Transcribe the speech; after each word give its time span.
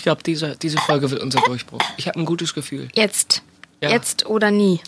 Ich 0.00 0.04
glaube, 0.04 0.22
diese, 0.22 0.56
diese 0.56 0.78
Folge 0.78 1.10
wird 1.10 1.20
unser 1.20 1.42
Durchbruch. 1.42 1.82
Ich 1.98 2.08
habe 2.08 2.18
ein 2.18 2.24
gutes 2.24 2.54
Gefühl. 2.54 2.88
Jetzt. 2.94 3.42
Ja. 3.82 3.90
Jetzt 3.90 4.24
oder 4.24 4.50
nie. 4.50 4.80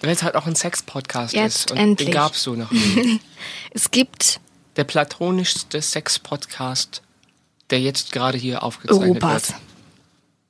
Weil 0.00 0.10
es 0.10 0.24
halt 0.24 0.34
auch 0.34 0.46
ein 0.48 0.56
Sex-Podcast 0.56 1.32
ist. 1.32 1.70
Und 1.70 1.76
endlich. 1.76 2.08
Den 2.08 2.12
gab 2.14 2.32
es 2.34 2.42
so 2.42 2.54
noch 2.56 2.72
nie. 2.72 3.20
Es 3.70 3.92
gibt 3.92 4.40
Der 4.74 4.82
platonischste 4.82 5.80
Sex-Podcast, 5.80 7.02
der 7.70 7.80
jetzt 7.80 8.10
gerade 8.10 8.36
hier 8.36 8.64
aufgezeichnet 8.64 9.10
Europas 9.10 9.50
wird. 9.50 9.60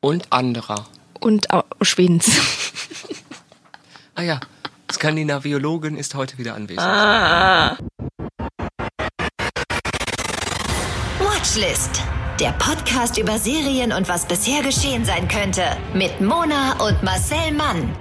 Und 0.01 0.33
anderer. 0.33 0.87
und 1.21 1.47
Schwedens. 1.83 2.31
Ah 4.15 4.23
ja, 4.23 4.41
Skandinaviologin 4.91 5.99
ist 5.99 6.15
heute 6.15 6.39
wieder 6.39 6.55
anwesend. 6.55 6.87
Watchlist. 11.21 12.03
Der 12.41 12.53
Podcast 12.53 13.17
über 13.17 13.39
Serien 13.39 13.95
und 13.95 14.11
was 14.11 14.27
bisher 14.27 14.63
geschehen 14.63 15.07
sein 15.07 15.27
könnte. 15.27 15.63
Mit 15.95 16.21
Mona 16.21 16.73
und 16.87 17.03
Marcel 17.03 17.51
Mann. 17.53 17.97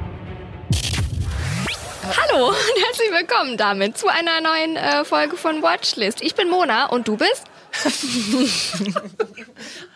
Hallo 2.04 2.50
und 2.50 2.84
herzlich 2.86 3.12
willkommen 3.12 3.56
damit 3.56 3.98
zu 3.98 4.10
einer 4.10 4.42
neuen 4.42 4.76
äh, 4.76 5.06
Folge 5.06 5.38
von 5.38 5.62
Watchlist. 5.62 6.22
Ich 6.22 6.36
bin 6.36 6.50
Mona 6.50 6.88
und 6.88 7.08
du 7.08 7.16
bist? 7.16 7.46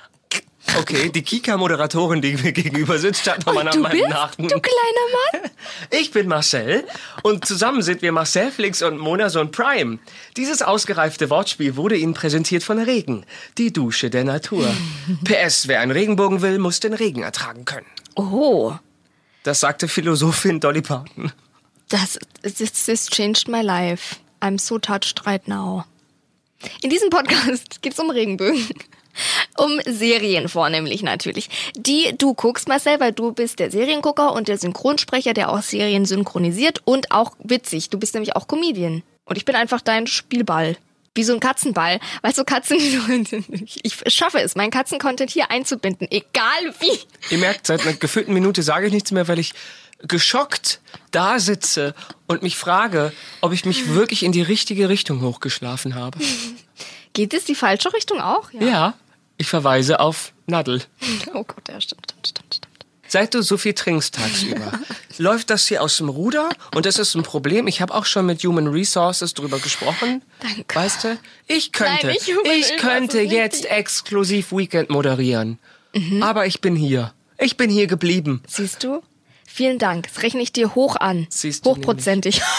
Okay, 0.79 1.09
die 1.09 1.21
Kika-Moderatorin, 1.21 2.21
die 2.21 2.33
mir 2.37 2.51
gegenüber 2.51 2.97
sitzt, 2.99 3.29
hat 3.29 3.45
nochmal 3.45 3.63
nach 3.65 3.75
meinem 3.75 3.91
bist? 3.99 4.09
Nachnamen. 4.09 4.49
Du 4.49 4.59
kleiner 4.59 5.41
Mann? 5.41 5.51
Ich 5.91 6.11
bin 6.11 6.27
Marcel 6.27 6.85
und 7.23 7.45
zusammen 7.45 7.81
sind 7.81 8.01
wir 8.01 8.11
Marcel 8.11 8.51
Flix 8.51 8.81
und 8.81 8.97
Monason 8.97 9.51
Prime. 9.51 9.99
Dieses 10.37 10.61
ausgereifte 10.61 11.29
Wortspiel 11.29 11.75
wurde 11.75 11.95
Ihnen 11.95 12.13
präsentiert 12.13 12.63
von 12.63 12.79
Regen, 12.79 13.25
die 13.57 13.71
Dusche 13.71 14.09
der 14.09 14.23
Natur. 14.23 14.67
PS, 15.23 15.67
wer 15.67 15.79
einen 15.81 15.91
Regenbogen 15.91 16.41
will, 16.41 16.59
muss 16.59 16.79
den 16.79 16.93
Regen 16.93 17.23
ertragen 17.23 17.65
können. 17.65 17.85
Oh, 18.15 18.73
Das 19.43 19.59
sagte 19.61 19.87
Philosophin 19.87 20.59
Dolly 20.59 20.81
Parton. 20.81 21.31
das 21.89 22.19
this, 22.41 22.85
this 22.85 23.07
changed 23.09 23.47
my 23.47 23.61
life. 23.61 24.17
I'm 24.41 24.57
so 24.59 24.77
touched 24.79 25.25
right 25.25 25.45
now. 25.47 25.85
In 26.81 26.89
diesem 26.89 27.09
Podcast 27.09 27.81
geht 27.81 27.93
es 27.93 27.99
um 27.99 28.09
Regenbögen. 28.09 28.67
Um 29.57 29.79
Serien 29.85 30.47
vornehmlich 30.47 31.03
natürlich. 31.03 31.49
Die 31.75 32.15
du 32.17 32.33
guckst, 32.33 32.67
Marcel, 32.67 32.99
weil 32.99 33.11
du 33.11 33.31
bist 33.31 33.59
der 33.59 33.71
Seriengucker 33.71 34.33
und 34.33 34.47
der 34.47 34.57
Synchronsprecher, 34.57 35.33
der 35.33 35.51
auch 35.51 35.61
Serien 35.61 36.05
synchronisiert 36.05 36.81
und 36.85 37.11
auch 37.11 37.35
witzig. 37.43 37.89
Du 37.89 37.99
bist 37.99 38.13
nämlich 38.13 38.35
auch 38.35 38.47
Comedian. 38.47 39.03
Und 39.25 39.37
ich 39.37 39.45
bin 39.45 39.55
einfach 39.55 39.81
dein 39.81 40.07
Spielball. 40.07 40.77
Wie 41.15 41.23
so 41.23 41.33
ein 41.33 41.39
Katzenball. 41.39 41.99
Weißt 42.21 42.37
du, 42.37 42.43
Katzen, 42.45 42.77
ich 43.83 43.97
schaffe 44.07 44.39
es, 44.39 44.55
meinen 44.55 44.71
Katzencontent 44.71 45.31
hier 45.31 45.51
einzubinden. 45.51 46.07
Egal 46.09 46.73
wie. 46.79 46.97
Ihr 47.29 47.39
merkt, 47.39 47.67
seit 47.67 47.81
einer 47.81 47.93
gefühlten 47.93 48.33
Minute 48.33 48.63
sage 48.63 48.87
ich 48.87 48.93
nichts 48.93 49.11
mehr, 49.11 49.27
weil 49.27 49.39
ich 49.39 49.53
geschockt 50.07 50.79
da 51.11 51.39
sitze 51.39 51.93
und 52.27 52.41
mich 52.41 52.55
frage, 52.55 53.11
ob 53.41 53.51
ich 53.51 53.65
mich 53.65 53.93
wirklich 53.93 54.23
in 54.23 54.31
die 54.31 54.41
richtige 54.41 54.87
Richtung 54.87 55.21
hochgeschlafen 55.21 55.95
habe. 55.95 56.19
Geht 57.13 57.33
es 57.33 57.45
die 57.45 57.55
falsche 57.55 57.93
Richtung 57.93 58.21
auch? 58.21 58.51
Ja, 58.51 58.93
ich 59.37 59.47
verweise 59.47 59.99
auf 59.99 60.33
Nadel. 60.47 60.83
Oh 61.33 61.43
Gott, 61.43 61.67
ja, 61.69 61.79
stimmt, 61.81 62.05
stimmt, 62.09 62.27
stimmt, 62.27 62.55
stimmt. 62.55 62.65
Seit 63.07 63.33
du 63.33 63.41
so 63.41 63.57
viel 63.57 63.73
trinkst 63.73 64.13
tagsüber, 64.15 64.71
läuft 65.17 65.49
das 65.49 65.67
hier 65.67 65.81
aus 65.81 65.97
dem 65.97 66.09
Ruder 66.09 66.49
und 66.75 66.85
das 66.85 66.99
ist 66.99 67.15
ein 67.15 67.23
Problem. 67.23 67.65
Ich 67.67 67.81
habe 67.81 67.93
auch 67.95 68.05
schon 68.05 68.25
mit 68.27 68.43
Human 68.43 68.67
Resources 68.67 69.33
drüber 69.33 69.57
gesprochen. 69.59 70.21
Danke. 70.39 70.75
Weißt 70.75 71.03
du, 71.05 71.17
ich 71.47 71.71
könnte, 71.71 72.07
Nein, 72.07 72.15
ich 72.19 72.27
Resources, 72.27 72.77
könnte 72.77 73.21
jetzt 73.21 73.65
ich. 73.65 73.71
exklusiv 73.71 74.51
Weekend 74.51 74.91
moderieren. 74.91 75.57
Mhm. 75.95 76.21
Aber 76.21 76.45
ich 76.45 76.61
bin 76.61 76.75
hier. 76.75 77.13
Ich 77.39 77.57
bin 77.57 77.71
hier 77.71 77.87
geblieben. 77.87 78.43
Siehst 78.47 78.83
du? 78.83 79.01
Vielen 79.47 79.79
Dank. 79.79 80.07
Das 80.13 80.21
rechne 80.21 80.41
ich 80.43 80.53
dir 80.53 80.75
hoch 80.75 80.95
an. 80.95 81.25
Siehst 81.29 81.65
du 81.65 81.71
Hochprozentig. 81.71 82.41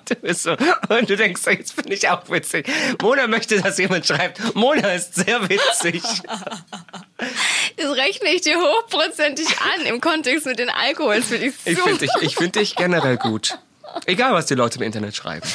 So, 0.34 0.52
und 0.88 1.08
du 1.10 1.16
denkst, 1.16 1.42
jetzt 1.46 1.76
bin 1.76 1.92
ich 1.92 2.08
auch 2.08 2.28
witzig. 2.30 2.66
Mona 3.00 3.26
möchte, 3.26 3.60
dass 3.60 3.78
jemand 3.78 4.06
schreibt, 4.06 4.54
Mona 4.54 4.92
ist 4.92 5.14
sehr 5.14 5.48
witzig. 5.48 6.02
Das 7.76 7.96
rechne 7.96 8.30
ich 8.34 8.40
dir 8.42 8.56
hochprozentig 8.58 9.46
an 9.60 9.86
im 9.86 10.00
Kontext 10.00 10.44
mit 10.46 10.58
den 10.58 10.68
Alkohols. 10.70 11.26
Finde 11.26 11.46
ich 11.46 11.54
Ich 11.64 11.78
finde 11.80 11.98
dich, 11.98 12.10
ich 12.20 12.34
find 12.36 12.56
dich 12.56 12.74
generell 12.76 13.16
gut. 13.16 13.58
Egal, 14.06 14.32
was 14.32 14.46
die 14.46 14.54
Leute 14.54 14.78
im 14.78 14.82
Internet 14.82 15.14
schreiben. 15.14 15.46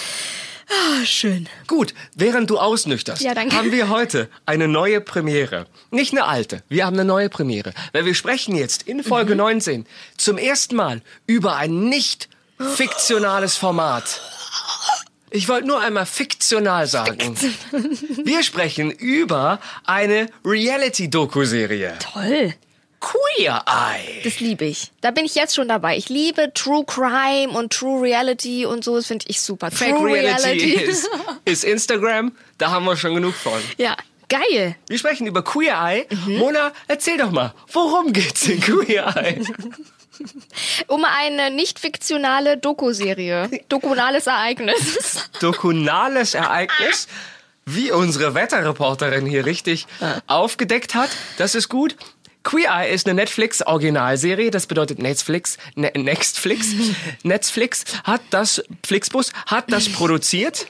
Ah, 0.70 1.06
schön. 1.06 1.48
Gut, 1.68 1.94
während 2.16 2.50
du 2.50 2.58
ausnüchterst, 2.60 3.22
Ja, 3.22 3.36
haben 3.36 3.72
wir 3.72 3.90
heute 3.90 4.30
eine 4.46 4.68
neue 4.68 5.00
Premiere. 5.02 5.66
Nicht 5.92 6.12
eine 6.14 6.26
alte, 6.26 6.64
wir 6.70 6.86
haben 6.86 6.96
eine 6.96 7.06
neue 7.06 7.30
Premiere. 7.30 7.74
Weil 7.94 8.06
wir 8.06 8.16
sprechen 8.16 8.56
jetzt 8.56 8.84
in 8.84 9.04
Folge 9.04 9.32
Mhm. 9.34 9.38
19 9.38 9.86
zum 10.18 10.38
ersten 10.38 10.76
Mal 10.76 11.02
über 11.26 11.56
ein 11.56 11.86
nicht 11.90 12.30
fiktionales 12.60 13.56
Format. 13.56 14.22
Ich 15.30 15.50
wollte 15.50 15.68
nur 15.68 15.80
einmal 15.82 16.06
fiktional 16.06 16.88
sagen. 16.88 17.36
Wir 18.24 18.44
sprechen 18.44 18.92
über 18.92 19.60
eine 19.86 20.28
Reality-Doku-Serie. 20.46 21.98
Toll. 22.00 22.54
Queer 23.00 23.64
Eye. 23.68 24.22
Das 24.24 24.40
liebe 24.40 24.66
ich. 24.66 24.92
Da 25.02 25.12
bin 25.12 25.26
ich 25.26 25.36
jetzt 25.36 25.54
schon 25.56 25.68
dabei. 25.68 25.98
Ich 25.98 26.10
liebe 26.10 26.52
True 26.54 26.84
Crime 26.86 27.50
und 27.50 27.72
True 27.72 28.02
Reality 28.02 28.66
und 28.66 28.84
so. 28.84 28.96
Das 28.96 29.08
finde 29.08 29.26
ich 29.28 29.42
super. 29.42 29.70
Fake 29.70 29.96
True 29.96 30.14
Reality 30.14 30.74
ist, 30.74 31.10
ist 31.46 31.64
Instagram. 31.64 32.32
Da 32.58 32.72
haben 32.72 32.86
wir 32.86 32.98
schon 32.98 33.14
genug 33.14 33.36
von. 33.36 33.62
Ja, 33.78 33.96
geil. 34.30 34.76
Wir 34.88 34.98
sprechen 34.98 35.28
über 35.28 35.44
Queer 35.44 35.76
Eye. 35.80 36.08
Mhm. 36.26 36.38
Mona, 36.38 36.72
erzähl 36.88 37.18
doch 37.18 37.32
mal, 37.32 37.54
worum 37.72 38.14
geht's 38.14 38.48
in 38.48 38.60
Queer 38.62 39.16
Eye? 39.16 39.42
Um 40.88 41.06
eine 41.06 41.52
nicht 41.52 41.80
fiktionale 41.80 42.58
Doku-Serie. 42.58 43.50
Dokunales 43.70 44.28
Ereignis. 44.28 45.30
Dokunales 45.42 46.34
Ereignis, 46.34 47.08
wie 47.66 47.92
unsere 47.92 48.34
Wetterreporterin 48.34 49.26
hier 49.26 49.46
richtig 49.46 49.88
aufgedeckt 50.28 50.96
hat. 50.96 51.10
Das 51.38 51.56
ist 51.56 51.70
gut. 51.70 51.96
Queer 52.48 52.70
Eye 52.72 52.94
ist 52.94 53.06
eine 53.06 53.16
Netflix-Originalserie, 53.16 54.52
das 54.52 54.68
bedeutet 54.68 55.00
Netflix, 55.00 55.58
ne, 55.76 55.92
Nextflix. 55.94 56.68
Netflix 57.24 57.84
hat 58.06 58.22
das, 58.30 58.64
Flixbus 58.86 59.34
hat 59.48 59.70
das 59.70 59.90
produziert. 59.90 60.68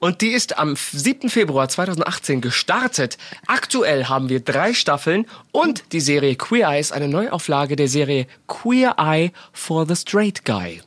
Und 0.00 0.22
die 0.22 0.30
ist 0.30 0.58
am 0.58 0.76
7. 0.76 1.28
Februar 1.28 1.68
2018 1.68 2.40
gestartet. 2.40 3.18
Aktuell 3.46 4.06
haben 4.06 4.30
wir 4.30 4.40
drei 4.40 4.72
Staffeln 4.72 5.26
und 5.52 5.84
die 5.92 6.00
Serie 6.00 6.36
Queer 6.36 6.68
Eye 6.70 6.80
ist 6.80 6.92
eine 6.92 7.06
Neuauflage 7.06 7.76
der 7.76 7.86
Serie 7.86 8.26
Queer 8.48 8.96
Eye 8.98 9.30
for 9.52 9.86
the 9.86 9.94
Straight 9.94 10.44
Guy. 10.46 10.80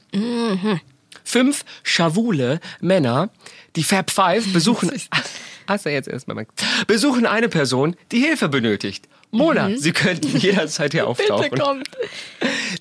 Fünf 1.23 1.63
schawule 1.83 2.59
Männer, 2.81 3.29
die 3.75 3.83
Fab 3.83 4.09
Five, 4.09 4.47
besuchen. 4.53 4.91
Hast 5.67 5.85
du 5.85 5.91
jetzt 5.91 6.09
erstmal 6.09 6.35
mal. 6.35 6.47
Besuchen 6.87 7.25
eine 7.25 7.49
Person, 7.49 7.95
die 8.11 8.19
Hilfe 8.19 8.49
benötigt. 8.49 9.07
Mona, 9.33 9.69
sie 9.75 9.91
könnten 9.91 10.37
jederzeit 10.37 10.93
hier 10.93 11.07
auftauchen. 11.07 11.49
Bitte 11.49 11.61
kommt. 11.61 11.89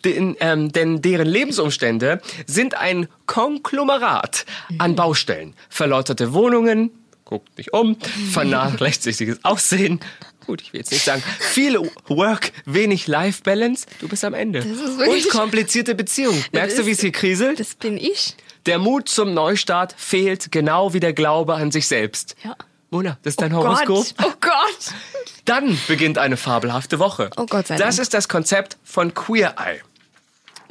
Den, 0.05 0.37
ähm, 0.41 0.71
denn 0.71 1.01
deren 1.01 1.27
Lebensumstände 1.27 2.21
sind 2.47 2.75
ein 2.75 3.09
Konglomerat 3.27 4.45
an 4.79 4.95
Baustellen. 4.95 5.55
Verlauterte 5.69 6.33
Wohnungen, 6.33 6.91
guckt 7.25 7.57
nicht 7.57 7.73
um, 7.73 7.97
vernachlässigtes 8.33 9.45
Aussehen. 9.45 10.01
Gut, 10.47 10.61
ich 10.61 10.73
will 10.73 10.81
jetzt 10.81 10.91
nicht 10.93 11.05
sagen, 11.05 11.23
viel 11.39 11.79
Work, 12.09 12.53
wenig 12.67 13.07
Life-Balance. 13.07 13.87
Du 14.01 14.09
bist 14.09 14.25
am 14.25 14.35
Ende. 14.35 14.63
Und 14.63 15.31
komplizierte 15.31 15.95
Beziehungen. 15.95 16.45
Merkst 16.53 16.79
du, 16.79 16.87
wie 16.87 16.91
es 16.91 17.01
hier 17.01 17.13
kriselt? 17.13 17.61
Das 17.61 17.75
bin 17.75 17.97
ich. 17.97 18.35
Der 18.67 18.79
Mut 18.79 19.09
zum 19.09 19.35
Neustart 19.35 19.95
fehlt, 19.97 20.53
genau 20.53 20.95
wie 20.95 21.01
der 21.01 21.13
Glaube 21.13 21.55
an 21.55 21.71
sich 21.71 21.87
selbst. 21.87 22.37
Ja. 22.45 22.57
Mona, 22.91 23.19
das 23.23 23.33
ist 23.33 23.41
dein 23.41 23.53
Gott. 23.53 23.65
Horoskop. 23.65 24.07
Oh 24.23 24.33
Gott. 24.41 24.95
Dann 25.45 25.79
beginnt 25.89 26.19
eine 26.19 26.37
fabelhafte 26.37 26.99
Woche. 26.99 27.31
Oh 27.37 27.47
Gott 27.47 27.67
sei 27.67 27.77
Das 27.77 27.97
Dank. 27.97 28.03
ist 28.03 28.15
das 28.15 28.29
Konzept 28.29 28.77
von 28.85 29.13
Queer 29.15 29.55
Eye. 29.59 29.81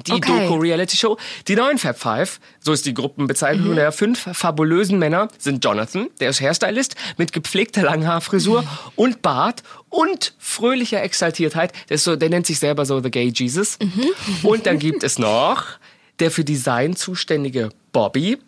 Die 0.07 0.13
Okay. 0.13 0.47
Doku-Reality-Show. 0.47 1.17
Die 1.47 1.55
neuen 1.55 1.77
Fab 1.77 1.99
Five, 1.99 2.39
so 2.59 2.71
ist 2.73 2.87
die 2.87 2.93
Gruppenbezeichnung 2.95 3.71
Mhm. 3.71 3.75
der 3.75 3.91
fünf 3.91 4.27
fabulösen 4.35 4.97
Männer, 4.97 5.27
sind 5.37 5.63
Jonathan, 5.63 6.07
der 6.19 6.31
ist 6.31 6.41
Hairstylist, 6.41 6.95
mit 7.17 7.33
gepflegter 7.33 7.83
Langhaarfrisur 7.83 8.63
Mhm. 8.63 8.67
und 8.95 9.21
Bart 9.21 9.61
und 9.89 10.33
fröhlicher 10.39 11.03
Exaltiertheit. 11.03 11.73
Der, 11.89 11.99
so, 11.99 12.15
der 12.15 12.29
nennt 12.29 12.47
sich 12.47 12.57
selber 12.57 12.85
so 12.87 12.99
The 12.99 13.11
Gay 13.11 13.31
Jesus. 13.35 13.77
Mhm. 13.79 14.07
Und 14.47 14.65
dann 14.65 14.79
gibt 14.79 15.03
es 15.03 15.19
noch 15.19 15.65
der 16.19 16.31
für 16.31 16.43
Design 16.43 16.95
zuständige 16.95 17.69
Bobby, 17.91 18.39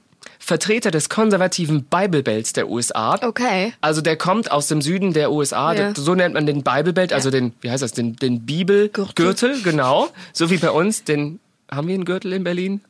Vertreter 0.46 0.92
des 0.92 1.08
konservativen 1.08 1.86
Bible 1.86 2.22
Belts 2.22 2.52
der 2.52 2.68
USA. 2.70 3.18
Okay. 3.22 3.74
Also 3.80 4.02
der 4.02 4.18
kommt 4.18 4.52
aus 4.52 4.68
dem 4.68 4.82
Süden 4.82 5.14
der 5.14 5.32
USA, 5.32 5.74
Ja. 5.74 5.94
so 5.96 6.16
nennt 6.16 6.34
man 6.34 6.46
den 6.46 6.64
Bible 6.64 6.92
Belt, 6.92 7.14
also 7.14 7.32
den, 7.32 7.54
wie 7.62 7.72
heißt 7.72 7.82
das, 7.82 7.94
den, 7.94 8.18
den 8.18 8.46
Bibelgürtel, 8.46 9.62
genau. 9.64 10.10
So 10.34 10.50
wie 10.50 10.58
bei 10.58 10.70
uns, 10.72 11.06
den, 11.06 11.40
haben 11.72 11.88
wir 11.88 11.94
einen 11.96 12.04
Gürtel 12.04 12.34
in 12.34 12.44
Berlin? 12.44 12.82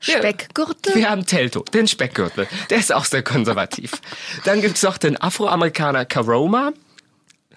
Speckgürtel? 0.00 0.94
Wir 0.94 1.08
haben 1.08 1.24
Telto, 1.24 1.64
den 1.72 1.88
Speckgürtel. 1.88 2.46
Der 2.68 2.76
ist 2.76 2.92
auch 2.92 3.06
sehr 3.06 3.22
konservativ. 3.22 3.92
Dann 4.44 4.60
gibt's 4.60 4.82
noch 4.82 4.98
den 4.98 5.18
Afroamerikaner 5.18 6.04
Karoma. 6.04 6.72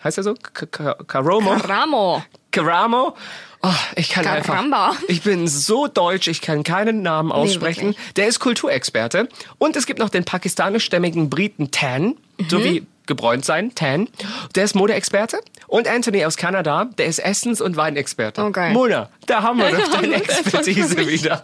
Heißt 0.02 0.18
er 0.18 0.24
so? 0.24 0.34
K 0.36 0.66
K 0.66 0.94
Karomo? 1.08 1.52
Ramo. 1.56 2.24
Karamo. 2.52 3.16
Oh, 3.62 3.68
ich 3.96 4.10
kann 4.10 4.24
Caramba. 4.24 4.90
einfach. 4.92 5.04
Ich 5.10 5.22
bin 5.24 5.48
so 5.48 5.88
deutsch, 5.88 6.28
ich 6.30 6.42
kann 6.42 6.64
keinen 6.64 7.02
Namen 7.02 7.32
aussprechen. 7.32 7.88
wirklich. 7.90 8.14
Der 8.14 8.28
ist 8.28 8.40
Kulturexperte. 8.40 9.28
Und 9.58 9.76
es 9.76 9.86
gibt 9.86 10.00
noch 10.00 10.10
den 10.10 10.24
pakistanischstämmigen 10.24 11.30
Briten 11.30 11.70
Tan, 11.72 12.16
Mhm. 12.38 12.50
so 12.50 12.64
wie 12.64 12.86
gebräunt 13.06 13.44
sein, 13.44 13.74
Tan. 13.76 14.08
Der 14.56 14.64
ist 14.64 14.76
Modeexperte. 14.76 15.40
Und 15.68 15.88
Anthony 15.88 16.24
aus 16.26 16.38
Kanada, 16.38 16.86
der 16.98 17.08
ist 17.08 17.20
Essens- 17.20 17.60
und 17.60 17.76
Weinexperte. 17.76 18.44
Okay. 18.44 18.72
Mona, 18.72 19.10
da 19.26 19.42
haben 19.42 19.58
wir 19.60 19.72
doch 19.72 19.88
deine 20.00 20.16
Expertise 20.16 20.96
wieder. 21.08 21.44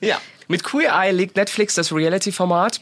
Ja, 0.00 0.18
mit 0.48 0.64
Queer 0.64 0.92
Eye 0.94 1.12
legt 1.12 1.36
Netflix 1.36 1.74
das 1.74 1.92
Reality-Format 1.92 2.80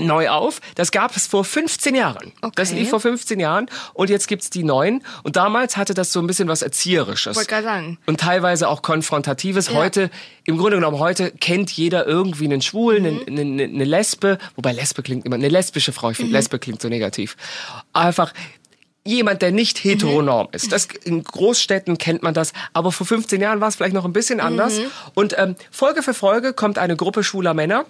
neu 0.00 0.28
auf. 0.30 0.60
Das 0.74 0.90
gab 0.90 1.16
es 1.16 1.26
vor 1.26 1.44
15 1.44 1.94
Jahren. 1.94 2.32
Das 2.54 2.70
Okay. 2.70 2.80
lief 2.80 2.90
vor 2.90 3.00
15 3.00 3.40
Jahren 3.40 3.70
und 3.94 4.10
jetzt 4.10 4.28
gibt's 4.28 4.50
die 4.50 4.64
neuen. 4.64 5.02
Und 5.22 5.36
damals 5.36 5.76
hatte 5.76 5.94
das 5.94 6.12
so 6.12 6.20
ein 6.20 6.26
bisschen 6.26 6.48
was 6.48 6.62
Erzieherisches. 6.62 7.36
Wollte 7.36 7.48
gerade 7.48 7.64
sagen. 7.64 7.98
Und 8.06 8.20
teilweise 8.20 8.68
auch 8.68 8.82
Konfrontatives. 8.82 9.70
Heute, 9.72 10.10
im 10.44 10.56
Grunde 10.58 10.76
genommen, 10.76 10.98
heute 10.98 11.30
kennt 11.30 11.70
jeder 11.72 12.06
irgendwie 12.06 12.44
einen 12.44 12.62
Schwulen, 12.62 13.02
Mhm. 13.02 13.20
eine, 13.26 13.40
eine, 13.40 13.62
eine 13.64 13.84
Lesbe. 13.84 14.38
Wobei 14.56 14.72
Lesbe 14.72 15.02
klingt 15.02 15.24
immer, 15.26 15.36
eine 15.36 15.48
lesbische 15.48 15.92
Frau. 15.92 16.10
Ich 16.10 16.18
Mhm. 16.18 16.22
finde, 16.24 16.36
Lesbe 16.38 16.58
klingt 16.58 16.80
so 16.82 16.88
negativ. 16.88 17.36
Einfach 17.92 18.32
jemand, 19.04 19.40
der 19.40 19.52
nicht 19.52 19.82
heteronorm 19.84 20.48
ist. 20.52 20.70
Das, 20.70 20.86
in 21.04 21.24
Großstädten 21.24 21.96
kennt 21.96 22.22
man 22.22 22.34
das, 22.34 22.52
aber 22.74 22.92
vor 22.92 23.06
15 23.06 23.40
Jahren 23.40 23.58
war 23.60 23.68
es 23.68 23.76
vielleicht 23.76 23.94
noch 23.94 24.04
ein 24.04 24.12
bisschen 24.12 24.38
anders. 24.38 24.80
Und 25.14 25.34
ähm, 25.38 25.56
Folge 25.70 26.02
für 26.02 26.12
Folge 26.12 26.52
kommt 26.52 26.76
eine 26.76 26.94
Gruppe 26.94 27.24
schwuler 27.24 27.54
Männer 27.54 27.86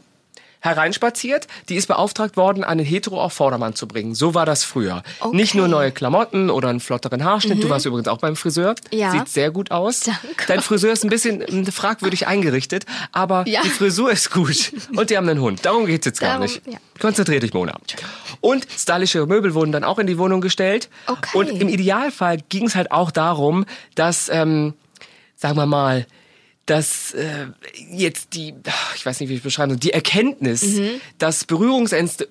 hereinspaziert, 0.61 1.47
die 1.69 1.77
ist 1.77 1.87
beauftragt 1.87 2.37
worden, 2.37 2.65
einen 2.65 2.85
Hetero 2.85 3.21
auf 3.23 3.33
Vordermann 3.33 3.75
zu 3.75 3.87
bringen. 3.87 4.15
So 4.15 4.35
war 4.35 4.47
das 4.47 4.65
früher. 4.65 5.03
Okay. 5.21 5.37
Nicht 5.37 5.55
nur 5.55 5.69
neue 5.69 5.93
Klamotten 5.93 6.51
oder 6.51 6.69
einen 6.69 6.81
flotteren 6.81 7.25
Haarschnitt. 7.25 7.63
Du 7.63 7.69
warst 7.69 7.87
übrigens 7.87 8.09
auch 8.09 8.19
beim 8.19 8.37
Friseur. 8.37 8.75
Ja. 8.91 9.13
Sieht 9.13 9.29
sehr 9.29 9.51
gut 9.51 9.71
aus. 9.71 10.01
Danke. 10.01 10.21
Dein 10.47 10.61
Friseur 10.61 10.93
ist 10.93 11.05
ein 11.05 11.11
bisschen 11.11 11.43
ähm, 11.47 11.67
fragwürdig 11.67 12.27
eingerichtet, 12.27 12.87
aber 13.13 13.45
Ja. 13.47 13.63
die 13.63 13.71
Frisur 13.71 14.11
ist 14.11 14.31
gut. 14.33 14.73
Und 14.97 15.11
die 15.11 15.17
haben 15.17 15.29
einen 15.29 15.41
Hund. 15.41 15.65
Darum 15.65 15.87
geht's 15.87 16.07
jetzt 16.07 16.21
gar 16.21 16.31
Darum, 16.31 16.43
nicht. 16.43 16.63
ja. 16.67 16.79
Konzentrier 17.01 17.41
dich, 17.41 17.55
Mona. 17.55 17.77
Und 18.41 18.67
stylische 18.71 19.27
Möbel 19.27 19.55
wurden 19.55 19.73
dann 19.73 19.85
auch 19.85 19.99
in 19.99 20.07
die 20.07 20.19
Wohnung 20.19 20.41
gestellt. 20.41 20.89
Okay. 21.07 21.37
Und 21.39 21.49
im 21.49 21.69
Idealfall 21.69 22.39
ging 22.49 22.67
es 22.67 22.75
halt 22.75 22.91
auch 22.91 23.11
darum, 23.11 23.65
dass, 23.95 24.29
ähm, 24.29 24.75
sagen 25.37 25.57
wir 25.57 25.67
mal, 25.67 26.07
dass 26.69 27.12
äh, 27.15 27.47
jetzt 27.91 28.35
die, 28.35 28.55
ich 28.94 29.05
weiß 29.06 29.20
nicht, 29.20 29.29
wie 29.29 29.35
ich 29.35 29.38
es 29.41 29.44
beschreiben 29.44 29.70
soll, 29.73 29.81
die 29.81 29.93
Erkenntnis, 29.93 30.62
Mhm. 30.62 31.00
dass 31.19 31.44
Berührungsängste 31.44 32.29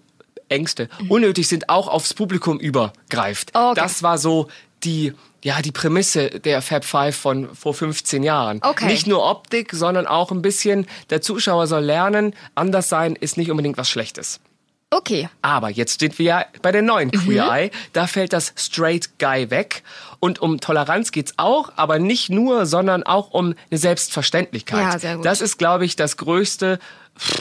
Ängste 0.49 0.87
unnötig 1.09 1.47
sind, 1.47 1.67
auch 1.69 1.87
aufs 1.89 2.13
Publikum 2.13 2.59
übergreift. 2.59 3.53
Okay. 3.53 3.73
Das 3.75 4.01
war 4.03 4.17
so 4.17 4.47
die, 4.83 5.13
ja, 5.43 5.61
die 5.61 5.71
Prämisse 5.73 6.29
der 6.39 6.61
Fab 6.61 6.85
Five 6.85 7.15
von 7.17 7.53
vor 7.53 7.73
15 7.73 8.23
Jahren. 8.23 8.59
Okay. 8.63 8.85
Nicht 8.85 9.07
nur 9.07 9.25
Optik, 9.29 9.71
sondern 9.73 10.07
auch 10.07 10.31
ein 10.31 10.41
bisschen, 10.41 10.85
der 11.09 11.21
Zuschauer 11.21 11.67
soll 11.67 11.83
lernen, 11.83 12.33
anders 12.55 12.87
sein 12.87 13.15
ist 13.15 13.35
nicht 13.37 13.51
unbedingt 13.51 13.77
was 13.77 13.89
Schlechtes. 13.89 14.39
Okay. 14.89 15.29
Aber 15.41 15.69
jetzt 15.69 15.99
sind 15.99 16.17
wir 16.17 16.25
ja 16.25 16.45
bei 16.61 16.71
der 16.71 16.81
neuen 16.81 17.11
Queer 17.11 17.51
Eye. 17.51 17.71
Da 17.91 18.07
fällt 18.07 18.31
das 18.31 18.53
Straight 18.55 19.19
Guy 19.19 19.49
weg. 19.49 19.83
Und 20.19 20.39
um 20.39 20.61
Toleranz 20.61 21.11
geht's 21.11 21.33
auch, 21.35 21.73
aber 21.75 21.99
nicht 21.99 22.29
nur, 22.29 22.65
sondern 22.65 23.03
auch 23.03 23.31
um 23.31 23.53
eine 23.69 23.77
Selbstverständlichkeit. 23.77 24.79
Ja, 24.79 24.97
sehr 24.97 25.15
gut. 25.17 25.25
Das 25.25 25.41
ist, 25.41 25.57
glaube 25.57 25.83
ich, 25.83 25.97
das 25.97 26.15
größte, 26.15 26.79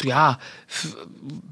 ja, 0.03 0.41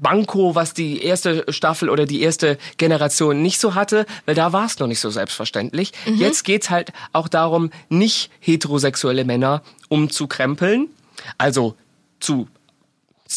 Manko, 0.01 0.53
was 0.53 0.73
die 0.73 1.01
erste 1.01 1.45
Staffel 1.47 1.89
oder 1.89 2.05
die 2.05 2.21
erste 2.21 2.57
Generation 2.77 3.41
nicht 3.41 3.59
so 3.59 3.73
hatte, 3.73 4.05
weil 4.25 4.35
da 4.35 4.51
war 4.51 4.65
es 4.65 4.77
noch 4.79 4.87
nicht 4.87 4.99
so 4.99 5.09
selbstverständlich. 5.09 5.93
Mhm. 6.05 6.15
Jetzt 6.17 6.43
geht's 6.43 6.69
halt 6.69 6.91
auch 7.13 7.29
darum, 7.29 7.71
nicht 7.87 8.31
heterosexuelle 8.41 9.23
Männer 9.23 9.63
umzukrempeln, 9.87 10.89
also 11.37 11.75
zu 12.19 12.49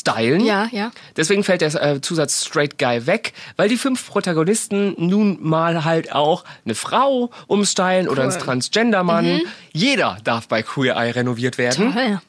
stylen. 0.00 0.44
Ja, 0.44 0.68
ja. 0.72 0.90
Deswegen 1.16 1.44
fällt 1.44 1.60
der 1.60 1.74
äh, 1.74 2.00
Zusatz 2.00 2.44
Straight 2.44 2.78
Guy 2.78 3.06
weg, 3.06 3.32
weil 3.56 3.68
die 3.68 3.76
fünf 3.76 4.06
Protagonisten 4.08 4.94
nun 4.98 5.38
mal 5.40 5.84
halt 5.84 6.12
auch 6.12 6.44
eine 6.64 6.74
Frau 6.74 7.30
umstylen 7.46 8.08
oder 8.08 8.24
Cool. 8.24 8.32
ein 8.32 8.38
Transgender-Mann. 8.38 9.40
Jeder 9.72 10.18
darf 10.24 10.48
bei 10.48 10.62
Queer 10.62 10.96
Eye 10.96 11.10
renoviert 11.14 11.58
werden. 11.58 11.92
Toll. 11.92 12.20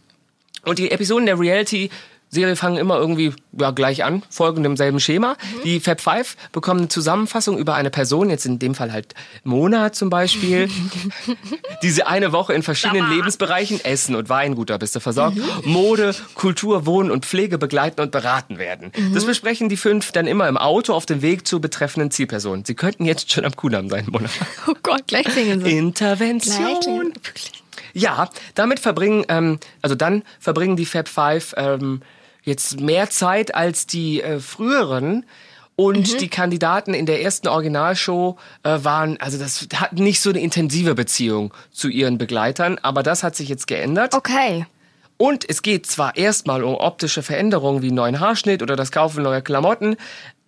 Und 0.66 0.80
die 0.80 0.92
Episoden 0.92 1.26
der 1.26 1.40
Reality 1.40 1.90
Serie 2.32 2.56
fangen 2.56 2.78
immer 2.78 2.98
irgendwie 2.98 3.34
ja, 3.58 3.72
gleich 3.72 4.04
an, 4.04 4.24
folgen 4.30 4.62
demselben 4.64 5.00
Schema. 5.00 5.32
Mhm. 5.34 5.64
Die 5.64 5.80
Fab 5.80 6.00
Five 6.00 6.36
bekommen 6.52 6.82
eine 6.82 6.90
Zusammenfassung 6.90 7.58
über 7.58 7.74
eine 7.74 7.90
Person, 7.90 8.30
jetzt 8.30 8.46
in 8.46 8.60
dem 8.60 8.76
Fall 8.76 8.92
halt 8.94 9.16
Mona 9.44 9.92
zum 9.92 10.10
Beispiel, 10.12 10.70
die 11.84 11.90
sie 11.90 12.04
eine 12.04 12.32
Woche 12.32 12.54
in 12.54 12.62
verschiedenen 12.64 13.02
Sag 13.02 13.10
mal. 13.10 13.16
Lebensbereichen, 13.16 13.84
Essen 13.84 14.16
und 14.16 14.30
Weingut, 14.30 14.70
da 14.70 14.78
bist 14.78 14.96
du 14.96 15.00
versorgt, 15.00 15.38
Mhm. 15.38 15.72
Mode, 15.72 16.16
Kultur, 16.36 16.86
Wohnen 16.86 17.12
und 17.12 17.26
Pflege 17.26 17.58
begleiten 17.58 18.02
und 18.02 18.12
beraten 18.12 18.58
werden. 18.58 18.92
Mhm. 18.96 19.14
Das 19.14 19.26
besprechen 19.26 19.70
die 19.70 19.78
fünf 19.78 20.12
dann 20.12 20.28
immer 20.28 20.48
im 20.48 20.58
Auto 20.58 20.94
auf 20.94 21.06
dem 21.06 21.22
Weg 21.22 21.48
zur 21.48 21.62
betreffenden 21.62 22.12
Zielperson. 22.12 22.64
Sie 22.66 22.76
könnten 22.76 23.06
jetzt 23.06 23.32
schon 23.32 23.46
am 23.46 23.56
Kudamm 23.56 23.90
sein, 23.90 24.06
Mona. 24.10 24.30
Oh 24.68 24.74
Gott, 24.84 25.08
gleich 25.08 25.26
klingen 25.26 25.64
sie. 25.64 25.78
Intervention. 25.78 26.80
Gleich 26.82 27.16
Wirklich. 27.16 27.52
Ja, 27.94 28.30
damit 28.56 28.80
verbringen, 28.80 29.26
ähm, 29.30 29.60
also 29.82 29.96
dann 29.96 30.24
verbringen 30.40 30.76
die 30.76 30.86
Fab 30.86 31.08
Five 31.08 31.54
ähm, 31.58 32.02
jetzt 32.50 32.82
mehr 32.82 33.10
Zeit 33.10 33.56
als 33.56 33.88
die 33.88 34.22
äh, 34.22 34.40
früheren. 34.40 35.26
Und 35.78 36.20
die 36.20 36.28
Kandidaten 36.28 36.94
in 36.94 37.06
der 37.06 37.22
ersten 37.22 37.48
Originalshow 37.48 38.38
äh, 38.64 38.80
waren, 38.84 39.16
also 39.22 39.38
das 39.38 39.66
hatten 39.74 40.04
nicht 40.04 40.20
so 40.20 40.30
eine 40.30 40.42
intensive 40.42 40.94
Beziehung 40.94 41.54
zu 41.72 41.88
ihren 41.88 42.18
Begleitern, 42.18 42.78
aber 42.82 43.02
das 43.02 43.24
hat 43.24 43.38
sich 43.38 43.48
jetzt 43.48 43.66
geändert. 43.66 44.14
Okay. 44.14 44.66
Und 45.16 45.50
es 45.50 45.62
geht 45.62 45.86
zwar 45.86 46.16
erstmal 46.16 46.64
um 46.64 46.76
optische 46.76 47.24
Veränderungen 47.24 47.82
wie 47.82 47.88
einen 47.88 47.96
neuen 47.96 48.20
Haarschnitt 48.22 48.62
oder 48.62 48.78
das 48.78 48.92
Kaufen 48.92 49.24
neuer 49.24 49.42
Klamotten, 49.42 49.98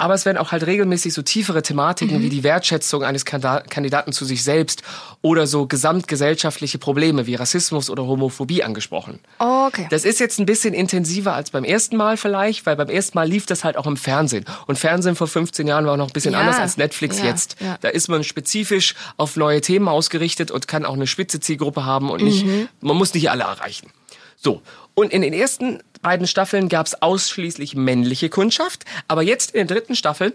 aber 0.01 0.13
es 0.15 0.25
werden 0.25 0.37
auch 0.37 0.51
halt 0.51 0.65
regelmäßig 0.65 1.13
so 1.13 1.21
tiefere 1.21 1.61
Thematiken 1.61 2.21
wie 2.21 2.29
die 2.29 2.43
Wertschätzung 2.43 3.03
eines 3.03 3.23
Kandidaten 3.25 4.11
zu 4.11 4.25
sich 4.25 4.43
selbst 4.43 4.81
oder 5.21 5.47
so 5.47 5.67
gesamtgesellschaftliche 5.67 6.77
Probleme 6.79 7.27
wie 7.27 7.35
Rassismus 7.35 7.89
oder 7.89 8.03
Homophobie 8.05 8.63
angesprochen. 8.63 9.19
Okay. 9.39 9.87
Das 9.91 10.03
ist 10.03 10.19
jetzt 10.19 10.39
ein 10.39 10.45
bisschen 10.45 10.73
intensiver 10.73 11.33
als 11.33 11.51
beim 11.51 11.63
ersten 11.63 11.95
Mal 11.97 12.17
vielleicht, 12.17 12.65
weil 12.65 12.75
beim 12.75 12.89
ersten 12.89 13.17
Mal 13.17 13.27
lief 13.27 13.45
das 13.45 13.63
halt 13.63 13.77
auch 13.77 13.87
im 13.87 13.97
Fernsehen. 13.97 14.45
Und 14.67 14.77
Fernsehen 14.79 15.15
vor 15.15 15.27
15 15.27 15.67
Jahren 15.67 15.85
war 15.85 15.93
auch 15.93 15.97
noch 15.97 16.07
ein 16.09 16.13
bisschen 16.13 16.33
Ja, 16.33 16.39
anders 16.39 16.57
als 16.59 16.77
Netflix 16.77 17.19
ja, 17.19 17.25
jetzt. 17.25 17.57
ja. 17.59 17.77
Da 17.81 17.89
ist 17.89 18.07
man 18.07 18.23
spezifisch 18.23 18.95
auf 19.17 19.35
neue 19.37 19.61
Themen 19.61 19.87
ausgerichtet 19.87 20.51
und 20.51 20.67
kann 20.67 20.85
auch 20.85 20.93
eine 20.95 21.07
spitze 21.07 21.39
Zielgruppe 21.39 21.85
haben 21.85 22.09
und 22.09 22.23
nicht, 22.23 22.45
Mhm. 22.45 22.67
man 22.81 22.97
muss 22.97 23.13
nicht 23.13 23.29
alle 23.29 23.43
erreichen. 23.43 23.91
So. 24.37 24.61
Und 24.93 25.13
in 25.13 25.21
den 25.21 25.33
ersten 25.33 25.81
beiden 26.01 26.27
Staffeln 26.27 26.69
gab 26.69 26.87
es 26.87 27.01
ausschließlich 27.01 27.75
männliche 27.75 28.29
Kundschaft, 28.29 28.85
aber 29.07 29.21
jetzt 29.21 29.51
in 29.51 29.67
der 29.67 29.77
dritten 29.77 29.95
Staffel 29.95 30.33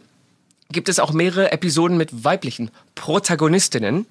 gibt 0.71 0.89
es 0.89 0.99
auch 0.99 1.13
mehrere 1.13 1.53
Episoden 1.53 1.97
mit 1.97 2.25
weiblichen 2.25 2.71
Protagonistinnen. 2.95 4.07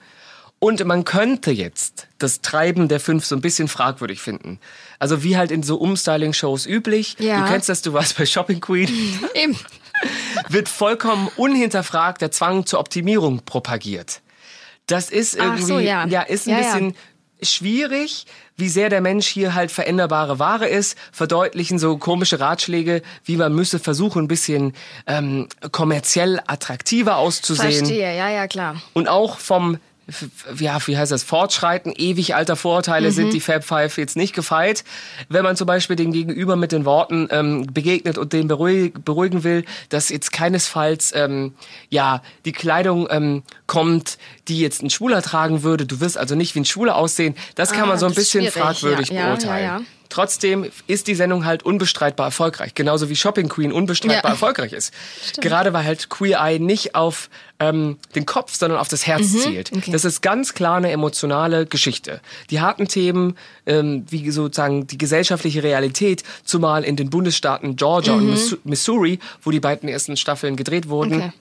Und 0.59 0.83
man 0.85 1.03
könnte 1.03 1.51
jetzt 1.51 2.07
das 2.17 2.41
Treiben 2.41 2.87
der 2.87 2.99
fünf 2.99 3.25
so 3.25 3.35
ein 3.35 3.41
bisschen 3.41 3.67
fragwürdig 3.67 4.21
finden. 4.21 4.59
Also 4.99 5.21
wie 5.21 5.35
halt 5.35 5.51
in 5.51 5.63
so 5.63 5.75
Umstyling-Shows 5.77 6.65
üblich. 6.65 7.17
Ja. 7.19 7.41
Du 7.41 7.51
kennst 7.51 7.67
das, 7.67 7.81
du 7.81 7.91
warst 7.93 8.17
bei 8.17 8.25
Shopping 8.25 8.61
Queen. 8.61 8.89
Eben. 9.33 9.57
wird 10.49 10.69
vollkommen 10.69 11.29
unhinterfragt 11.35 12.21
der 12.21 12.31
Zwang 12.31 12.65
zur 12.65 12.79
Optimierung 12.79 13.41
propagiert. 13.45 14.21
Das 14.87 15.09
ist 15.09 15.35
irgendwie, 15.35 15.63
so, 15.63 15.79
ja. 15.79 16.03
ist 16.03 16.47
ein 16.47 16.51
Ja, 16.51 16.59
ja. 16.59 16.73
bisschen 16.73 16.95
schwierig, 17.41 18.25
wie 18.57 18.69
sehr 18.69 18.89
der 18.89 19.01
Mensch 19.01 19.27
hier 19.27 19.53
halt 19.53 19.71
veränderbare 19.71 20.39
Ware 20.39 20.67
ist, 20.67 20.97
verdeutlichen 21.11 21.79
so 21.79 21.97
komische 21.97 22.39
Ratschläge, 22.39 23.01
wie 23.23 23.37
man 23.37 23.53
müsse 23.53 23.79
versuchen, 23.79 24.23
ein 24.23 24.27
bisschen 24.27 24.73
ähm, 25.07 25.47
kommerziell 25.71 26.39
attraktiver 26.47 27.17
auszusehen. 27.17 27.71
Verstehe, 27.71 28.15
ja, 28.15 28.29
ja, 28.29 28.47
klar. 28.47 28.81
Und 28.93 29.07
auch 29.09 29.39
vom, 29.39 29.77
ja, 30.57 30.77
wie 30.87 30.97
heißt 30.97 31.11
das, 31.11 31.23
Fortschreiten 31.23 31.93
ewig 31.95 32.35
alter 32.35 32.55
Vorurteile 32.55 33.07
Mhm. 33.09 33.13
sind 33.13 33.33
die 33.33 33.39
Fab 33.39 33.63
Five 33.63 33.97
jetzt 33.97 34.15
nicht 34.15 34.33
gefeit. 34.35 34.83
Wenn 35.29 35.43
man 35.43 35.55
zum 35.55 35.65
Beispiel 35.67 35.95
dem 35.95 36.11
Gegenüber 36.11 36.55
mit 36.55 36.71
den 36.71 36.85
Worten 36.85 37.27
ähm, 37.31 37.67
begegnet 37.73 38.17
und 38.17 38.31
den 38.33 38.47
beruhig, 38.47 38.93
beruhigen 39.03 39.43
will, 39.43 39.65
dass 39.89 40.09
jetzt 40.09 40.31
keinesfalls 40.31 41.11
ähm, 41.15 41.53
ja 41.89 42.21
die 42.45 42.51
Kleidung 42.51 43.07
ähm, 43.09 43.43
kommt, 43.67 44.17
die 44.47 44.59
jetzt 44.59 44.83
ein 44.83 44.89
Schwuler 44.89 45.21
tragen 45.21 45.63
würde. 45.63 45.85
Du 45.85 45.99
wirst 45.99 46.17
also 46.17 46.35
nicht 46.35 46.53
wie 46.55 46.59
ein 46.59 46.65
Schwuler 46.65 46.95
aussehen. 46.95 47.35
Das 47.55 47.71
kann 47.71 47.83
Ah, 47.83 47.87
man 47.87 47.97
so 47.99 48.05
ein 48.05 48.13
bisschen 48.13 48.45
fragwürdig 48.51 49.09
ja, 49.09 49.15
ja, 49.15 49.25
beurteilen. 49.27 49.63
ja. 49.65 49.81
Trotzdem 50.09 50.69
ist 50.87 51.07
die 51.07 51.15
Sendung 51.15 51.45
halt 51.45 51.63
unbestreitbar 51.63 52.27
erfolgreich. 52.27 52.73
Genauso 52.75 53.09
wie 53.09 53.15
Shopping 53.15 53.49
Queen 53.49 53.71
unbestreitbar 53.71 54.23
Ja. 54.23 54.29
erfolgreich 54.29 54.73
ist. 54.73 54.93
Gerade 55.41 55.73
weil 55.73 55.83
halt 55.85 56.09
Queer 56.09 56.39
Eye 56.41 56.59
nicht 56.59 56.95
auf 56.95 57.29
ähm, 57.59 57.97
den 58.15 58.25
Kopf, 58.25 58.53
sondern 58.55 58.79
auf 58.79 58.87
das 58.89 59.07
Herz 59.07 59.31
zielt. 59.31 59.71
okay. 59.75 59.91
Das 59.91 60.03
ist 60.05 60.21
ganz 60.21 60.53
klar 60.53 60.77
eine 60.77 60.91
emotionale 60.91 61.65
Geschichte. 61.65 62.19
Die 62.49 62.59
harten 62.59 62.87
Themen, 62.87 63.37
ähm, 63.65 64.05
wie 64.09 64.29
sozusagen 64.31 64.87
die 64.87 64.97
gesellschaftliche 64.97 65.63
Realität, 65.63 66.23
zumal 66.43 66.83
in 66.83 66.95
den 66.97 67.09
Bundesstaaten 67.09 67.75
Georgia 67.77 68.13
und 68.13 68.29
Missu- 68.33 68.57
Missouri, 68.65 69.19
wo 69.41 69.51
die 69.51 69.59
beiden 69.61 69.87
ersten 69.87 70.17
Staffeln 70.17 70.55
gedreht 70.57 70.89
wurden, 70.89 71.15
Okay. 71.15 71.31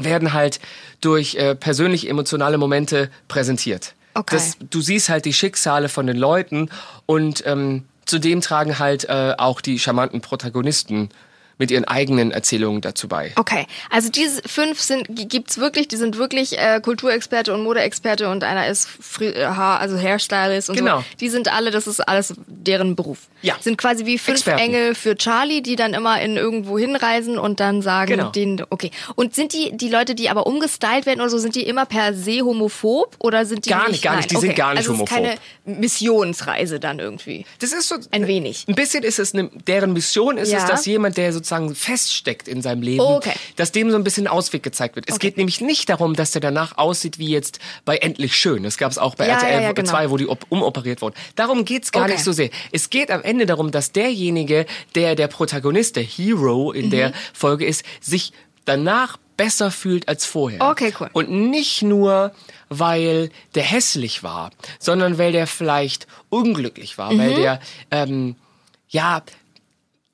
werden 0.00 0.32
halt 0.32 0.60
durch 1.00 1.34
äh, 1.36 1.54
persönlich 1.54 2.08
emotionale 2.08 2.58
Momente 2.58 3.10
präsentiert. 3.28 3.94
Okay. 4.14 4.36
Das, 4.36 4.56
du 4.70 4.80
siehst 4.80 5.08
halt 5.08 5.24
die 5.24 5.32
Schicksale 5.32 5.88
von 5.88 6.06
den 6.06 6.16
Leuten 6.16 6.70
und 7.06 7.44
ähm, 7.46 7.84
zudem 8.06 8.40
tragen 8.40 8.78
halt 8.78 9.08
äh, 9.08 9.34
auch 9.36 9.60
die 9.60 9.78
charmanten 9.78 10.20
Protagonisten 10.20 11.10
mit 11.58 11.70
ihren 11.70 11.84
eigenen 11.84 12.30
Erzählungen 12.32 12.80
dazu 12.80 13.08
bei. 13.08 13.32
Okay, 13.36 13.66
also 13.90 14.08
diese 14.10 14.42
fünf 14.46 14.80
sind 14.80 15.06
gibt's 15.10 15.58
wirklich, 15.58 15.88
die 15.88 15.96
sind 15.96 16.18
wirklich 16.18 16.58
äh, 16.58 16.80
Kulturexperte 16.82 17.54
und 17.54 17.62
Modeexperte 17.62 18.28
und 18.28 18.44
einer 18.44 18.66
ist 18.66 18.88
äh, 19.20 19.46
Haar, 19.46 19.80
also 19.80 19.96
Hairstylist 19.98 20.70
und 20.70 20.76
Genau. 20.76 20.98
so. 21.00 21.04
Die 21.20 21.28
sind 21.28 21.52
alle, 21.52 21.70
das 21.70 21.86
ist 21.86 22.00
alles 22.00 22.34
deren 22.46 22.96
Beruf. 22.96 23.18
Ja. 23.42 23.54
Sind 23.60 23.76
quasi 23.78 24.06
wie 24.06 24.18
fünf 24.18 24.38
Experten. 24.38 24.60
Engel 24.60 24.94
für 24.94 25.16
Charlie, 25.16 25.62
die 25.62 25.76
dann 25.76 25.94
immer 25.94 26.20
in 26.20 26.36
irgendwo 26.36 26.78
hinreisen 26.78 27.38
und 27.38 27.60
dann 27.60 27.82
sagen 27.82 28.10
Genau. 28.16 28.30
den 28.30 28.62
okay. 28.70 28.90
Und 29.14 29.34
sind 29.34 29.52
die 29.52 29.70
die 29.76 29.88
Leute, 29.88 30.14
die 30.14 30.30
aber 30.30 30.46
umgestylt 30.46 31.06
werden 31.06 31.20
oder 31.20 31.30
so, 31.30 31.38
sind 31.38 31.54
die 31.54 31.62
immer 31.66 31.86
per 31.86 32.14
se 32.14 32.40
homophob 32.42 33.16
oder 33.18 33.44
sind 33.46 33.66
die 33.66 33.70
Gar 33.70 33.82
nicht? 33.82 33.92
nicht, 33.92 34.02
gar 34.02 34.16
nicht, 34.16 34.30
die 34.30 34.34
Nein, 34.34 34.40
sind 34.40 34.50
okay. 34.50 34.58
gar 34.58 34.70
nicht 34.74 34.78
also 34.88 34.92
es 34.94 35.00
ist 35.00 35.10
homophob. 35.10 35.38
keine 35.66 35.78
Missionsreise 35.88 36.80
dann 36.80 36.98
irgendwie. 36.98 37.44
Das 37.60 37.72
ist 37.72 37.88
so 37.88 37.96
Ein 38.10 38.26
wenig. 38.26 38.64
Ein 38.68 38.74
bisschen 38.74 39.04
ist 39.04 39.18
es 39.18 39.34
eine, 39.34 39.48
deren 39.66 39.92
Mission 39.92 40.36
ist 40.38 40.48
es, 40.48 40.54
Ja. 40.54 40.66
dass 40.66 40.86
jemand, 40.86 41.16
der 41.16 41.32
sozusagen 41.44 41.74
feststeckt 41.74 42.48
in 42.48 42.62
seinem 42.62 42.82
Leben, 42.82 43.00
Okay. 43.00 43.34
dass 43.56 43.70
dem 43.70 43.90
so 43.90 43.96
ein 43.96 44.04
bisschen 44.04 44.26
Ausweg 44.26 44.62
gezeigt 44.62 44.96
wird. 44.96 45.08
Es 45.08 45.16
Okay. 45.16 45.28
geht 45.28 45.36
nämlich 45.36 45.60
nicht 45.60 45.88
darum, 45.88 46.14
dass 46.16 46.32
der 46.32 46.40
danach 46.40 46.78
aussieht 46.78 47.18
wie 47.18 47.28
jetzt 47.28 47.58
bei 47.84 47.98
Endlich 47.98 48.34
Schön. 48.34 48.62
Das 48.62 48.78
gab 48.78 48.90
es 48.90 48.98
auch 48.98 49.14
bei 49.14 49.26
Ja, 49.28 49.34
RTL 49.34 49.52
ja, 49.52 49.60
ja, 49.60 49.72
genau. 49.72 49.90
2, 49.90 50.10
wo 50.10 50.16
die 50.16 50.26
op- 50.26 50.46
umoperiert 50.48 51.02
wurden. 51.02 51.14
Darum 51.36 51.64
geht's 51.64 51.92
gar 51.92 52.04
Okay. 52.04 52.12
nicht 52.12 52.24
so 52.24 52.32
sehr. 52.32 52.50
Es 52.72 52.90
geht 52.90 53.10
am 53.10 53.22
Ende 53.22 53.46
darum, 53.46 53.70
dass 53.70 53.92
derjenige, 53.92 54.66
der 54.94 55.14
der 55.14 55.28
Protagonist, 55.28 55.96
der 55.96 56.02
Hero 56.02 56.72
in 56.72 56.90
der 56.90 57.10
Mhm. 57.10 57.14
Folge 57.34 57.66
ist, 57.66 57.84
sich 58.00 58.32
danach 58.64 59.18
besser 59.36 59.70
fühlt 59.70 60.08
als 60.08 60.24
vorher. 60.24 60.62
Okay, 60.62 60.94
cool. 61.00 61.10
Und 61.12 61.28
nicht 61.30 61.82
nur, 61.82 62.32
weil 62.68 63.30
der 63.54 63.64
hässlich 63.64 64.22
war, 64.22 64.50
sondern 64.78 65.18
weil 65.18 65.32
der 65.32 65.46
vielleicht 65.46 66.06
unglücklich 66.30 66.96
war, 66.98 67.12
Mhm. 67.12 67.18
weil 67.18 67.34
der, 67.34 67.60
ähm, 67.90 68.36
ja, 68.88 69.22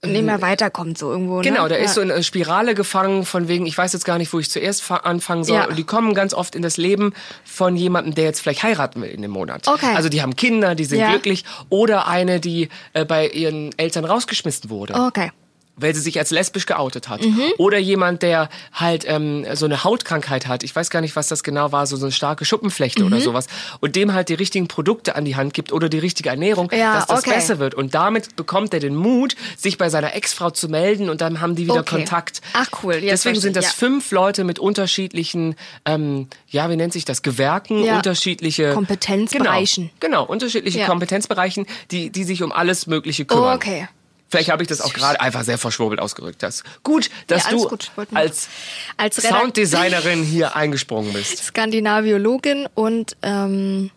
nicht 0.04 0.24
mehr 0.24 0.40
weiterkommt 0.40 0.96
so 0.96 1.10
irgendwo. 1.10 1.38
Mhm. 1.38 1.42
genau, 1.42 1.62
ne? 1.64 1.70
der 1.70 1.78
ja. 1.78 1.84
ist 1.84 1.94
so 1.94 2.00
in 2.00 2.10
eine 2.10 2.22
Spirale 2.22 2.74
gefangen, 2.74 3.24
von 3.26 3.48
wegen, 3.48 3.66
ich 3.66 3.76
weiß 3.76 3.92
jetzt 3.92 4.04
gar 4.04 4.16
nicht, 4.18 4.32
wo 4.32 4.38
ich 4.38 4.50
zuerst 4.50 4.82
fa- 4.82 4.96
anfangen 4.96 5.44
soll. 5.44 5.56
Ja. 5.56 5.66
Und 5.66 5.76
die 5.78 5.84
kommen 5.84 6.14
ganz 6.14 6.32
oft 6.32 6.54
in 6.54 6.62
das 6.62 6.76
Leben 6.78 7.12
von 7.44 7.76
jemandem, 7.76 8.14
der 8.14 8.24
jetzt 8.24 8.40
vielleicht 8.40 8.62
heiraten 8.62 9.02
will 9.02 9.10
in 9.10 9.20
dem 9.22 9.30
Monat. 9.30 9.68
Okay. 9.68 9.94
Also 9.94 10.08
die 10.08 10.22
haben 10.22 10.36
Kinder, 10.36 10.74
die 10.74 10.84
sind 10.86 11.00
Ja. 11.00 11.10
glücklich. 11.10 11.44
Oder 11.68 12.08
eine, 12.08 12.40
die 12.40 12.70
äh, 12.94 13.04
bei 13.04 13.28
ihren 13.28 13.76
Eltern 13.78 14.04
rausgeschmissen 14.06 14.70
wurde 14.70 14.94
Okay. 14.94 15.32
Weil 15.80 15.94
sie 15.94 16.00
sich 16.00 16.18
als 16.18 16.30
lesbisch 16.30 16.66
geoutet 16.66 17.08
hat. 17.08 17.22
Mhm. 17.24 17.40
Oder 17.58 17.78
jemand, 17.78 18.22
der 18.22 18.48
halt 18.72 19.04
ähm, 19.06 19.46
so 19.54 19.64
eine 19.66 19.84
Hautkrankheit 19.84 20.46
hat. 20.46 20.62
Ich 20.62 20.74
weiß 20.74 20.90
gar 20.90 21.00
nicht, 21.00 21.16
was 21.16 21.28
das 21.28 21.42
genau 21.42 21.72
war, 21.72 21.86
so, 21.86 21.96
so 21.96 22.06
eine 22.06 22.12
starke 22.12 22.44
Schuppenflechte 22.44 23.02
Mhm. 23.02 23.06
oder 23.12 23.20
sowas. 23.20 23.46
Und 23.80 23.96
dem 23.96 24.12
halt 24.14 24.28
die 24.28 24.34
richtigen 24.34 24.68
Produkte 24.68 25.14
an 25.16 25.24
die 25.24 25.36
Hand 25.36 25.54
gibt 25.54 25.72
oder 25.72 25.88
die 25.88 25.98
richtige 25.98 26.28
Ernährung, 26.28 26.70
Ja, 26.72 26.94
dass 26.94 27.06
das 27.06 27.20
okay. 27.20 27.30
besser 27.34 27.58
wird. 27.58 27.74
Und 27.74 27.94
damit 27.94 28.36
bekommt 28.36 28.72
er 28.74 28.80
den 28.80 28.94
Mut, 28.94 29.36
sich 29.56 29.78
bei 29.78 29.88
seiner 29.88 30.14
Ex-Frau 30.14 30.50
zu 30.50 30.68
melden 30.68 31.08
und 31.10 31.20
dann 31.20 31.40
haben 31.40 31.54
die 31.56 31.64
wieder 31.64 31.80
Okay. 31.80 31.96
Kontakt. 31.96 32.40
Ach, 32.52 32.68
cool. 32.82 32.94
Jetzt 32.94 33.02
Deswegen 33.24 33.34
verstehe 33.36 33.40
sind 33.40 33.56
das 33.56 33.64
ja. 33.66 33.70
fünf 33.72 34.10
Leute 34.12 34.44
mit 34.44 34.58
unterschiedlichen, 34.58 35.54
ähm, 35.84 36.28
ja, 36.48 36.68
wie 36.70 36.76
nennt 36.76 36.92
sich 36.92 37.04
das, 37.04 37.22
Gewerken, 37.22 37.84
Ja. 37.84 37.96
unterschiedliche 37.96 38.72
Kompetenzbereichen. 38.72 39.90
Genau, 40.00 40.24
genau 40.24 40.30
unterschiedliche. 40.30 40.84
Kompetenzbereichen, 40.84 41.66
die, 41.90 42.10
die 42.10 42.24
sich 42.24 42.42
um 42.42 42.52
alles 42.52 42.86
Mögliche 42.86 43.24
kümmern. 43.24 43.52
Oh, 43.52 43.54
okay. 43.54 43.88
Vielleicht 44.30 44.50
habe 44.50 44.62
ich 44.62 44.68
das 44.68 44.80
auch 44.80 44.92
gerade 44.92 45.20
einfach 45.20 45.42
sehr 45.42 45.58
verschwurbelt 45.58 46.00
ausgedrückt. 46.00 46.42
Das 46.42 46.62
gut, 46.84 47.10
dass 47.26 47.44
Ja, 47.44 47.50
du 47.50 47.68
gut. 47.68 47.90
Als 48.14 48.48
Als 48.96 49.18
Redakt- 49.18 49.40
Sounddesignerin 49.40 50.22
hier 50.22 50.54
eingesprungen 50.56 51.12
bist. 51.12 51.38
Skandinaviologin 51.44 52.68
und 52.74 53.16
ähm, 53.22 53.90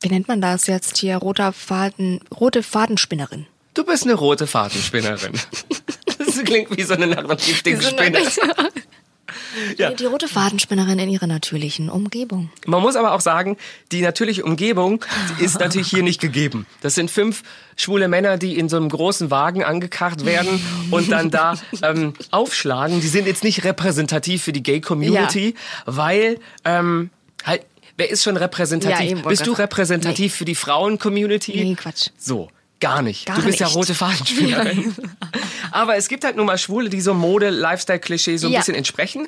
wie 0.00 0.08
nennt 0.08 0.28
man 0.28 0.40
das 0.40 0.66
jetzt 0.68 0.98
hier? 0.98 1.16
Roter 1.16 1.52
Faden, 1.52 2.20
rote 2.34 2.62
Fadenspinnerin. 2.62 3.46
Du 3.74 3.84
bist 3.84 4.04
eine 4.04 4.14
rote 4.14 4.46
Fadenspinnerin. 4.46 5.32
Das 6.24 6.44
klingt 6.44 6.74
wie 6.76 6.82
so 6.82 6.94
eine 6.94 7.08
narrativding 7.08 7.80
Spinne. 7.80 8.22
Ja. 9.76 9.90
Die, 9.90 9.96
die 9.96 10.04
rote 10.06 10.28
Fadenspinnerin 10.28 10.98
in 10.98 11.08
ihrer 11.08 11.26
natürlichen 11.26 11.88
Umgebung. 11.88 12.50
Man 12.66 12.82
muss 12.82 12.96
aber 12.96 13.12
auch 13.12 13.20
sagen, 13.20 13.56
die 13.90 14.02
natürliche 14.02 14.44
Umgebung 14.44 15.04
ist 15.38 15.58
natürlich 15.60 15.88
hier 15.88 16.02
nicht 16.02 16.20
gegeben. 16.20 16.66
Das 16.80 16.94
sind 16.94 17.10
fünf 17.10 17.42
schwule 17.76 18.08
Männer, 18.08 18.38
die 18.38 18.58
in 18.58 18.68
so 18.68 18.76
einem 18.76 18.88
großen 18.88 19.30
Wagen 19.30 19.64
angekarrt 19.64 20.24
werden 20.24 20.60
und 20.90 21.10
dann 21.10 21.30
da 21.30 21.54
ähm, 21.82 22.14
aufschlagen. 22.30 23.00
Die 23.00 23.08
sind 23.08 23.26
jetzt 23.26 23.44
nicht 23.44 23.64
repräsentativ 23.64 24.42
für 24.42 24.52
die 24.52 24.62
Gay-Community, 24.62 25.54
weil 25.86 26.38
ähm, 26.64 27.10
halt, 27.44 27.62
wer 27.96 28.10
ist 28.10 28.22
schon 28.22 28.36
repräsentativ? 28.36 29.18
Ja, 29.18 29.28
Bist 29.28 29.46
du 29.46 29.52
repräsentativ 29.52 30.34
für 30.34 30.44
die 30.44 30.54
Frauen-Community? 30.54 31.52
Nee, 31.64 31.74
Quatsch. 31.74 32.08
So. 32.18 32.48
Gar 32.82 33.00
nicht. 33.00 33.24
Gar 33.26 33.36
du 33.36 33.44
bist 33.44 33.60
ja 33.60 33.66
nicht. 33.66 33.76
rote 33.76 33.94
Fadenspinnerin. 33.94 34.94
Aber 35.70 35.96
es 35.96 36.08
gibt 36.08 36.24
halt 36.24 36.36
nun 36.36 36.44
mal 36.46 36.58
Schwule, 36.58 36.90
die 36.90 37.00
so 37.00 37.14
Mode, 37.14 37.48
Lifestyle-Klischee 37.48 38.36
so 38.36 38.48
ein 38.48 38.52
Ja. 38.52 38.58
bisschen 38.58 38.74
entsprechen. 38.74 39.26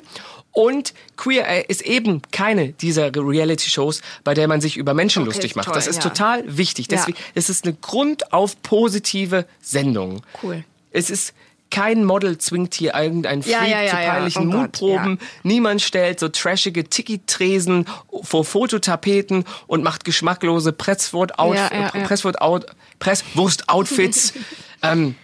Und 0.51 0.93
Queer 1.17 1.47
Eye 1.47 1.65
ist 1.67 1.81
eben 1.81 2.21
keine 2.31 2.69
dieser 2.73 3.11
Reality-Shows, 3.15 4.01
bei 4.23 4.33
der 4.33 4.47
man 4.47 4.61
sich 4.61 4.77
über 4.77 4.93
Menschen 4.93 5.23
Okay, 5.23 5.31
lustig 5.31 5.55
macht. 5.55 5.65
toll, 5.65 5.73
das 5.75 5.87
ist 5.87 6.03
ja. 6.03 6.09
total 6.09 6.43
wichtig. 6.57 6.87
Ja. 6.91 6.97
Deswegen, 6.97 7.17
es 7.33 7.49
ist 7.49 7.65
eine 7.65 7.73
grundauf 7.73 8.61
positive 8.61 9.45
Sendung. 9.61 10.21
Cool. 10.43 10.63
Es 10.91 11.09
ist 11.09 11.33
kein 11.71 12.05
Model 12.05 12.37
zwingt 12.37 12.73
hier 12.75 12.93
irgendeinen 12.95 13.43
Freak 13.43 13.53
Ja, 13.53 13.65
ja, 13.65 13.81
ja, 13.81 13.89
zu 13.89 13.95
peinlichen 13.95 14.47
Oh 14.47 14.51
Gott, 14.51 14.61
Mutproben. 14.61 15.19
Niemand 15.43 15.81
stellt 15.81 16.19
so 16.19 16.29
trashige 16.29 16.85
Tiki-Tresen 16.85 17.85
vor 18.23 18.45
Fototapeten 18.45 19.43
und 19.67 19.83
macht 19.83 20.05
geschmacklose. 20.05 20.71
Presswort-Out- 20.71 22.65
Presswurst-Outfits. 22.99 24.33
ähm, 24.83 25.15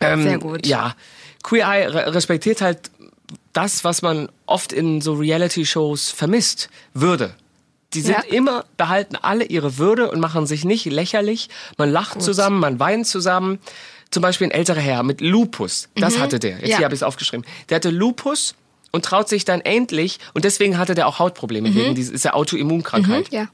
ähm, 0.00 0.22
Sehr 0.22 0.38
gut. 0.38 0.66
Ja. 0.66 0.94
Queer 1.42 1.66
Eye 1.68 1.86
re 1.94 2.14
respektiert 2.14 2.60
halt 2.60 2.90
das, 3.52 3.84
was 3.84 4.02
man 4.02 4.28
oft 4.46 4.72
in 4.72 5.00
so 5.00 5.14
Reality-Shows 5.14 6.10
vermisst. 6.10 6.68
Würde. 6.92 7.34
Die 7.94 8.00
sind 8.00 8.16
Ja. 8.28 8.34
immer, 8.34 8.64
behalten 8.76 9.16
alle 9.16 9.44
ihre 9.44 9.78
Würde 9.78 10.10
und 10.10 10.20
machen 10.20 10.46
sich 10.46 10.64
nicht 10.64 10.84
lächerlich. 10.86 11.48
Man 11.78 11.90
lacht 11.90 12.20
zusammen, 12.20 12.58
man 12.60 12.78
weint 12.80 13.06
zusammen. 13.06 13.58
Zum 14.10 14.22
Beispiel 14.22 14.46
ein 14.46 14.50
älterer 14.52 14.80
Herr 14.80 15.02
mit 15.02 15.20
Lupus. 15.20 15.88
Das 15.96 16.18
hatte 16.18 16.38
der. 16.38 16.52
Jetzt 16.52 16.62
Mhm. 16.62 16.68
Ja. 16.70 16.76
hier 16.78 16.84
habe 16.84 16.94
ich 16.94 16.98
es 17.00 17.02
aufgeschrieben. 17.02 17.44
Der 17.68 17.76
hatte 17.76 17.90
Lupus 17.90 18.54
und 18.92 19.04
traut 19.04 19.28
sich 19.28 19.44
dann 19.44 19.60
endlich, 19.60 20.18
und 20.32 20.44
deswegen 20.44 20.78
hatte 20.78 20.94
der 20.94 21.06
auch 21.06 21.18
Hautprobleme, 21.18 21.74
wegen 21.74 21.94
dieser 21.94 22.34
Autoimmunkrankheit 22.34 23.30
Ja. 23.30 23.48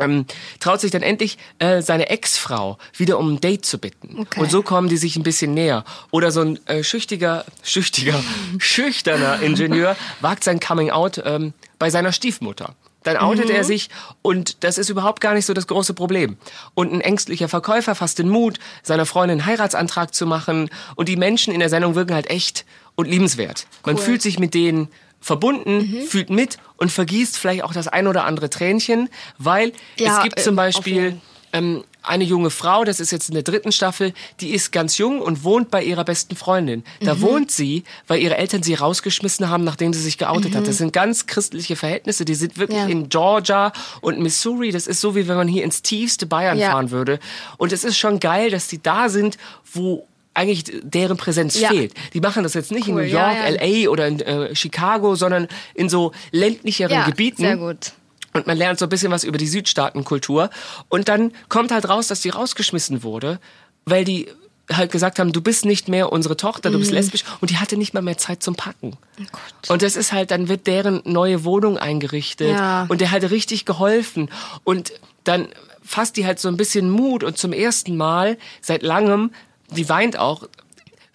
ähm, 0.00 0.24
traut 0.58 0.80
sich 0.80 0.90
dann 0.90 1.02
endlich 1.02 1.36
äh, 1.58 1.82
seine 1.82 2.08
Ex-Frau 2.08 2.78
wieder 2.96 3.18
um 3.18 3.34
ein 3.34 3.40
Date 3.40 3.64
zu 3.66 3.78
bitten. 3.78 4.18
Okay. 4.18 4.40
Und 4.40 4.50
so 4.50 4.62
kommen 4.62 4.88
die 4.88 4.96
sich 4.96 5.14
ein 5.16 5.22
bisschen 5.22 5.52
näher. 5.54 5.84
Oder 6.10 6.32
so 6.32 6.40
ein 6.40 6.58
äh, 6.66 6.82
schüchtiger, 6.82 7.44
schüchtiger, 7.62 8.20
schüchterner 8.58 9.40
Ingenieur 9.42 9.96
wagt 10.20 10.42
sein 10.44 10.58
Coming-out 10.58 11.22
ähm, 11.24 11.52
bei 11.78 11.90
seiner 11.90 12.12
Stiefmutter. 12.12 12.74
Dann 13.02 13.16
outet 13.16 13.46
Mhm. 13.48 13.54
er 13.54 13.64
sich 13.64 13.88
und 14.22 14.62
das 14.62 14.76
ist 14.78 14.88
überhaupt 14.90 15.20
gar 15.20 15.34
nicht 15.34 15.46
so 15.46 15.54
das 15.54 15.66
große 15.66 15.94
Problem. 15.94 16.36
Und 16.74 16.92
ein 16.92 17.00
ängstlicher 17.00 17.48
Verkäufer 17.48 17.94
fasst 17.94 18.18
den 18.18 18.28
Mut, 18.28 18.58
seiner 18.82 19.06
Freundin 19.06 19.40
einen 19.40 19.46
Heiratsantrag 19.46 20.14
zu 20.14 20.26
machen. 20.26 20.68
Und 20.96 21.08
die 21.08 21.16
Menschen 21.16 21.52
in 21.54 21.60
der 21.60 21.68
Sendung 21.70 21.94
wirken 21.94 22.14
halt 22.14 22.28
echt 22.28 22.64
und 22.96 23.08
liebenswert. 23.08 23.66
Man 23.84 23.94
Cool. 23.96 24.00
Mhm. 24.02 24.04
fühlt 24.04 24.22
sich 24.22 24.38
mit 24.38 24.52
denen 24.54 24.88
verbunden, 25.22 26.02
fühlt 26.08 26.30
mit 26.30 26.58
und 26.78 26.90
vergießt 26.90 27.36
vielleicht 27.38 27.62
auch 27.64 27.72
das 27.74 27.88
ein 27.88 28.06
oder 28.06 28.24
andere 28.24 28.48
Tränchen, 28.50 29.08
weil 29.38 29.72
Ja, 29.98 30.16
es 30.18 30.22
gibt 30.22 30.38
äh, 30.38 30.42
zum 30.42 30.56
Beispiel 30.56 31.20
ähm, 31.52 31.84
eine 32.02 32.24
junge 32.24 32.50
Frau, 32.50 32.84
das 32.84 32.98
ist 33.00 33.10
jetzt 33.10 33.28
in 33.28 33.34
der 33.34 33.42
dritten 33.42 33.72
Staffel, 33.72 34.12
die 34.40 34.50
ist 34.50 34.72
ganz 34.72 34.96
jung 34.98 35.20
und 35.20 35.44
wohnt 35.44 35.70
bei 35.70 35.82
ihrer 35.82 36.04
besten 36.04 36.34
Freundin. 36.36 36.82
Da 37.00 37.14
Mhm. 37.14 37.20
wohnt 37.22 37.50
sie, 37.50 37.84
weil 38.06 38.20
ihre 38.20 38.36
Eltern 38.36 38.62
sie 38.62 38.74
rausgeschmissen 38.74 39.48
haben, 39.48 39.64
nachdem 39.64 39.92
sie 39.92 40.00
sich 40.00 40.16
geoutet 40.18 40.54
hat. 40.54 40.66
Das 40.66 40.78
sind 40.78 40.92
ganz 40.92 41.26
christliche 41.26 41.76
Verhältnisse. 41.76 42.24
Die 42.24 42.34
sind 42.34 42.56
wirklich 42.58 42.80
Mhm. 42.80 42.88
Ja. 42.88 42.92
in 42.92 43.08
Georgia 43.08 43.72
und 44.00 44.18
Missouri. 44.20 44.70
Das 44.72 44.86
ist 44.86 45.00
so, 45.00 45.14
wie 45.14 45.28
wenn 45.28 45.36
man 45.36 45.48
hier 45.48 45.64
ins 45.64 45.82
tiefste 45.82 46.26
Bayern 46.26 46.58
Ja. 46.58 46.70
fahren 46.72 46.90
würde. 46.90 47.18
Und 47.58 47.72
es 47.72 47.84
ist 47.84 47.98
schon 47.98 48.20
geil, 48.20 48.50
dass 48.50 48.66
die 48.68 48.82
da 48.82 49.08
sind, 49.08 49.36
wo 49.72 50.06
eigentlich 50.32 50.64
deren 50.82 51.16
Präsenz 51.16 51.58
Ja. 51.60 51.68
fehlt. 51.70 51.92
Die 52.14 52.20
machen 52.20 52.44
das 52.44 52.54
jetzt 52.54 52.70
nicht 52.70 52.86
Cool, 52.88 53.02
in 53.02 53.06
New 53.08 53.12
York. 53.12 53.36
LA 53.60 53.88
oder 53.90 54.06
in 54.06 54.20
äh, 54.20 54.54
Chicago, 54.54 55.16
sondern 55.16 55.48
in 55.74 55.88
so 55.88 56.12
ländlicheren 56.30 57.04
Gebieten. 57.04 57.42
sehr 57.42 57.56
gut. 57.56 57.92
Und 58.32 58.46
man 58.46 58.56
lernt 58.56 58.78
so 58.78 58.86
ein 58.86 58.88
bisschen 58.88 59.10
was 59.10 59.24
über 59.24 59.38
die 59.38 59.46
Südstaatenkultur. 59.46 60.50
Und 60.88 61.08
dann 61.08 61.32
kommt 61.48 61.72
halt 61.72 61.88
raus, 61.88 62.08
dass 62.08 62.20
die 62.20 62.30
rausgeschmissen 62.30 63.02
wurde, 63.02 63.40
weil 63.84 64.04
die 64.04 64.28
halt 64.72 64.92
gesagt 64.92 65.18
haben, 65.18 65.32
du 65.32 65.40
bist 65.40 65.64
nicht 65.64 65.88
mehr 65.88 66.12
unsere 66.12 66.36
Tochter, 66.36 66.70
du 66.70 66.78
bist 66.78 66.92
lesbisch. 66.92 67.24
Und 67.40 67.50
die 67.50 67.56
hatte 67.56 67.76
nicht 67.76 67.92
mal 67.92 68.02
mehr 68.02 68.18
Zeit 68.18 68.42
zum 68.42 68.54
Packen. 68.54 68.96
Und 69.68 69.82
das 69.82 69.96
ist 69.96 70.12
halt, 70.12 70.30
dann 70.30 70.48
wird 70.48 70.66
deren 70.66 71.02
neue 71.04 71.44
Wohnung 71.44 71.76
eingerichtet. 71.76 72.50
Ja. 72.50 72.86
Und 72.88 73.00
der 73.00 73.10
hat 73.10 73.28
richtig 73.30 73.64
geholfen. 73.64 74.30
Und 74.64 74.92
dann 75.24 75.48
fasst 75.82 76.16
die 76.16 76.26
halt 76.26 76.38
so 76.38 76.48
ein 76.48 76.56
bisschen 76.56 76.88
Mut. 76.88 77.24
Und 77.24 77.36
zum 77.36 77.52
ersten 77.52 77.96
Mal 77.96 78.38
seit 78.60 78.82
langem, 78.82 79.32
die 79.70 79.88
weint 79.88 80.18
auch, 80.18 80.46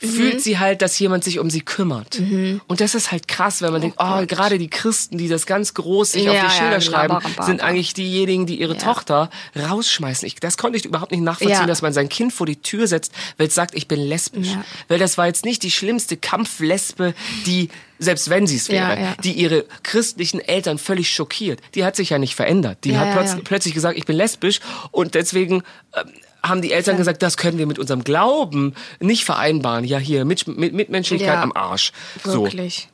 Mhm. 0.02 0.08
fühlt 0.08 0.42
sie 0.42 0.60
halt, 0.60 0.82
dass 0.82 1.00
jemand 1.00 1.24
sich 1.24 1.40
um 1.40 1.50
sie 1.50 1.62
kümmert. 1.62 2.20
Und 2.68 2.82
das 2.82 2.96
ist 2.96 3.12
halt 3.14 3.28
krass, 3.30 3.62
wenn 3.62 3.72
man 3.72 3.80
denkt, 3.82 3.98
oh, 4.00 4.26
gerade 4.26 4.58
die 4.58 4.70
Christen, 4.70 5.18
die 5.18 5.28
das 5.30 5.46
ganz 5.46 5.74
groß 5.74 6.12
sich 6.14 6.28
auf 6.30 6.36
Ja, 6.36 6.42
die 6.42 6.48
ja, 6.48 6.52
Schilder 6.52 6.82
schreiben, 6.82 7.14
Labarababa. 7.14 7.46
sind 7.46 7.62
eigentlich 7.62 7.94
diejenigen, 7.94 8.46
die 8.46 8.60
ihre 8.60 8.74
Ja. 8.74 8.80
Tochter 8.80 9.30
rausschmeißen. 9.58 10.28
Ich, 10.28 10.36
das 10.36 10.58
konnte 10.58 10.78
ich 10.78 10.86
überhaupt 10.86 11.12
nicht 11.12 11.22
nachvollziehen, 11.24 11.62
Ja. 11.62 11.66
dass 11.66 11.82
man 11.82 11.94
sein 11.94 12.10
Kind 12.10 12.34
vor 12.34 12.46
die 12.46 12.58
Tür 12.58 12.88
setzt, 12.88 13.14
weil 13.38 13.48
es 13.48 13.56
sagt, 13.56 13.74
ich 13.74 13.88
bin 13.88 14.00
lesbisch. 14.02 14.50
Ja. 14.50 14.66
Weil 14.90 15.00
das 15.00 15.18
war 15.18 15.28
jetzt 15.28 15.46
nicht 15.46 15.64
die 15.64 15.72
schlimmste 15.72 16.18
Kampflesbe, 16.18 17.14
die, 17.46 17.70
selbst 17.98 18.30
wenn 18.30 18.48
sie 18.48 18.58
es 18.58 18.68
wäre, 18.70 18.96
Ja, 18.96 19.00
ja. 19.02 19.16
die 19.24 19.32
ihre 19.32 19.66
christlichen 19.84 20.42
Eltern 20.42 20.78
völlig 20.78 21.10
schockiert. 21.14 21.62
Die 21.74 21.86
hat 21.86 21.96
sich 21.96 22.10
ja 22.10 22.18
nicht 22.18 22.36
verändert. 22.36 22.80
Die 22.84 22.92
Ja, 22.92 23.00
hat 23.00 23.08
ja, 23.08 23.14
plötz 23.14 23.32
ja. 23.34 23.40
plötzlich 23.44 23.74
gesagt, 23.74 23.98
ich 23.98 24.06
bin 24.06 24.18
lesbisch 24.18 24.60
und 24.92 25.16
deswegen 25.16 25.64
ähm, 25.96 26.10
haben 26.48 26.62
die 26.62 26.72
Eltern 26.72 26.98
gesagt, 26.98 27.22
das 27.22 27.38
können 27.38 27.58
wir 27.58 27.68
mit 27.68 27.80
unserem 27.80 28.04
Glauben 28.04 28.74
nicht 29.00 29.26
vereinbaren. 29.26 29.84
Ja, 29.84 29.98
hier, 29.98 30.26
mit, 30.26 30.48
mit, 30.48 30.74
Mitmenschlichkeit 30.74 31.36
Ja. 31.36 31.42
am 31.44 31.52
Arsch. 31.54 31.92
So. 32.24 32.44
Wirklich. 32.44 32.90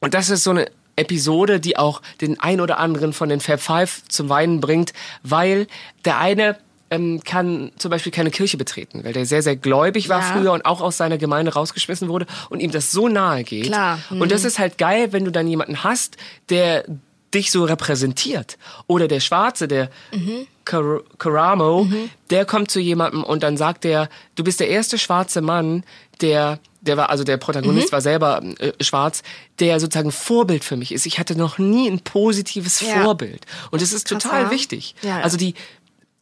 Und 0.00 0.14
das 0.14 0.30
ist 0.30 0.44
so 0.44 0.50
eine 0.50 0.66
Episode, 0.96 1.60
die 1.60 1.76
auch 1.76 2.02
den 2.20 2.38
ein 2.40 2.60
oder 2.60 2.78
anderen 2.78 3.12
von 3.12 3.28
den 3.28 3.40
Fab 3.40 3.60
Five 3.60 4.02
zum 4.08 4.28
Weinen 4.28 4.60
bringt, 4.60 4.92
weil 5.22 5.66
der 6.04 6.18
eine 6.18 6.56
ähm, 6.90 7.22
kann 7.24 7.72
zum 7.78 7.90
Beispiel 7.90 8.12
keine 8.12 8.30
Kirche 8.30 8.56
betreten, 8.56 9.02
weil 9.02 9.12
der 9.12 9.26
sehr, 9.26 9.42
sehr 9.42 9.56
gläubig 9.56 10.08
war 10.08 10.20
Ja. 10.20 10.26
früher 10.32 10.52
und 10.52 10.64
auch 10.66 10.80
aus 10.80 10.96
seiner 10.96 11.18
Gemeinde 11.18 11.52
rausgeschmissen 11.54 12.08
wurde 12.08 12.26
und 12.50 12.60
ihm 12.60 12.70
das 12.70 12.92
so 12.92 13.08
nahe 13.08 13.42
geht. 13.42 13.64
Klar. 13.66 13.98
Mhm. 14.10 14.20
Und 14.20 14.30
das 14.30 14.44
ist 14.44 14.58
halt 14.58 14.78
geil, 14.78 15.12
wenn 15.12 15.24
du 15.24 15.32
dann 15.32 15.48
jemanden 15.48 15.82
hast, 15.82 16.16
der 16.50 16.84
dich 17.32 17.50
so 17.50 17.64
repräsentiert. 17.64 18.58
Oder 18.86 19.08
der 19.08 19.18
Schwarze, 19.20 19.66
der 19.66 19.90
Kar 20.64 21.00
Karamo, 21.18 21.86
der 22.30 22.44
kommt 22.44 22.70
zu 22.70 22.80
jemandem 22.80 23.22
und 23.22 23.42
dann 23.42 23.56
sagt 23.56 23.84
er, 23.84 24.08
du 24.34 24.44
bist 24.44 24.60
der 24.60 24.68
erste 24.68 24.98
schwarze 24.98 25.40
Mann, 25.40 25.84
der 26.20 26.58
der 26.80 26.96
war 26.98 27.08
also 27.08 27.24
der 27.24 27.38
Protagonist 27.38 27.92
war 27.92 28.02
selber 28.02 28.42
äh, 28.58 28.72
schwarz, 28.82 29.22
der 29.58 29.80
sozusagen 29.80 30.12
Vorbild 30.12 30.64
für 30.64 30.76
mich 30.76 30.92
ist. 30.92 31.06
Ich 31.06 31.18
hatte 31.18 31.36
noch 31.36 31.56
nie 31.58 31.88
ein 31.88 32.00
positives 32.00 32.80
Ja. 32.80 33.02
Vorbild 33.02 33.46
und 33.70 33.80
das 33.80 33.92
ist 33.92 34.06
Krass, 34.06 34.22
total 34.22 34.42
ja. 34.44 34.50
wichtig. 34.50 34.94
Ja. 35.02 35.20
Also 35.20 35.36
die 35.36 35.54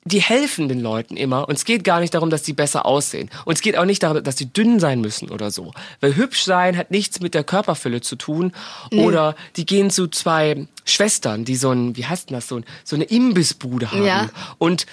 die 0.05 0.21
helfen 0.21 0.69
den 0.69 0.81
Leuten 0.81 1.17
immer 1.17 1.49
und 1.49 1.55
es 1.55 1.65
geht 1.65 1.85
gar 1.85 2.01
nicht 2.01 2.15
darum, 2.15 2.29
dass 2.29 2.43
die 2.43 2.53
besser 2.53 2.87
aussehen. 2.87 3.31
Und 3.45 3.55
es 3.55 3.61
geht 3.63 3.77
auch 3.79 3.85
nicht 3.85 4.03
darum, 4.03 4.23
dass 4.25 4.35
die 4.35 4.53
dünn 4.53 4.81
sein 4.81 5.01
müssen 5.01 5.31
oder 5.31 5.51
so, 5.53 5.73
weil 6.01 6.17
hübsch 6.17 6.43
sein 6.43 6.77
hat 6.77 6.91
nichts 6.91 7.21
mit 7.21 7.35
der 7.35 7.45
Körperfülle 7.45 8.01
zu 8.01 8.17
tun 8.17 8.53
oder 8.93 9.37
die 9.57 9.65
gehen 9.65 9.91
zu 9.91 10.09
zwei 10.09 10.67
Schwestern, 10.85 11.45
die 11.45 11.55
so 11.57 11.71
ein 11.71 11.97
wie 11.97 12.05
heißt 12.07 12.31
denn 12.31 12.35
das 12.35 12.49
so, 12.49 12.57
ein, 12.57 12.65
so 12.85 12.97
eine 12.97 13.05
Imbissbude 13.05 13.93
haben 13.93 14.05
Ja. 14.05 14.29
und 14.59 14.87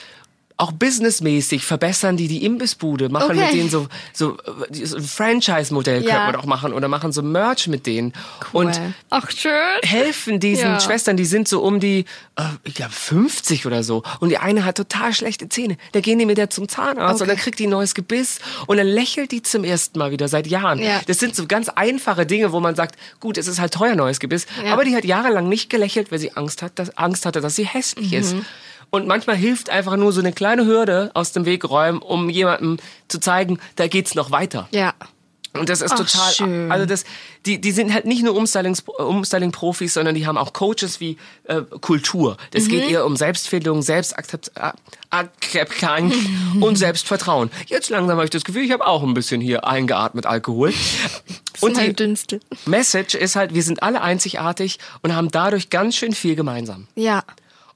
auch 0.60 0.72
businessmäßig 0.74 1.64
verbessern 1.66 2.18
die 2.18 2.28
die 2.28 2.44
Imbissbude, 2.46 3.08
machen 3.10 3.32
Okay. 3.32 3.46
mit 3.46 3.54
denen 3.54 3.70
so 3.70 3.88
so, 4.14 4.38
so 4.72 4.98
ein 4.98 5.04
Franchise-Modell 5.04 6.04
Ja. 6.04 6.10
könnte 6.16 6.26
man 6.34 6.36
auch 6.36 6.46
machen 6.46 6.74
oder 6.74 6.88
machen 6.90 7.12
so 7.14 7.22
Merch 7.22 7.68
mit 7.68 7.86
denen 7.86 8.14
und 8.52 8.76
Cool. 8.78 8.94
Ach, 9.10 9.32
schön. 9.32 9.52
helfen 9.84 10.40
diesen 10.42 10.66
Ja. 10.66 10.80
Schwestern, 10.80 11.16
die 11.18 11.24
sind 11.26 11.48
so 11.48 11.62
um 11.62 11.80
die, 11.80 12.06
äh, 12.36 12.44
ich 12.66 12.74
glaube 12.76 12.92
50 12.92 13.66
oder 13.66 13.84
so. 13.84 14.04
Und 14.20 14.30
die 14.30 14.38
eine 14.38 14.66
hat 14.66 14.76
total 14.76 15.14
schlechte 15.14 15.48
Zähne. 15.48 15.78
Da 15.94 16.02
gehen 16.02 16.20
die 16.20 16.26
mit 16.26 16.38
der 16.38 16.50
zum 16.50 16.68
Zahnarzt 16.68 17.22
und 17.22 17.28
Okay. 17.28 17.36
dann 17.36 17.38
kriegt 17.38 17.60
die 17.60 17.68
ein 17.68 17.70
neues 17.70 17.96
Gebiss 17.96 18.40
und 18.68 18.78
dann 18.78 18.88
lächelt 18.88 19.32
die 19.32 19.42
zum 19.42 19.64
ersten 19.64 19.98
Mal 19.98 20.12
wieder 20.12 20.28
seit 20.28 20.46
Jahren. 20.48 20.80
Ja. 20.80 21.00
Das 21.08 21.20
sind 21.20 21.36
so 21.38 21.48
ganz 21.48 21.70
einfache 21.70 22.26
Dinge, 22.26 22.52
wo 22.52 22.60
man 22.60 22.76
sagt, 22.76 23.00
gut, 23.22 23.38
es 23.38 23.48
ist 23.48 23.60
halt 23.60 23.74
teuer 23.74 23.96
neues 23.96 24.20
Gebiss, 24.20 24.46
aber 24.70 24.84
die 24.84 24.96
hat 24.96 25.06
jahrelang 25.06 25.48
nicht 25.48 25.70
gelächelt, 25.70 26.12
weil 26.12 26.20
sie 26.20 26.36
Angst 26.36 26.62
hat, 26.62 26.78
dass, 26.80 26.98
Angst 26.98 27.26
hatte, 27.26 27.40
dass 27.40 27.56
sie 27.56 27.66
hässlich 27.66 28.12
ist. 28.14 28.36
Und 28.92 29.08
manchmal 29.08 29.36
hilft 29.36 29.70
einfach 29.70 29.98
nur 29.98 30.12
so 30.12 30.20
eine 30.20 30.34
kleine 30.34 30.66
Hürde 30.66 31.12
aus 31.14 31.32
dem 31.32 31.46
Weg 31.46 31.70
räumen, 31.70 32.00
um 32.02 32.30
jemandem 32.30 32.78
zu 33.08 33.20
zeigen, 33.20 33.60
da 33.76 33.88
geht's 33.88 34.16
noch 34.16 34.32
weiter. 34.32 34.68
Ja. 34.72 34.94
Und 35.54 35.68
das 35.68 35.82
ist 35.82 35.94
Ach, 35.94 35.98
total, 35.98 36.32
schön. 36.32 36.72
also 36.72 36.86
das, 36.86 37.06
die, 37.48 37.60
die 37.60 37.72
sind 37.72 37.92
halt 37.92 38.06
nicht 38.06 38.22
nur 38.24 38.36
Umstyling-Profis, 38.36 39.96
sondern 39.96 40.14
die 40.14 40.28
haben 40.28 40.38
auch 40.38 40.54
Coaches 40.54 41.00
wie 41.00 41.18
äh, 41.46 41.62
Kultur. 41.82 42.38
Das 42.52 42.66
Mhm. 42.66 42.70
geht 42.70 42.92
eher 42.92 43.04
um 43.04 43.16
Selbstfindung, 43.16 43.82
Selbstakzeptanz 43.82 46.16
und 46.62 46.76
Selbstvertrauen. 46.78 47.50
Jetzt 47.66 47.90
langsam 47.90 48.18
habe 48.18 48.26
ich 48.26 48.30
das 48.30 48.44
Gefühl, 48.44 48.64
ich 48.64 48.72
habe 48.72 48.86
auch 48.86 49.04
ein 49.04 49.14
bisschen 49.14 49.42
hier 49.42 49.66
eingeatmet 49.66 50.26
Alkohol. 50.26 50.74
Und 51.62 51.76
die 51.78 51.94
Dünstel. 51.94 52.40
Message 52.68 53.16
ist 53.16 53.36
halt, 53.36 53.54
wir 53.54 53.64
sind 53.64 53.84
alle 53.84 54.02
einzigartig 54.02 54.80
und 55.02 55.14
haben 55.14 55.30
dadurch 55.30 55.70
ganz 55.70 55.98
schön 55.98 56.14
viel 56.14 56.38
gemeinsam. 56.38 56.88
Ja. 56.96 57.24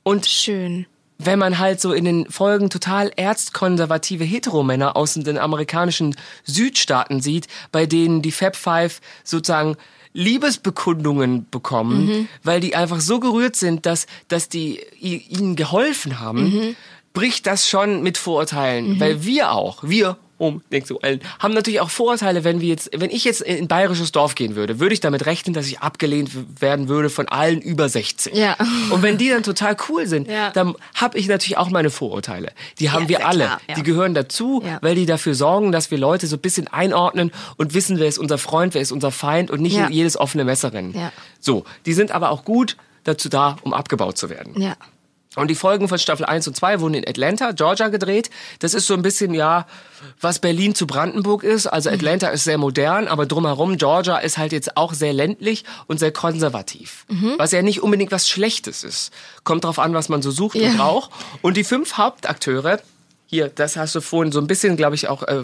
Und 0.04 0.26
Schön. 0.26 0.86
Wenn 1.26 1.40
man 1.40 1.60
halt 1.60 1.82
so 1.82 1.94
in 1.94 2.06
den 2.06 2.30
Folgen 2.30 2.70
total 2.70 3.12
erzkonservative 3.16 4.24
Heteromänner 4.24 4.96
aus 4.96 5.14
den 5.14 5.38
amerikanischen 5.38 6.16
Südstaaten 6.44 7.22
sieht, 7.22 7.48
bei 7.72 7.86
denen 7.86 8.22
die 8.22 8.32
Fab 8.32 8.56
Five 8.56 9.02
sozusagen 9.24 9.76
Liebesbekundungen 10.14 11.48
bekommen, 11.50 12.30
weil 12.44 12.60
die 12.60 12.76
einfach 12.76 13.02
so 13.02 13.20
gerührt 13.20 13.56
sind, 13.56 13.86
dass, 13.86 14.06
dass 14.28 14.48
die 14.48 14.80
ihnen 15.00 15.56
geholfen 15.56 16.20
haben, 16.20 16.76
bricht 17.14 17.48
das 17.48 17.68
schon 17.68 18.04
mit 18.04 18.18
Vorurteilen. 18.18 19.00
Weil 19.00 19.24
wir 19.24 19.52
auch, 19.52 19.84
wir 19.84 20.18
Homosexuellen, 20.44 21.22
haben 21.40 21.54
natürlich 21.54 21.80
auch 21.82 21.90
Vorurteile, 21.90 22.44
wenn 22.44 22.62
wir 22.62 22.68
jetzt, 22.70 22.90
wenn 22.96 23.10
ich 23.10 23.24
jetzt 23.24 23.42
in 23.42 23.58
ein 23.64 23.68
bayerisches 23.68 24.12
Dorf 24.12 24.36
gehen 24.36 24.56
würde, 24.56 24.80
würde 24.80 24.94
ich 24.94 25.00
damit 25.00 25.26
rechnen, 25.26 25.54
dass 25.54 25.68
ich 25.68 25.80
abgelehnt 25.80 26.32
werden 26.62 26.88
würde 26.88 27.10
von 27.10 27.28
allen 27.28 27.62
über 27.62 27.90
60. 27.90 28.34
Ja. 28.36 28.56
Und 28.92 29.02
wenn 29.02 29.18
die 29.18 29.30
dann 29.30 29.44
total 29.44 29.76
cool 29.90 30.08
sind, 30.08 30.28
Ja. 30.28 30.52
dann 30.52 30.76
habe 30.96 31.18
ich 31.18 31.28
natürlich 31.28 31.58
auch 31.58 31.70
meine 31.70 31.90
Vorurteile. 31.90 32.52
Die 32.80 32.92
haben 32.92 33.04
Ja, 33.04 33.10
wir 33.10 33.28
alle. 33.28 33.46
klar, 33.46 33.62
ja. 33.68 33.76
Die 33.76 33.84
gehören 33.84 34.14
dazu, 34.14 34.64
weil 34.82 34.96
die 34.96 35.06
dafür 35.06 35.36
sorgen, 35.36 35.72
dass 35.72 35.92
wir 35.92 35.98
Leute 35.98 36.28
so 36.28 36.36
ein 36.36 36.42
bisschen 36.42 36.68
einordnen 36.68 37.32
und 37.58 37.74
wissen, 37.74 38.00
wer 38.00 38.08
ist 38.08 38.18
unser 38.20 38.38
Freund, 38.38 38.74
wer 38.74 38.82
ist 38.82 38.92
unser 38.92 39.12
Feind 39.12 39.52
und 39.52 39.62
nicht 39.62 39.78
in 39.78 39.92
jedes 39.92 40.18
offene 40.18 40.44
Messer 40.44 40.74
rennen. 40.74 40.96
So, 41.40 41.64
die 41.86 41.94
sind 41.94 42.12
aber 42.12 42.30
auch 42.32 42.46
gut 42.46 42.78
dazu 43.04 43.28
da, 43.30 43.58
um 43.64 43.74
abgebaut 43.74 44.18
zu 44.18 44.30
werden. 44.30 44.60
Ja. 44.62 44.76
Und 45.36 45.48
die 45.50 45.56
Folgen 45.56 45.88
von 45.88 45.98
Staffel 45.98 46.26
1 46.26 46.48
und 46.48 46.56
2 46.56 46.80
wurden 46.80 46.94
in 46.94 47.08
Atlanta, 47.08 47.52
Georgia 47.54 47.88
gedreht. 47.88 48.30
Das 48.60 48.74
ist 48.76 48.86
so 48.86 48.94
ein 48.94 49.02
bisschen, 49.02 49.34
ja, 49.34 49.66
was 50.22 50.38
Berlin 50.40 50.76
zu 50.76 50.86
Brandenburg 50.86 51.44
ist. 51.44 51.66
Also 51.66 51.90
Mhm. 51.90 51.96
Atlanta 51.96 52.28
ist 52.28 52.44
sehr 52.44 52.58
modern, 52.60 53.08
aber 53.08 53.26
drumherum 53.26 53.78
Georgia 53.78 54.18
ist 54.18 54.38
halt 54.38 54.52
jetzt 54.52 54.78
auch 54.78 54.94
sehr 54.94 55.12
ländlich 55.14 55.64
und 55.88 56.00
sehr 56.00 56.12
konservativ. 56.12 57.06
Mhm. 57.10 57.34
Was 57.38 57.52
ja 57.52 57.62
nicht 57.64 57.82
unbedingt 57.82 58.12
was 58.12 58.30
Schlechtes 58.30 58.84
ist. 58.84 59.12
Kommt 59.44 59.64
drauf 59.64 59.80
an, 59.80 59.94
was 59.94 60.08
man 60.10 60.22
so 60.22 60.30
sucht 60.30 60.56
Ja. 60.56 60.70
und 60.70 60.78
braucht. 60.78 61.12
Und 61.42 61.58
die 61.58 61.64
fünf 61.64 61.98
Hauptakteure, 61.98 62.80
hier, 63.34 63.50
das 63.50 63.76
hast 63.78 63.96
du 63.96 64.02
vorhin 64.02 64.32
so 64.32 64.40
ein 64.40 64.48
bisschen, 64.48 64.78
glaube 64.78 64.96
ich, 64.96 65.08
auch 65.08 65.24
äh, 65.24 65.44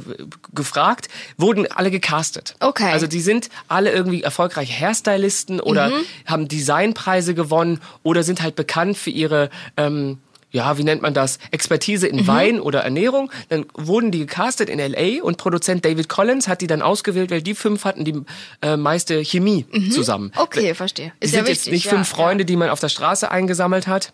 gefragt, 0.54 1.08
wurden 1.38 1.65
alle 1.71 1.89
gecastet. 1.91 2.56
Okay. 2.60 2.91
Also 2.91 3.08
die 3.08 3.21
sind 3.21 3.49
alle 3.67 3.91
irgendwie 3.91 4.21
erfolgreiche 4.23 4.73
Hairstylisten 4.80 5.60
oder 5.60 5.89
Mhm. 5.89 6.06
haben 6.25 6.47
Designpreise 6.47 7.34
gewonnen 7.34 7.80
oder 8.04 8.23
sind 8.23 8.41
halt 8.41 8.56
bekannt 8.56 8.97
für 8.97 9.10
ihre 9.10 9.49
ähm, 9.78 10.19
ja, 10.52 10.80
wie 10.80 10.84
nennt 10.84 11.04
man 11.04 11.13
das? 11.13 11.38
Expertise 11.52 12.08
Mhm. 12.08 12.17
in 12.19 12.28
Wein 12.28 12.60
oder 12.60 12.80
Ernährung. 12.82 13.32
Dann 13.49 13.67
wurden 13.75 14.10
die 14.12 14.19
gecastet 14.19 14.67
in 14.67 14.80
LA 14.80 15.21
und 15.21 15.38
Produzent 15.38 15.86
David 15.86 16.10
Collins 16.10 16.47
hat 16.47 16.62
die 16.62 16.65
dann 16.67 16.82
ausgewählt, 16.82 17.30
weil 17.30 17.43
die 17.43 17.54
fünf 17.54 17.86
hatten 17.86 18.04
die 18.04 18.21
äh, 18.63 18.75
meiste 18.75 19.23
Chemie 19.23 19.65
zusammen. 19.91 20.32
Mhm. 20.36 20.41
Okay, 20.41 20.73
verstehe. 20.73 21.12
Die 21.21 21.25
Ist 21.25 21.32
sind 21.34 21.43
ja 21.43 21.49
jetzt 21.49 21.65
wichtig. 21.67 21.73
nicht 21.73 21.86
ja, 21.86 21.91
fünf 21.91 22.08
Freunde, 22.08 22.45
die 22.45 22.56
man 22.56 22.69
auf 22.69 22.80
der 22.80 22.89
Straße 22.89 23.30
eingesammelt 23.30 23.86
hat. 23.88 24.12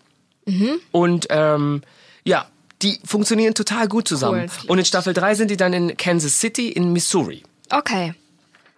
Und 0.92 1.26
ähm, 1.30 1.80
ja, 2.24 2.46
die 2.82 2.98
funktionieren 3.04 3.54
total 3.54 3.88
gut 3.88 4.06
zusammen. 4.08 4.50
Cool, 4.62 4.70
und 4.70 4.78
in 4.78 4.84
Staffel 4.84 5.14
3 5.14 5.34
sind 5.34 5.50
die 5.50 5.56
dann 5.56 5.72
in 5.72 5.96
Kansas 5.96 6.38
City 6.40 6.68
in 6.68 6.92
Missouri. 6.92 7.42
Okay. 7.70 8.14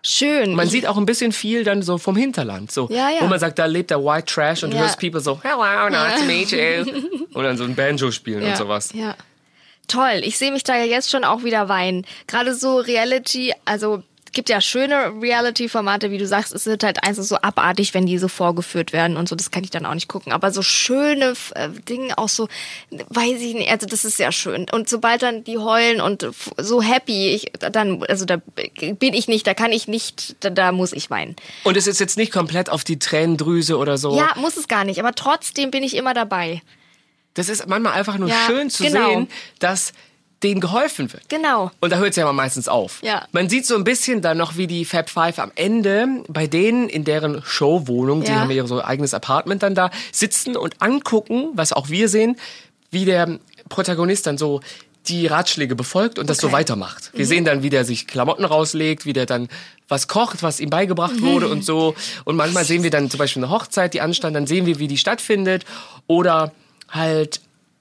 Schön. 0.03 0.55
Man 0.55 0.69
sieht 0.69 0.87
auch 0.87 0.97
ein 0.97 1.07
bisschen 1.07 1.33
viel 1.33 1.65
dann 1.65 1.83
so 1.83 1.99
vom 1.99 2.17
Hinterland, 2.17 2.71
so, 2.71 2.89
Ja, 2.91 3.11
ja. 3.11 3.21
wo 3.21 3.27
man 3.27 3.41
sagt, 3.41 3.59
da 3.59 3.67
lebt 3.67 3.91
der 3.91 4.03
White 4.03 4.27
Trash 4.33 4.63
und 4.63 4.71
du 4.71 4.77
Ja. 4.77 4.83
hörst 4.85 5.01
People 5.01 5.21
so, 5.21 5.41
hello, 5.43 5.89
nice 5.91 6.21
to 6.21 6.25
meet 6.27 6.51
you. 6.53 7.27
und 7.35 7.43
dann 7.43 7.57
so 7.57 7.65
ein 7.65 7.75
Banjo 7.75 8.11
spielen 8.13 8.45
und 8.45 8.57
sowas. 8.57 8.91
Ja. 8.95 9.17
Toll. 9.89 10.21
Ich 10.23 10.39
sehe 10.39 10.53
mich 10.53 10.63
da 10.65 10.77
ja 10.77 10.85
jetzt 10.85 11.11
schon 11.11 11.25
auch 11.25 11.43
wieder 11.45 11.69
weinen. 11.69 12.07
Gerade 12.27 12.55
so 12.55 12.77
Reality, 12.79 13.53
also 13.65 14.03
gibt 14.39 14.51
ja 14.51 14.61
schöne 14.61 15.15
Reality-Formate, 15.21 16.13
wie 16.13 16.19
du 16.19 16.25
sagst, 16.25 16.55
es 16.55 16.65
wird 16.65 16.85
halt 16.85 17.03
einfach 17.03 17.25
so 17.25 17.39
abartig, 17.39 17.93
wenn 17.93 18.07
die 18.07 18.19
so 18.19 18.29
vorgeführt 18.29 18.93
werden 18.93 19.17
und 19.17 19.29
so, 19.29 19.35
das 19.35 19.51
kann 19.51 19.65
ich 19.65 19.71
dann 19.71 19.85
auch 19.85 19.95
nicht 19.95 20.07
gucken. 20.07 20.31
Aber 20.33 20.53
so 20.53 20.63
schöne 20.63 21.33
äh, 21.57 21.71
Dinge, 21.89 22.17
auch 22.19 22.29
so, 22.29 22.47
weiß 22.91 23.41
ich 23.41 23.55
nicht, 23.55 23.69
also 23.69 23.89
das 23.89 24.05
ist 24.05 24.17
sehr 24.17 24.31
schön. 24.31 24.67
Und 24.71 24.89
sobald 24.89 25.23
dann 25.23 25.43
die 25.43 25.59
heulen 25.59 26.01
und 26.01 26.25
so 26.57 26.81
happy, 26.81 27.31
ich, 27.31 27.51
dann, 27.59 28.01
also 28.05 28.27
da 28.27 28.37
bin 28.37 29.13
ich 29.13 29.27
nicht, 29.27 29.45
da 29.45 29.55
kann 29.55 29.73
ich 29.73 29.89
nicht, 29.89 30.37
da, 30.39 30.51
da 30.51 30.71
muss 30.71 30.93
ich 30.93 31.11
weinen. 31.11 31.35
Und 31.65 31.77
es 31.77 31.89
ist 31.89 31.99
jetzt 31.99 32.17
nicht 32.17 32.31
komplett 32.31 32.71
auf 32.71 32.85
die 32.85 33.01
Tränendrüse 33.01 33.77
oder 33.77 33.99
so. 33.99 34.17
Ja, 34.17 34.35
muss 34.37 34.57
es 34.57 34.69
gar 34.69 34.85
nicht, 34.85 35.01
aber 35.01 35.17
trotzdem 35.17 35.73
bin 35.73 35.83
ich 35.83 35.97
immer 35.97 36.15
dabei. 36.15 36.63
Das 37.35 37.49
ist 37.49 37.67
manchmal 37.67 37.95
einfach 37.95 38.19
nur 38.19 38.29
Ja, 38.29 38.37
schön 38.47 38.71
zu 38.71 38.85
genau. 38.85 39.09
sehen, 39.09 39.29
dass 39.59 39.93
denen 40.43 40.61
geholfen 40.61 41.13
wird. 41.13 41.29
Genau. 41.29 41.71
Und 41.81 41.91
da 41.93 41.97
hört 41.97 42.11
es 42.11 42.17
ja 42.17 42.25
mal 42.25 42.33
meistens 42.33 42.69
auf. 42.69 43.03
Ja. 43.03 43.27
Man 43.33 43.49
sieht 43.49 43.67
so 43.67 43.75
ein 43.75 43.83
bisschen 43.85 44.23
dann 44.23 44.39
noch, 44.39 44.57
wie 44.57 44.67
die 44.69 44.85
Fab 44.85 45.11
Five 45.11 45.39
am 45.41 45.51
Ende 45.57 46.07
bei 46.29 46.47
denen 46.47 46.89
in 46.89 47.05
deren 47.05 47.43
Showwohnung, 47.45 48.23
die 48.23 48.29
Ja. 48.31 48.41
haben 48.41 48.51
ja 48.51 48.57
ihr 48.59 48.67
so 48.69 48.83
eigenes 48.83 49.15
Apartment 49.15 49.63
dann 49.65 49.75
da, 49.75 49.91
sitzen 50.13 50.57
und 50.57 50.81
angucken, 50.81 51.49
was 51.55 51.73
auch 51.73 51.89
wir 51.89 52.09
sehen, 52.09 52.37
wie 52.91 53.05
der 53.05 53.39
Protagonist 53.69 54.27
dann 54.27 54.39
so 54.39 54.61
die 55.09 55.27
Ratschläge 55.27 55.75
befolgt 55.75 56.19
und 56.19 56.29
das 56.31 56.39
so 56.39 56.47
Okay. 56.49 56.55
Mhm. 56.55 56.59
weitermacht. 56.61 57.11
Wir 57.15 57.27
sehen 57.27 57.45
dann, 57.45 57.63
wie 57.63 57.71
der 57.71 57.85
sich 57.85 58.07
Klamotten 58.07 58.45
rauslegt, 58.45 59.07
wie 59.07 59.13
der 59.15 59.27
dann 59.27 59.49
was 59.89 60.07
kocht, 60.07 60.43
was 60.43 60.61
ihm 60.61 60.69
beigebracht 60.71 61.17
Mhm. 61.17 61.23
wurde 61.23 61.49
und 61.49 61.65
so. 61.65 61.95
Und 62.25 62.37
manchmal 62.37 62.65
sehen 62.65 62.83
wir 62.83 62.91
dann 62.91 63.09
zum 63.11 63.19
Beispiel 63.19 63.43
eine 63.43 63.51
Hochzeit, 63.51 63.95
die 63.95 64.03
anstand, 64.03 64.37
dann 64.37 64.47
sehen 64.47 64.67
wir, 64.67 64.79
wie 64.79 64.87
die 64.87 64.99
stattfindet. 64.99 65.65
Oder 66.07 66.53
halt 66.91 67.41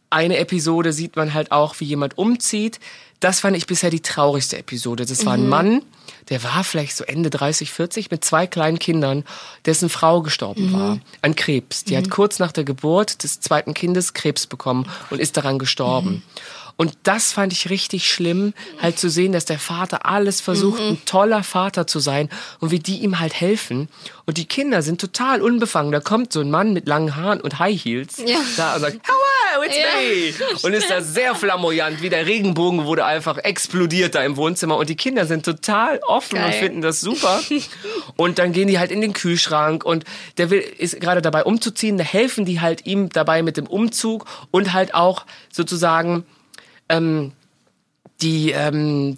eine 0.09 0.37
Episode 0.37 0.93
sieht 0.93 1.15
man 1.15 1.33
halt 1.33 1.51
auch, 1.51 1.79
wie 1.79 1.85
jemand 1.85 2.17
umzieht. 2.17 2.79
Das 3.19 3.39
fand 3.39 3.57
ich 3.57 3.65
bisher 3.65 3.89
die 3.89 4.01
traurigste 4.01 4.57
Episode. 4.57 5.05
Das 5.05 5.25
war 5.25 5.33
ein 5.33 5.49
Mann, 5.49 5.81
der 6.29 6.43
war 6.43 6.63
vielleicht 6.63 6.95
so 6.95 7.03
Ende 7.03 7.29
30, 7.29 7.71
40 7.71 8.11
mit 8.11 8.23
zwei 8.23 8.45
kleinen 8.45 8.77
Kindern, 8.79 9.23
dessen 9.65 9.89
Frau 9.89 10.21
gestorben 10.21 10.71
war 10.73 10.99
an 11.21 11.35
Krebs. 11.35 11.83
Die 11.83 11.97
hat 11.97 12.09
kurz 12.11 12.37
nach 12.37 12.51
der 12.51 12.63
Geburt 12.63 13.23
des 13.23 13.39
zweiten 13.39 13.73
Kindes 13.73 14.13
Krebs 14.13 14.45
bekommen 14.45 14.87
und 15.09 15.19
ist 15.19 15.35
daran 15.37 15.57
gestorben. 15.57 16.21
Und 16.79 16.93
das 17.01 17.31
fand 17.31 17.53
ich 17.53 17.71
richtig 17.71 18.07
schlimm, 18.07 18.53
halt 18.79 18.99
zu 18.99 19.09
sehen, 19.09 19.31
dass 19.31 19.45
der 19.45 19.57
Vater 19.57 20.05
alles 20.05 20.41
versucht, 20.41 20.79
ein 20.79 21.03
toller 21.05 21.41
Vater 21.41 21.87
zu 21.87 21.97
sein 21.97 22.29
und 22.59 22.69
wie 22.69 22.77
die 22.77 22.99
ihm 22.99 23.19
halt 23.19 23.33
helfen. 23.33 23.89
Und 24.27 24.37
die 24.37 24.45
Kinder 24.45 24.83
sind 24.83 25.01
total 25.01 25.41
unbefangen. 25.41 25.91
Da 25.91 26.01
kommt 26.01 26.31
so 26.31 26.39
ein 26.39 26.51
Mann 26.51 26.73
mit 26.73 26.87
langen 26.87 27.15
Haaren 27.15 27.41
und 27.41 27.57
High 27.57 27.83
Heels 27.83 28.17
Ja. 28.23 28.37
da 28.57 28.75
und 28.75 28.81
sagt, 28.81 28.99
it's 29.67 30.39
me. 30.39 30.57
Und 30.63 30.73
ist 30.73 30.89
da 30.89 31.01
sehr 31.01 31.35
flamboyant, 31.35 32.01
wie 32.01 32.09
der 32.09 32.25
Regenbogen 32.25 32.85
wurde 32.85 33.05
einfach 33.05 33.37
explodiert 33.37 34.15
da 34.15 34.23
im 34.23 34.37
Wohnzimmer. 34.37 34.77
Und 34.77 34.89
die 34.89 34.95
Kinder 34.95 35.25
sind 35.25 35.45
total 35.45 35.99
offen 36.07 36.37
und 36.37 36.43
Geil. 36.43 36.53
finden 36.53 36.81
das 36.81 37.01
super. 37.01 37.41
Und 38.15 38.39
dann 38.39 38.51
gehen 38.51 38.67
die 38.67 38.79
halt 38.79 38.91
in 38.91 39.01
den 39.01 39.13
Kühlschrank 39.13 39.85
und 39.85 40.03
der 40.37 40.49
will, 40.49 40.59
ist 40.59 40.99
gerade 40.99 41.21
dabei 41.21 41.43
umzuziehen. 41.43 41.97
Da 41.97 42.03
helfen 42.03 42.45
die 42.45 42.61
halt 42.61 42.85
ihm 42.85 43.09
dabei 43.09 43.43
mit 43.43 43.57
dem 43.57 43.67
Umzug 43.67 44.25
und 44.51 44.73
halt 44.73 44.93
auch 44.93 45.25
sozusagen 45.51 46.25
ähm, 46.89 47.33
die, 48.21 48.51
ähm, 48.51 49.17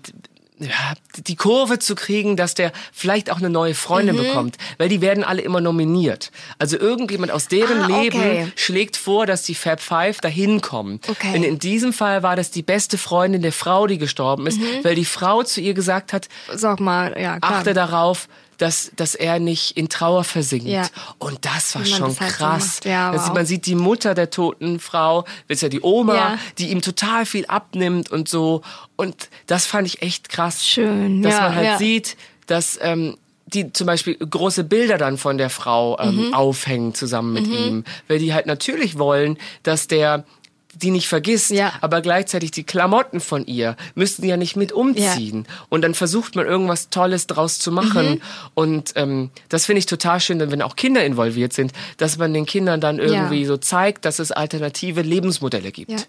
ja, 0.59 0.93
die 1.17 1.35
Kurve 1.35 1.79
zu 1.79 1.95
kriegen, 1.95 2.35
dass 2.35 2.53
der 2.53 2.71
vielleicht 2.93 3.31
auch 3.31 3.37
eine 3.37 3.49
neue 3.49 3.73
Freundin 3.73 4.15
Mhm. 4.15 4.19
bekommt, 4.23 4.57
weil 4.77 4.89
die 4.89 5.01
werden 5.01 5.23
alle 5.23 5.41
immer 5.41 5.61
nominiert. 5.61 6.31
Also 6.57 6.77
irgendjemand 6.77 7.31
aus 7.31 7.47
deren 7.47 7.81
Ah, 7.81 7.87
Leben 8.01 8.17
okay. 8.19 8.51
schlägt 8.55 8.97
vor, 8.97 9.25
dass 9.25 9.43
die 9.43 9.55
Fab 9.55 9.79
Five 9.81 10.19
dahin 10.21 10.61
kommen. 10.61 10.99
Okay. 11.07 11.35
Und 11.35 11.43
in 11.43 11.59
diesem 11.59 11.93
Fall 11.93 12.23
war 12.23 12.35
das 12.35 12.51
die 12.51 12.61
beste 12.63 12.97
Freundin 12.97 13.41
der 13.41 13.53
Frau, 13.53 13.87
die 13.87 13.97
gestorben 13.97 14.47
ist, 14.47 14.59
Mhm. 14.59 14.83
weil 14.83 14.95
die 14.95 15.05
Frau 15.05 15.43
zu 15.43 15.61
ihr 15.61 15.73
gesagt 15.73 16.13
hat, 16.13 16.27
Sag 16.53 16.79
mal, 16.79 17.15
ja, 17.19 17.39
klar. 17.39 17.53
achte 17.59 17.73
darauf, 17.73 18.27
dass, 18.59 18.91
dass 18.95 19.15
er 19.15 19.39
nicht 19.39 19.75
in 19.77 19.89
Trauer 19.89 20.23
versinkt. 20.23 20.67
Ja. 20.67 20.83
Und 21.17 21.43
das 21.45 21.73
war 21.75 21.83
schon 21.85 22.09
das 22.09 22.19
halt 22.21 22.31
so 22.31 22.37
krass. 22.37 22.75
macht. 22.75 22.85
Ja, 22.85 23.11
sieht- 23.13 23.21
wow. 23.29 23.33
Man 23.33 23.45
sieht 23.47 23.65
die 23.65 23.75
Mutter 23.75 24.13
der 24.13 24.29
toten 24.29 24.79
Frau, 24.79 25.25
ist 25.47 25.61
ja 25.63 25.69
die 25.69 25.81
Oma, 25.81 26.13
Ja. 26.15 26.37
die 26.59 26.69
ihm 26.69 26.81
total 26.81 27.25
viel 27.25 27.45
abnimmt 27.47 28.11
und 28.11 28.29
so. 28.29 28.61
Und 28.95 29.29
das 29.47 29.65
fand 29.65 29.87
ich 29.87 30.01
echt 30.03 30.29
krass. 30.29 30.63
Schön, 30.67 31.23
Dass 31.23 31.33
man 31.39 31.55
halt 31.55 31.79
sieht, 31.79 32.15
dass 32.45 32.77
ähm, 32.81 33.17
die 33.47 33.73
zum 33.73 33.87
Beispiel 33.87 34.15
große 34.15 34.63
Bilder 34.63 34.99
dann 34.99 35.17
von 35.17 35.39
der 35.39 35.49
Frau 35.49 35.97
ähm, 35.99 36.27
Mhm. 36.27 36.33
aufhängen 36.35 36.93
zusammen 36.93 37.33
mit 37.33 37.47
ihm. 37.47 37.83
Weil 38.07 38.19
die 38.19 38.31
halt 38.33 38.45
natürlich 38.45 38.99
wollen, 38.99 39.37
dass 39.63 39.87
der 39.87 40.23
die 40.75 40.91
nicht 40.91 41.07
vergisst, 41.07 41.49
Ja. 41.51 41.73
aber 41.81 42.01
gleichzeitig 42.01 42.51
die 42.51 42.63
Klamotten 42.63 43.19
von 43.19 43.45
ihr 43.45 43.75
müssten 43.95 44.25
ja 44.25 44.37
nicht 44.37 44.55
mit 44.55 44.71
umziehen. 44.71 45.47
Und 45.69 45.81
dann 45.81 45.93
versucht 45.95 46.35
man 46.35 46.45
irgendwas 46.45 46.89
Tolles 46.89 47.27
draus 47.27 47.59
zu 47.59 47.71
machen. 47.71 48.11
Mhm. 48.11 48.21
Und 48.53 48.91
ähm, 48.95 49.29
das 49.49 49.65
finde 49.65 49.79
ich 49.79 49.85
total 49.87 50.19
schön, 50.19 50.39
wenn 50.39 50.61
auch 50.61 50.75
Kinder 50.75 51.03
involviert 51.03 51.53
sind, 51.53 51.73
dass 51.97 52.17
man 52.17 52.33
den 52.33 52.45
Kindern 52.45 52.79
dann 52.81 52.99
irgendwie 52.99 53.41
Ja. 53.41 53.47
so 53.47 53.57
zeigt, 53.57 54.05
dass 54.05 54.19
es 54.19 54.31
alternative 54.31 55.01
Lebensmodelle 55.01 55.71
gibt. 55.71 56.07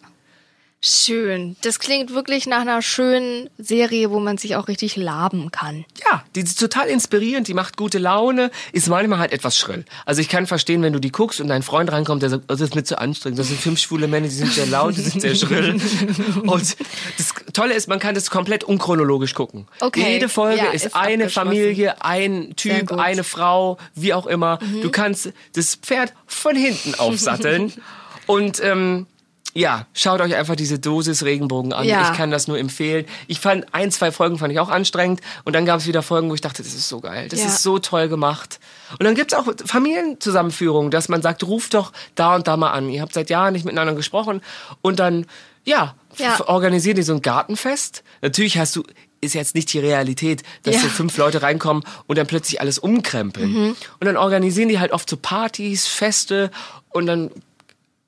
Schön. 0.83 1.57
Das 1.61 1.79
klingt 1.79 2.15
wirklich 2.15 2.47
nach 2.47 2.63
einer 2.63 2.81
schönen 2.81 3.51
Serie, 3.59 4.11
wo 4.11 4.19
man 4.19 4.39
sich 4.39 4.57
auch 4.57 4.67
richtig 4.67 4.97
laben 4.97 5.51
kann. 5.51 5.85
Ja, 6.03 6.25
die 6.35 6.41
ist 6.41 6.59
total 6.59 6.89
inspirierend, 6.89 7.49
die 7.49 7.55
macht 7.55 7.77
gute 7.77 7.99
Laune, 7.99 8.51
ist 8.73 8.89
manchmal 8.89 9.19
halt 9.19 9.33
etwas 9.33 9.59
schrill. 9.59 9.85
Also 10.07 10.23
ich 10.23 10.31
kann 10.31 10.47
verstehen, 10.47 10.81
wenn 10.81 10.95
du 10.95 10.99
die 10.99 11.13
guckst 11.13 11.39
und 11.39 11.49
dein 11.49 11.63
Freund 11.63 11.93
reinkommt, 11.93 12.23
der 12.23 12.31
sagt, 12.31 12.45
oh, 12.45 12.47
das 12.49 12.63
ist 12.63 12.75
mir 12.75 12.83
zu 12.83 12.99
anstrengend, 12.99 13.39
das 13.39 13.49
sind 13.49 13.61
fünf 13.61 13.79
schwule 13.79 14.09
Männer, 14.09 14.29
die 14.29 14.35
sind 14.35 14.55
sehr 14.55 14.67
laut, 14.67 14.97
die 14.97 15.03
sind 15.03 15.21
sehr 15.21 15.35
schrill. 15.35 15.79
Und 16.47 16.77
das 17.19 17.35
Tolle 17.53 17.75
ist, 17.75 17.87
man 17.87 17.99
kann 17.99 18.15
das 18.15 18.31
komplett 18.31 18.65
unchronologisch 18.65 19.35
gucken. 19.35 19.69
Okay, 19.81 20.15
Jede 20.15 20.31
Folge 20.31 20.65
ja, 20.65 20.71
ist, 20.71 20.87
ist 20.87 20.97
eine. 20.97 21.29
Familie, 21.29 22.03
ein 22.03 22.55
Typ. 22.57 22.91
Mhm. 22.91 22.99
eine 22.99 23.25
Frau, 23.25 23.77
wie 23.95 24.15
auch 24.15 24.27
immer. 24.27 24.59
Du 24.81 24.91
kannst 24.91 25.33
das 25.55 25.75
Pferd 25.75 26.15
von 26.27 26.57
hinten 26.57 26.95
aufsatteln 26.95 27.73
und 28.27 28.63
ähm, 28.65 29.07
ja, 29.53 29.87
schaut 29.95 30.21
euch 30.21 30.35
einfach 30.37 30.55
diese 30.57 30.79
Dosis 30.79 31.25
Regenbogen 31.25 31.73
an. 31.73 31.85
Ja. 31.87 32.11
Ich 32.11 32.17
kann 32.17 32.31
das 32.31 32.47
nur 32.49 32.59
empfehlen. 32.59 33.05
Ich 33.27 33.41
fand 33.41 33.67
ein, 33.75 33.91
zwei 33.91 34.13
Folgen 34.13 34.39
fand 34.39 34.53
ich 34.53 34.61
auch 34.61 34.69
anstrengend 34.69 35.21
und 35.45 35.55
dann 35.55 35.67
gab 35.67 35.81
es 35.81 35.87
wieder 35.87 36.03
Folgen, 36.03 36.31
wo 36.31 36.35
ich 36.35 36.41
dachte, 36.41 36.63
das 36.63 36.73
ist 36.75 36.89
so 36.89 37.01
geil, 37.01 37.29
das 37.29 37.41
Ja. 37.41 37.47
ist 37.47 37.63
so 37.63 37.79
toll 37.79 38.09
gemacht. 38.09 38.61
Und 38.93 39.05
dann 39.05 39.15
gibt's 39.15 39.35
auch 39.35 39.47
Familienzusammenführungen, 39.65 40.91
dass 40.91 41.09
man 41.09 41.23
sagt, 41.23 41.43
ruft 41.45 41.75
doch 41.75 41.93
da 42.15 42.35
und 42.37 42.47
da 42.49 42.57
mal 42.57 42.71
an. 42.71 42.89
Ihr 42.89 43.03
habt 43.03 43.15
seit 43.15 43.31
Jahren 43.31 43.53
nicht 43.53 43.65
miteinander 43.65 43.95
gesprochen 43.95 44.41
und 44.83 44.99
dann, 44.99 45.27
ja, 45.65 45.95
Ja. 46.19 46.41
organisiert 46.49 46.99
ihr 46.99 47.05
so 47.05 47.13
ein 47.15 47.23
Gartenfest. 47.23 48.03
Natürlich 48.23 48.59
hast 48.59 48.77
du 48.77 48.83
ist 49.23 49.35
jetzt 49.35 49.55
nicht 49.55 49.71
die 49.75 49.79
Realität, 49.79 50.43
dass 50.63 50.77
Ja. 50.77 50.81
so 50.81 50.89
fünf 50.89 51.15
Leute 51.19 51.43
reinkommen 51.43 51.83
und 52.07 52.17
dann 52.17 52.27
plötzlich 52.27 52.59
alles 52.63 52.79
umkrempeln. 52.79 53.53
Mhm. 53.53 53.69
Und 53.99 54.07
dann 54.07 54.17
organisieren 54.17 54.71
die 54.71 54.79
halt 54.81 54.93
oft 54.93 55.11
so 55.11 55.19
Partys, 55.19 55.87
Feste 55.87 56.51
und 56.89 57.05
dann 57.05 57.31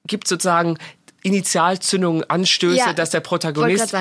gibt 0.07 0.27
sozusagen 0.27 0.79
Initialzündungen, 1.23 2.29
Anstöße, 2.29 2.79
Ja, 2.79 2.93
dass 2.93 3.11
der 3.11 3.21
Protagonist. 3.21 3.95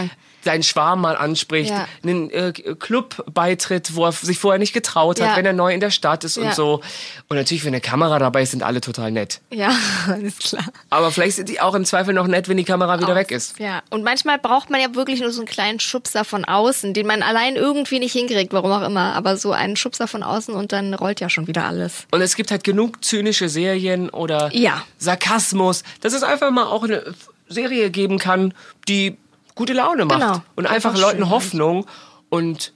Seinen 0.44 0.64
Schwarm 0.64 1.02
mal 1.02 1.16
anspricht, 1.16 1.70
Ja. 1.70 1.88
einen 2.04 2.30
äh, 2.32 2.52
Club 2.80 3.24
beitritt, 3.34 3.96
wo 3.96 4.06
er 4.06 4.12
sich 4.12 4.40
vorher 4.40 4.60
nicht 4.60 4.74
getraut 4.74 5.20
hat, 5.22 5.30
Ja. 5.30 5.36
wenn 5.36 5.46
er 5.46 5.54
neu 5.54 5.74
in 5.74 5.80
der 5.80 5.92
Stadt 5.92 6.24
ist 6.24 6.38
Ja. 6.38 6.44
und 6.44 6.54
so. 6.56 6.82
Und 7.30 7.38
natürlich, 7.38 7.64
wenn 7.64 7.74
eine 7.74 7.82
Kamera 7.82 8.20
dabei 8.20 8.42
ist, 8.44 8.52
sind 8.52 8.64
alle 8.64 8.82
total 8.82 9.12
nett. 9.12 9.40
Ja, 9.52 9.72
alles 10.08 10.38
klar. 10.40 10.64
Aber 10.90 11.12
vielleicht 11.12 11.36
sind 11.38 11.50
die 11.50 11.60
auch 11.62 11.76
im 11.76 11.86
Zweifel 11.86 12.14
noch 12.14 12.28
nett, 12.28 12.48
wenn 12.50 12.58
die 12.58 12.64
Kamera 12.64 13.00
wieder 13.00 13.16
weg 13.16 13.32
ist. 13.32 13.60
Ja, 13.60 13.82
und 13.90 14.04
manchmal 14.04 14.40
braucht 14.40 14.70
man 14.70 14.82
ja 14.82 14.94
wirklich 14.96 15.22
nur 15.22 15.32
so 15.32 15.42
einen 15.42 15.48
kleinen 15.48 15.80
Schubser 15.80 16.26
von 16.26 16.46
außen, 16.46 16.94
den 16.94 17.08
man 17.08 17.22
allein 17.24 17.56
irgendwie 17.56 18.00
nicht 18.00 18.14
hinkriegt, 18.14 18.54
warum 18.54 18.72
auch 18.72 18.82
immer. 18.86 19.14
Aber 19.14 19.38
so 19.38 19.52
einen 19.52 19.76
Schubser 19.76 20.08
von 20.08 20.24
außen 20.24 20.54
und 20.56 20.72
dann 20.72 20.94
rollt 20.94 21.20
ja 21.20 21.30
schon 21.30 21.48
wieder 21.48 21.66
alles. 21.66 22.06
Und 22.12 22.22
es 22.22 22.36
gibt 22.36 22.52
halt 22.52 22.64
genug 22.64 23.04
zynische 23.04 23.50
Serien 23.50 24.10
oder 24.10 24.50
Ja. 24.54 24.84
Sarkasmus, 24.98 25.84
dass 26.02 26.14
es 26.14 26.24
einfach 26.24 26.52
mal 26.52 26.66
auch 26.66 26.84
eine 26.84 27.04
Serie 27.48 27.90
geben 27.92 28.18
kann, 28.18 28.54
die 28.88 29.18
gute 29.56 29.74
Laune 29.74 30.06
macht. 30.06 30.20
Genau. 30.20 30.42
Und 30.56 30.66
einfach, 30.66 30.92
Einfach 30.92 31.02
Leuten 31.02 31.20
schön. 31.24 31.30
Hoffnung. 31.30 31.86
Und 32.30 32.74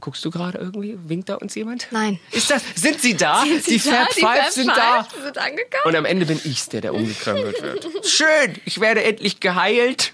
guckst 0.00 0.24
du 0.24 0.30
gerade 0.30 0.58
irgendwie? 0.58 0.98
Winkt 1.06 1.28
da 1.28 1.36
uns 1.36 1.54
jemand? 1.54 1.86
Nein. 1.90 2.18
Ist 2.30 2.50
das, 2.50 2.62
sind 2.74 3.00
sie 3.00 3.16
da? 3.16 3.44
die 3.44 3.78
Fab 3.78 4.12
Five 4.12 4.50
sind 4.50 4.68
da. 4.68 5.06
sind 5.22 5.38
angekommen. 5.38 5.82
Und 5.86 5.96
am 5.96 6.04
Ende 6.04 6.26
bin 6.26 6.40
ich's, 6.44 6.68
der, 6.68 6.80
der 6.82 6.94
umgekrempelt 6.94 7.62
wird. 7.62 7.86
Schön, 8.06 8.54
ich 8.64 8.80
werde 8.80 9.02
endlich 9.04 9.40
geheilt. 9.40 10.12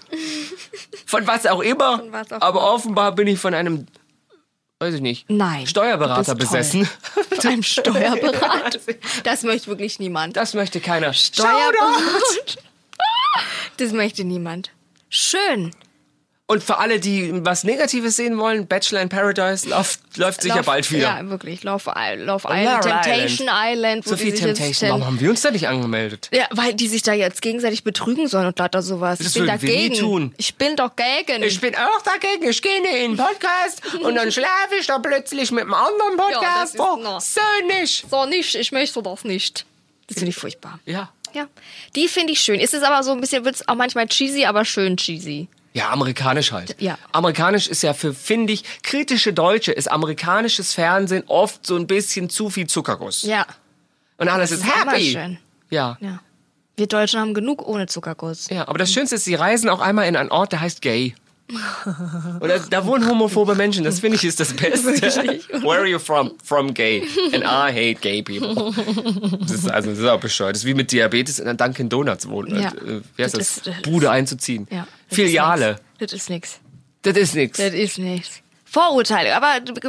Von 1.05 1.27
was 1.27 1.45
auch 1.45 1.59
immer. 1.61 2.01
Was 2.11 2.31
auch 2.31 2.41
aber 2.41 2.59
immer. 2.61 2.71
offenbar 2.73 3.11
bin 3.13 3.27
ich 3.27 3.39
von 3.39 3.53
einem, 3.53 3.87
weiß 4.79 4.95
ich 4.95 5.01
nicht, 5.01 5.29
Nein, 5.29 5.67
Steuerberater 5.67 6.35
bist 6.35 6.51
toll. 6.51 6.59
besessen. 6.59 6.89
Von 7.41 7.49
einem 7.51 7.63
Steuerberater. 7.63 8.79
Das 9.23 9.43
möchte 9.43 9.67
wirklich 9.67 9.99
niemand. 9.99 10.37
Das 10.37 10.53
möchte 10.53 10.79
keiner. 10.79 11.13
Steuerberater. 11.13 12.59
Das 13.77 13.91
möchte 13.91 14.23
niemand. 14.23 14.71
Schön. 15.09 15.71
Und 16.53 16.63
für 16.63 16.77
alle, 16.77 16.99
die 16.99 17.31
was 17.43 17.63
Negatives 17.63 18.15
sehen 18.15 18.37
wollen, 18.37 18.67
Bachelor 18.67 19.01
in 19.01 19.09
Paradise 19.09 19.67
läuft, 19.67 19.99
läuft 20.17 20.41
sicher 20.43 20.57
Love- 20.57 20.65
bald 20.65 20.91
wieder. 20.91 21.01
Ja, 21.19 21.29
wirklich. 21.29 21.63
Love, 21.63 21.91
Love 22.17 22.47
Island, 22.47 22.85
Island. 22.85 23.03
Temptation 23.03 23.49
Island. 23.51 24.05
wo 24.05 24.09
So 24.11 24.17
viel 24.17 24.33
Temptation. 24.33 24.89
Warum 24.91 25.05
haben 25.05 25.19
wir 25.19 25.29
uns 25.31 25.41
da 25.41 25.49
nicht 25.49 25.67
angemeldet? 25.67 26.29
Ja, 26.31 26.45
weil 26.51 26.75
die 26.75 26.87
sich 26.87 27.01
da 27.01 27.13
jetzt 27.13 27.41
gegenseitig 27.41 27.83
betrügen 27.83 28.27
sollen 28.27 28.45
und 28.47 28.59
lauter 28.59 28.83
sowas. 28.83 29.17
Das 29.17 29.27
ich 29.29 29.33
bin 29.33 29.43
würden 29.47 29.61
wir 29.63 29.69
nie 29.69 29.75
dagegen. 29.89 29.99
tun. 29.99 30.33
Ich 30.37 30.53
bin 30.55 30.75
doch 30.75 30.91
gegen. 30.95 31.41
Ich 31.41 31.59
bin 31.59 31.73
auch 31.75 32.01
dagegen. 32.03 32.47
Ich 32.49 32.61
gehe 32.61 32.77
in 32.77 32.83
den 32.83 33.17
Podcast 33.17 33.81
und 34.03 34.13
dann 34.13 34.31
schlafe 34.31 34.75
ich 34.79 34.85
da 34.85 34.99
plötzlich 34.99 35.51
mit 35.51 35.63
einem 35.63 35.73
anderen 35.73 36.17
Ja, 36.17 36.23
Podcast. 36.39 36.75
ist 36.75 36.79
oh, 36.79 36.97
so 37.19 37.67
nicht. 37.67 38.05
so 38.09 38.25
nicht, 38.25 38.53
ich 38.55 38.71
möchte 38.71 39.01
das 39.01 39.23
nicht. 39.23 39.65
Das 40.07 40.17
finde 40.17 40.29
ich 40.29 40.35
furchtbar. 40.35 40.79
Ja. 40.85 41.11
Ja, 41.33 41.47
die 41.95 42.07
finde 42.07 42.33
ich 42.33 42.41
schön. 42.41 42.59
Ist 42.59 42.75
es 42.75 42.83
aber 42.83 43.01
so 43.01 43.11
ein 43.11 43.19
bisschen, 43.19 43.43
wird 43.43 43.55
es 43.55 43.67
auch 43.67 43.73
manchmal 43.73 44.07
cheesy, 44.07 44.45
aber 44.45 44.65
schön 44.65 44.97
cheesy. 44.97 45.47
Ja, 45.73 45.89
amerikanisch 45.89 46.51
halt. 46.51 46.79
Ja. 46.79 46.97
Amerikanisch 47.11 47.67
ist 47.67 47.81
ja 47.83 47.93
für, 47.93 48.13
finde 48.13 48.53
ich, 48.53 48.63
kritische 48.83 49.33
Deutsche 49.33 49.71
ist 49.71 49.89
amerikanisches 49.91 50.73
Fernsehen 50.73 51.23
oft 51.27 51.65
so 51.65 51.75
ein 51.75 51.87
bisschen 51.87 52.29
zu 52.29 52.49
viel 52.51 52.67
Zuckerguss. 52.67 53.23
Ja. 53.23 53.45
Und 54.17 54.29
alles 54.29 54.51
Das 54.51 54.59
ist 54.59 54.65
ist 54.65 54.75
happy. 54.75 55.11
schön. 55.11 55.37
Ja. 55.71 55.97
Ja. 55.99 56.19
Wir 56.75 56.87
Deutschen 56.87 57.19
haben 57.19 57.33
genug 57.33 57.67
ohne 57.67 57.87
Zuckerguss. 57.87 58.49
Ja, 58.49 58.67
aber 58.67 58.77
das 58.77 58.91
Schönste 58.91 59.15
ist, 59.15 59.25
sie 59.25 59.35
reisen 59.35 59.69
auch 59.69 59.79
einmal 59.81 60.07
in 60.07 60.15
einen 60.15 60.29
Ort, 60.31 60.51
der 60.51 60.61
heißt 60.61 60.81
Gay. 60.81 61.15
Oder 62.39 62.59
da 62.59 62.85
wohnen 62.85 63.07
homophobe 63.07 63.55
Menschen. 63.55 63.83
Das 63.83 63.99
finde 63.99 64.15
ich 64.17 64.23
ist 64.23 64.39
das 64.39 64.53
Beste. 64.55 64.87
Where 65.61 65.79
are 65.79 65.87
you 65.87 65.99
from? 65.99 66.31
From 66.43 66.73
gay. 66.73 67.03
And 67.33 67.43
I 67.43 67.69
hate 67.71 67.95
gay 68.01 68.21
people. 68.23 68.73
Das 69.41 69.51
ist, 69.51 69.69
also, 69.69 69.89
das 69.91 69.99
ist 69.99 70.05
auch 70.05 70.19
bescheuert. 70.19 70.55
Das 70.55 70.61
ist 70.61 70.65
wie 70.67 70.73
mit 70.73 70.91
Diabetes 70.91 71.39
in 71.39 71.47
einer 71.47 71.55
Dunkin' 71.57 71.89
Donuts 71.89 72.27
wohnen. 72.27 72.59
Ja. 72.59 72.69
Äh, 72.69 73.01
Wie 73.15 73.23
heißt 73.23 73.35
das? 73.37 73.39
Das 73.39 73.57
ist- 73.57 73.67
das 73.67 73.75
ist- 73.75 73.81
Bude 73.83 74.09
einzuziehen. 74.11 74.67
Ja. 74.71 74.87
Das 75.09 75.15
Filiale. 75.17 75.71
ist 75.99 75.99
nix. 75.99 75.99
Das 75.99 76.13
ist 76.13 76.29
nix. 76.29 76.59
Das 77.03 77.17
ist 77.17 77.35
nichts. 77.35 77.57
Das 77.59 77.73
ist 77.73 77.97
nichts. 77.99 78.39
Vorurteile. 78.65 79.35
Aber 79.35 79.47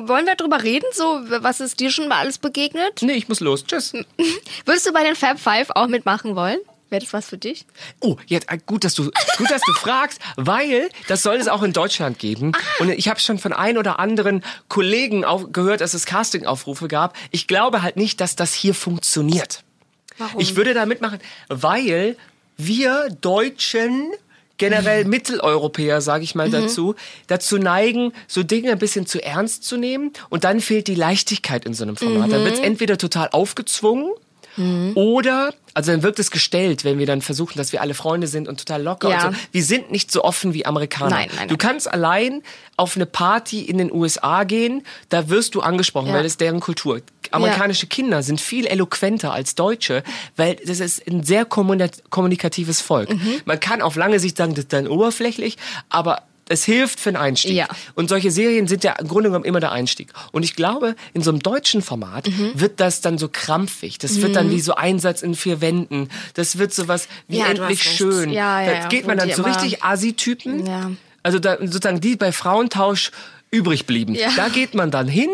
wollen 0.09 0.27
wir 0.27 0.35
drüber 0.35 0.63
reden, 0.63 0.85
so 0.93 1.21
was 1.41 1.61
ist 1.61 1.81
dir 1.81 1.91
schon 1.91 2.07
mal 2.09 2.19
alles 2.19 2.37
begegnet? 2.37 3.01
Nee, 3.01 3.13
ich 3.15 3.29
muss 3.29 3.41
los. 3.41 3.65
Tschüss. 3.65 3.95
Würdest 4.67 4.87
du 4.87 4.93
bei 4.93 5.03
den 5.05 5.15
Fab 5.15 5.39
Five 5.41 5.71
auch 5.71 5.87
mitmachen 5.87 6.37
wollen? 6.37 6.59
Wäre 6.95 7.03
das 7.03 7.13
was 7.13 7.27
für 7.27 7.39
dich? 7.39 7.67
Oh, 7.99 8.19
jetzt 8.27 8.49
äh, 8.53 8.57
gut, 8.65 8.85
dass 8.85 8.95
du 8.95 9.11
gut, 9.37 9.51
dass 9.51 9.63
du 9.63 9.73
fragst, 9.81 10.21
weil 10.37 10.89
das 11.09 11.25
soll 11.25 11.35
es 11.39 11.49
auch 11.49 11.65
in 11.65 11.73
Deutschland 11.73 12.21
geben. 12.21 12.53
Und 12.79 12.89
ich 12.89 13.09
habe 13.09 13.19
schon 13.19 13.41
von 13.41 13.53
ein 13.53 13.79
oder 13.79 13.99
anderen 13.99 14.45
Kollegen 14.69 15.25
auf, 15.25 15.51
gehört, 15.51 15.81
dass 15.81 15.93
es 15.93 16.07
Castingaufrufe 16.07 16.87
gab. 16.87 17.17
Ich 17.33 17.49
glaube 17.49 17.83
halt 17.83 17.97
nicht, 17.97 18.21
dass 18.21 18.37
das 18.37 18.55
hier 18.55 18.77
funktioniert. 18.77 19.65
Warum? 20.19 20.41
Ich 20.41 20.55
würde 20.55 20.73
da 20.73 20.87
mitmachen, 20.87 21.19
weil 21.49 22.17
wir 22.57 23.09
Deutschen 23.21 24.13
generell 24.57 25.05
Mitteleuropäer, 25.05 26.01
sage 26.01 26.23
ich 26.23 26.37
mal 26.37 26.49
dazu, 26.49 26.95
dazu 27.27 27.59
neigen, 27.59 28.13
so 28.29 28.45
Dinge 28.45 28.71
ein 28.71 28.79
bisschen 28.79 29.05
zu 29.05 29.21
ernst 29.21 29.65
zu 29.65 29.77
nehmen 29.77 30.13
und 30.31 30.45
dann 30.45 30.61
fehlt 30.61 30.87
die 30.87 30.95
Leichtigkeit 30.95 31.65
in 31.65 31.75
so 31.75 31.83
einem 31.83 31.97
Format. 31.97 32.31
Dann 32.31 32.45
wird 32.45 32.55
es 32.55 32.61
entweder 32.61 32.99
total 32.99 33.31
aufgezwungen 33.33 34.13
oder, 34.95 35.53
also 35.75 35.91
dann 35.93 36.03
wirkt 36.03 36.19
es 36.19 36.31
gestellt, 36.31 36.85
wenn 36.85 36.99
wir 36.99 37.07
dann 37.07 37.21
versuchen, 37.23 37.59
dass 37.59 37.73
wir 37.73 37.81
alle 37.81 37.95
Freunde 37.95 38.27
sind 38.27 38.49
und 38.49 38.59
total 38.59 38.83
locker 38.83 39.11
Ja. 39.11 39.27
und 39.29 39.35
so. 39.35 39.41
Wir 39.53 39.65
sind 39.65 39.91
nicht 39.91 40.11
so 40.13 40.23
offen 40.25 40.55
wie 40.55 40.65
Amerikaner. 40.67 41.11
Nein, 41.11 41.29
nein, 41.37 41.49
Du 41.49 41.55
nein. 41.55 41.59
kannst 41.59 41.91
allein 41.93 42.43
auf 42.77 42.97
eine 42.97 43.07
Party 43.07 43.63
in 43.63 43.79
den 43.79 43.93
USA 43.93 44.45
gehen, 44.45 44.83
da 45.09 45.29
wirst 45.29 45.55
du 45.55 45.61
angesprochen, 45.61 46.09
Ja. 46.09 46.15
weil 46.15 46.23
das 46.23 46.33
ist 46.33 46.41
deren 46.41 46.61
Kultur. 46.61 47.01
Amerikanische 47.31 47.87
Kinder 47.87 48.23
sind 48.23 48.41
viel 48.41 48.67
eloquenter 48.67 49.33
als 49.33 49.55
Deutsche, 49.55 50.03
weil 50.37 50.57
das 50.65 50.81
ist 50.81 51.07
ein 51.09 51.23
sehr 51.25 51.45
kommuni- 51.45 51.91
kommunikatives 52.11 52.81
Volk. 52.81 53.11
Mhm. 53.11 53.41
Man 53.45 53.59
kann 53.61 53.83
auf 53.83 53.97
lange 53.97 54.21
Sicht 54.21 54.37
sagen, 54.37 54.55
das 54.55 54.65
ist 54.65 54.73
dann 54.73 54.87
oberflächlich, 54.87 55.57
aber 55.89 56.23
es 56.49 56.65
hilft 56.65 57.01
für 57.01 57.09
einen 57.11 57.17
Einstieg. 57.17 57.53
Ja. 57.57 57.69
Und 57.95 58.09
solche 58.09 58.31
Serien 58.31 58.67
sind 58.69 58.85
ja 58.85 58.93
im 58.93 59.09
Grunde 59.09 59.31
genommen 59.31 59.45
immer 59.45 59.61
der 59.61 59.73
Einstieg. 59.73 60.13
Und 60.33 60.43
ich 60.43 60.55
glaube, 60.57 60.95
in 61.15 61.23
so 61.23 61.31
einem 61.31 61.41
deutschen 61.41 61.81
Format 61.83 62.29
Mhm. 62.29 62.53
wird 62.55 62.81
das 62.81 63.01
dann 63.01 63.17
so 63.19 63.29
krampfig. 63.31 63.99
Das 63.99 64.21
wird 64.21 64.37
dann 64.37 64.51
wie 64.51 64.61
so 64.61 64.75
Einsatz 64.75 65.23
in 65.23 65.35
vier 65.35 65.61
Wänden. 65.61 66.09
Das 66.35 66.59
wird 66.59 66.75
sowas 66.75 67.09
wie 67.29 67.39
Ja, 67.39 67.47
endlich 67.47 67.83
schön. 67.83 68.31
Ja, 68.31 68.61
ja, 68.61 68.81
da 68.83 68.89
geht 68.89 69.07
man 69.07 69.17
dann 69.19 69.31
zu 69.31 69.43
immer- 69.43 69.49
richtig 69.55 69.83
Asi-Typen. 69.83 70.67
Ja. 70.67 70.91
Also 71.23 71.39
da, 71.39 71.57
sozusagen 71.59 72.01
die 72.01 72.17
bei 72.17 72.33
Frauentausch 72.33 73.11
übrig 73.51 73.87
blieben. 73.87 74.15
Ja. 74.15 74.31
Da 74.37 74.49
geht 74.49 74.75
man 74.75 74.91
dann 74.91 75.09
hin 75.09 75.31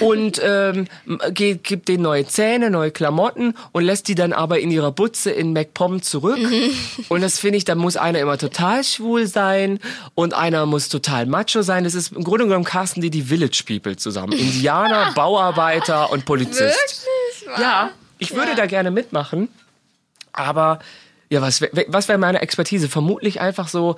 und 0.00 0.40
ähm, 0.42 0.86
geht, 1.32 1.64
gibt 1.64 1.88
denen 1.88 2.02
neue 2.02 2.26
Zähne, 2.26 2.70
neue 2.70 2.90
Klamotten 2.90 3.54
und 3.72 3.84
lässt 3.84 4.08
die 4.08 4.14
dann 4.14 4.32
aber 4.32 4.60
in 4.60 4.70
ihrer 4.70 4.92
Butze 4.92 5.30
in 5.30 5.52
MacPom 5.52 6.02
zurück. 6.02 6.38
Mhm. 6.38 6.72
Und 7.08 7.20
das 7.22 7.38
finde 7.38 7.58
ich, 7.58 7.64
da 7.64 7.74
muss 7.74 7.96
einer 7.96 8.18
immer 8.18 8.38
total 8.38 8.84
schwul 8.84 9.26
sein 9.26 9.78
und 10.14 10.34
einer 10.34 10.66
muss 10.66 10.88
total 10.88 11.26
macho 11.26 11.62
sein. 11.62 11.84
Das 11.84 11.94
ist 11.94 12.12
im 12.12 12.24
Grunde 12.24 12.44
genommen 12.44 12.64
casten 12.64 13.02
die 13.02 13.10
die 13.10 13.22
Village 13.22 13.62
People 13.66 13.96
zusammen. 13.96 14.32
Indianer, 14.32 15.12
Bauarbeiter 15.14 16.10
und 16.10 16.24
Polizist. 16.24 16.60
Wirklich? 16.60 17.58
Ja, 17.58 17.90
ich 18.18 18.34
würde 18.34 18.54
da 18.54 18.66
gerne 18.66 18.90
mitmachen. 18.90 19.48
Aber 20.32 20.78
ja, 21.30 21.40
was, 21.40 21.62
was 21.62 22.08
wäre 22.08 22.18
meine 22.18 22.40
Expertise? 22.40 22.88
Vermutlich 22.88 23.40
einfach 23.40 23.68
so 23.68 23.96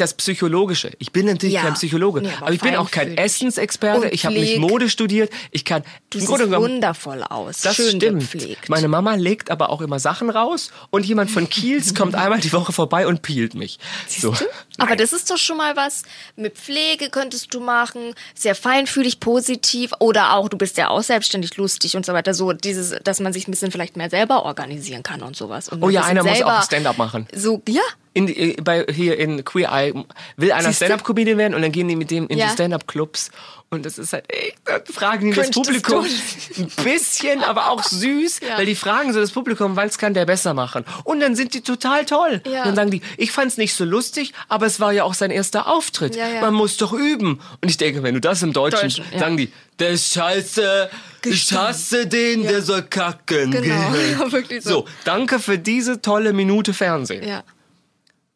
das 0.00 0.14
Psychologische. 0.14 0.90
Ich 0.98 1.12
bin 1.12 1.26
natürlich 1.26 1.54
Ja. 1.54 1.62
kein 1.62 1.74
Psychologe, 1.74 2.22
Nee, 2.22 2.28
aber 2.36 2.46
aber 2.46 2.52
ich 2.54 2.60
bin 2.60 2.74
auch 2.76 2.90
kein. 2.90 3.16
Essensexperte. 3.16 4.08
Ich 4.08 4.24
habe 4.26 4.34
nicht. 4.34 4.58
Mode 4.58 4.88
studiert. 4.88 5.30
Ich 5.50 5.64
kann 5.64 5.82
Du 6.10 6.18
siehst 6.18 6.30
wundervoll 6.30 7.22
aus. 7.22 7.60
das 7.60 7.76
Schön 7.76 7.96
stimmt. 7.96 8.20
gepflegt. 8.20 8.68
Meine 8.68 8.88
Mama 8.88 9.14
legt 9.14 9.50
aber 9.50 9.70
auch 9.70 9.80
immer 9.80 9.98
Sachen 9.98 10.30
raus 10.30 10.70
und 10.90 11.06
jemand 11.06 11.30
von 11.30 11.48
Kiels 11.48 11.94
kommt 11.94 12.14
einmal 12.14 12.40
die 12.40 12.52
Woche 12.52 12.72
vorbei 12.72 13.06
und 13.06 13.22
peelt 13.22 13.54
mich. 13.54 13.78
So. 14.08 14.34
Aber 14.78 14.96
das 14.96 15.12
ist 15.12 15.30
doch 15.30 15.36
schon 15.36 15.56
mal 15.56 15.76
was. 15.76 16.02
Mit 16.36 16.56
Pflege 16.56 17.10
könntest 17.10 17.54
du 17.54 17.60
machen, 17.60 18.14
sehr 18.34 18.54
feinfühlig, 18.54 19.20
positiv 19.20 19.92
oder 20.00 20.34
auch, 20.34 20.48
du 20.48 20.56
bist 20.58 20.76
ja 20.78 20.88
auch 20.88 21.02
selbstständig 21.02 21.56
lustig 21.56 21.96
und 21.96 22.04
so 22.06 22.12
weiter. 22.12 22.34
So 22.34 22.52
dieses, 22.52 22.94
dass 23.04 23.20
man 23.20 23.32
sich 23.32 23.46
ein 23.46 23.50
bisschen 23.52 23.70
vielleicht 23.70 23.96
mehr 23.96 24.10
selber 24.10 24.44
organisieren 24.44 25.02
kann 25.02 25.22
und 25.22 25.36
sowas. 25.36 25.68
Und 25.68 25.82
Oh 25.82 25.90
ja, 25.90 26.02
einer 26.04 26.24
muss 26.24 26.42
auch 26.42 26.62
Stand-up 26.64 26.98
machen. 26.98 27.26
So, 27.34 27.62
ja. 27.68 27.82
In, 28.12 28.26
die- 28.26 28.56
bei, 28.62 28.84
hier 28.92 29.18
in 29.18 29.44
Queer 29.44 29.70
Eye 29.72 30.04
will 30.36 30.50
einer? 30.52 30.72
Stand-Up-Comedian 30.72 31.38
werden 31.38 31.54
und 31.54 31.62
dann 31.62 31.70
gehen 31.70 31.86
die 31.86 31.94
mit 31.94 32.10
dem 32.10 32.26
in 32.26 32.38
Ja. 32.38 32.46
die 32.46 32.52
Stand-Up-Clubs 32.54 33.30
und 33.68 33.86
das 33.86 33.98
ist 33.98 34.12
halt 34.12 34.24
echt, 34.32 34.56
da 34.64 34.80
fragen 34.92 35.30
die 35.30 35.36
das 35.36 35.50
Publikum 35.50 36.04
ein 36.04 36.70
bisschen, 36.82 37.44
aber 37.44 37.70
auch 37.70 37.84
süß, 37.84 38.40
Ja. 38.40 38.58
weil 38.58 38.66
die 38.66 38.74
fragen 38.74 39.12
so 39.12 39.20
das 39.20 39.30
Publikum, 39.30 39.76
was 39.76 39.96
kann 39.96 40.12
der 40.12 40.26
besser 40.26 40.54
machen? 40.54 40.84
Und 41.04 41.20
dann 41.20 41.36
sind 41.36 41.54
die 41.54 41.60
total 41.60 42.04
toll. 42.04 42.42
Ja. 42.50 42.62
Und 42.62 42.66
dann 42.70 42.74
sagen 42.74 42.90
die, 42.90 43.00
ich 43.16 43.30
fand's 43.30 43.58
nicht 43.58 43.74
so 43.74 43.84
lustig, 43.84 44.32
aber 44.48 44.66
es 44.66 44.80
war 44.80 44.92
ja 44.92 45.04
auch 45.04 45.14
sein 45.14 45.30
erster 45.30 45.68
Auftritt. 45.68 46.18
Man 46.40 46.52
muss 46.52 46.78
doch 46.78 46.92
üben. 46.92 47.40
Und 47.62 47.68
ich 47.68 47.76
denke, 47.76 48.02
wenn 48.02 48.14
du 48.14 48.20
das 48.20 48.42
im 48.42 48.52
Deutschen, 48.52 48.88
Deutschen, 48.88 49.04
sagen 49.20 49.36
die, 49.36 49.52
der 49.78 49.90
ist 49.90 50.12
scheiße, 50.12 50.90
ich 51.26 51.52
hasse 51.52 52.08
den, 52.08 52.42
der 52.42 52.62
soll 52.62 52.82
kacken. 52.82 53.52
Genau, 53.52 53.92
gehen. 53.92 54.18
ja, 54.18 54.32
wirklich 54.32 54.64
so. 54.64 54.70
So, 54.70 54.86
danke 55.04 55.38
für 55.38 55.58
diese 55.58 56.02
tolle 56.02 56.32
Minute 56.32 56.74
Fernsehen. 56.74 57.22
Ja. 57.26 57.44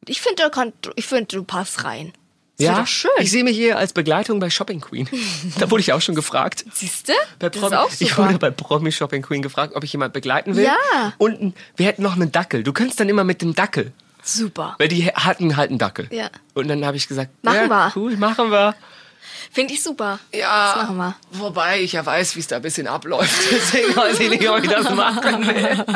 Ich 0.08 0.20
finde, 0.20 0.50
ich 0.96 1.06
finde, 1.06 1.26
du 1.26 1.44
passt 1.44 1.84
rein. 1.84 2.12
Das 2.56 2.66
Ja, 2.66 2.86
schön. 2.86 3.10
ich 3.18 3.30
sehe 3.32 3.42
mich 3.42 3.56
hier 3.56 3.78
als 3.78 3.92
Begleitung 3.92 4.38
bei 4.38 4.48
Shopping 4.48 4.80
Queen. 4.80 5.08
da 5.58 5.70
wurde 5.70 5.80
ich 5.80 5.92
auch 5.92 6.00
schon 6.00 6.14
gefragt. 6.14 6.64
Siehst 6.72 7.08
du? 7.08 7.12
Ich 7.98 8.16
wurde 8.16 8.38
bei 8.38 8.50
Promi 8.50 8.92
Shopping 8.92 9.22
Queen 9.22 9.42
gefragt, 9.42 9.74
ob 9.74 9.82
ich 9.82 9.92
jemand 9.92 10.12
begleiten 10.12 10.54
will. 10.54 10.64
Ja. 10.64 11.12
Und 11.18 11.54
wir 11.76 11.86
hätten 11.86 12.02
noch 12.02 12.14
einen 12.14 12.30
Dackel. 12.30 12.62
Du 12.62 12.72
könntest 12.72 13.00
dann 13.00 13.08
immer 13.08 13.24
mit 13.24 13.42
dem 13.42 13.54
Dackel. 13.54 13.92
Super. 14.22 14.76
Weil 14.78 14.88
die 14.88 15.06
hatten 15.08 15.56
halt 15.56 15.70
einen 15.70 15.78
Dackel. 15.78 16.08
Ja. 16.10 16.30
Und 16.54 16.68
dann 16.68 16.84
habe 16.86 16.96
ich 16.96 17.08
gesagt, 17.08 17.30
Machen 17.42 17.56
ja, 17.56 17.68
wir. 17.68 17.92
cool, 17.96 18.16
machen 18.16 18.50
wir. 18.50 18.74
Finde 19.54 19.72
ich 19.72 19.82
super. 19.82 20.18
Ja, 20.34 20.74
Das 20.74 20.82
machen 20.82 20.96
wir. 20.96 21.14
wobei 21.30 21.80
ich 21.80 21.92
ja 21.92 22.04
weiß, 22.04 22.34
wie 22.36 22.40
es 22.40 22.48
da 22.48 22.56
ein 22.56 22.62
bisschen 22.62 22.88
abläuft. 22.88 23.32
Deswegen 23.52 23.94
weiß 23.96 24.18
ich 24.20 24.28
nicht, 24.28 24.48
ob 24.50 24.62
ich 24.62 24.68
das 24.68 24.90
machen 24.90 25.46
will. 25.46 25.84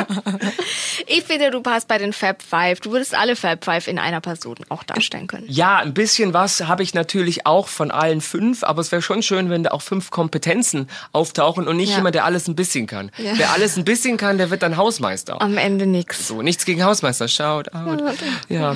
Ich 1.11 1.23
finde, 1.23 1.49
du 1.49 1.61
passt 1.61 1.87
bei 1.87 1.97
den 1.97 2.13
Fab 2.13 2.43
Five. 2.43 2.81
Du 2.81 2.91
würdest 2.91 3.15
alle 3.15 3.35
Fab 3.35 3.65
Five 3.65 3.87
in 3.87 3.97
einer 3.97 4.21
Person 4.21 4.55
auch 4.69 4.83
darstellen 4.83 5.25
können. 5.25 5.45
Ja, 5.47 5.77
ein 5.77 5.93
bisschen 5.95 6.33
was 6.33 6.61
habe 6.67 6.83
ich 6.83 6.93
natürlich 6.93 7.47
auch 7.47 7.67
von 7.67 7.89
allen 7.89 8.21
fünf, 8.21 8.63
aber 8.63 8.81
es 8.81 8.91
wäre 8.91 9.01
schon 9.01 9.23
schön, 9.23 9.49
wenn 9.49 9.63
da 9.63 9.71
auch 9.71 9.81
fünf 9.81 10.11
Kompetenzen 10.11 10.87
auftauchen 11.11 11.67
und 11.67 11.77
nicht 11.77 11.89
Ja. 11.89 11.95
jemand, 11.97 12.13
der 12.15 12.25
alles 12.25 12.47
ein 12.47 12.55
bisschen 12.55 12.85
kann. 12.85 13.11
Ja. 13.17 13.31
Wer 13.37 13.51
alles 13.53 13.75
ein 13.75 13.85
bisschen 13.85 14.17
kann, 14.17 14.37
der 14.37 14.51
wird 14.51 14.61
dann 14.61 14.77
Hausmeister. 14.77 15.41
Am 15.41 15.57
Ende 15.57 15.87
nix. 15.87 16.27
So, 16.27 16.41
nichts 16.43 16.63
gegen 16.65 16.83
Hausmeister, 16.83 17.27
shout 17.27 17.73
out. 17.73 18.03
Ja. 18.47 18.75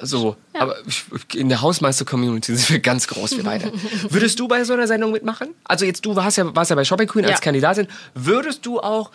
So, 0.00 0.36
aber 0.52 0.74
ich- 0.86 1.04
in 1.38 1.48
der 1.48 1.60
Hausmeister-Community 1.62 2.54
sind 2.56 2.70
wir 2.70 2.78
ganz 2.80 3.06
groß, 3.06 3.36
wir 3.36 3.44
beide. 3.44 3.70
Würdest 4.10 4.38
du 4.40 4.48
bei 4.48 4.64
so 4.64 4.72
einer 4.72 4.86
Sendung 4.88 5.12
mitmachen? 5.12 5.48
Also 5.64 5.84
jetzt, 5.84 6.04
du 6.04 6.16
warst 6.16 6.36
ja, 6.38 6.54
warst 6.56 6.70
ja 6.70 6.76
bei 6.76 6.84
Shopping 6.84 7.06
Queen 7.06 7.24
als 7.24 7.34
Ja. 7.34 7.40
Kandidatin. 7.40 7.86
Würdest 8.14 8.66
du 8.66 8.80
auch, 8.80 9.10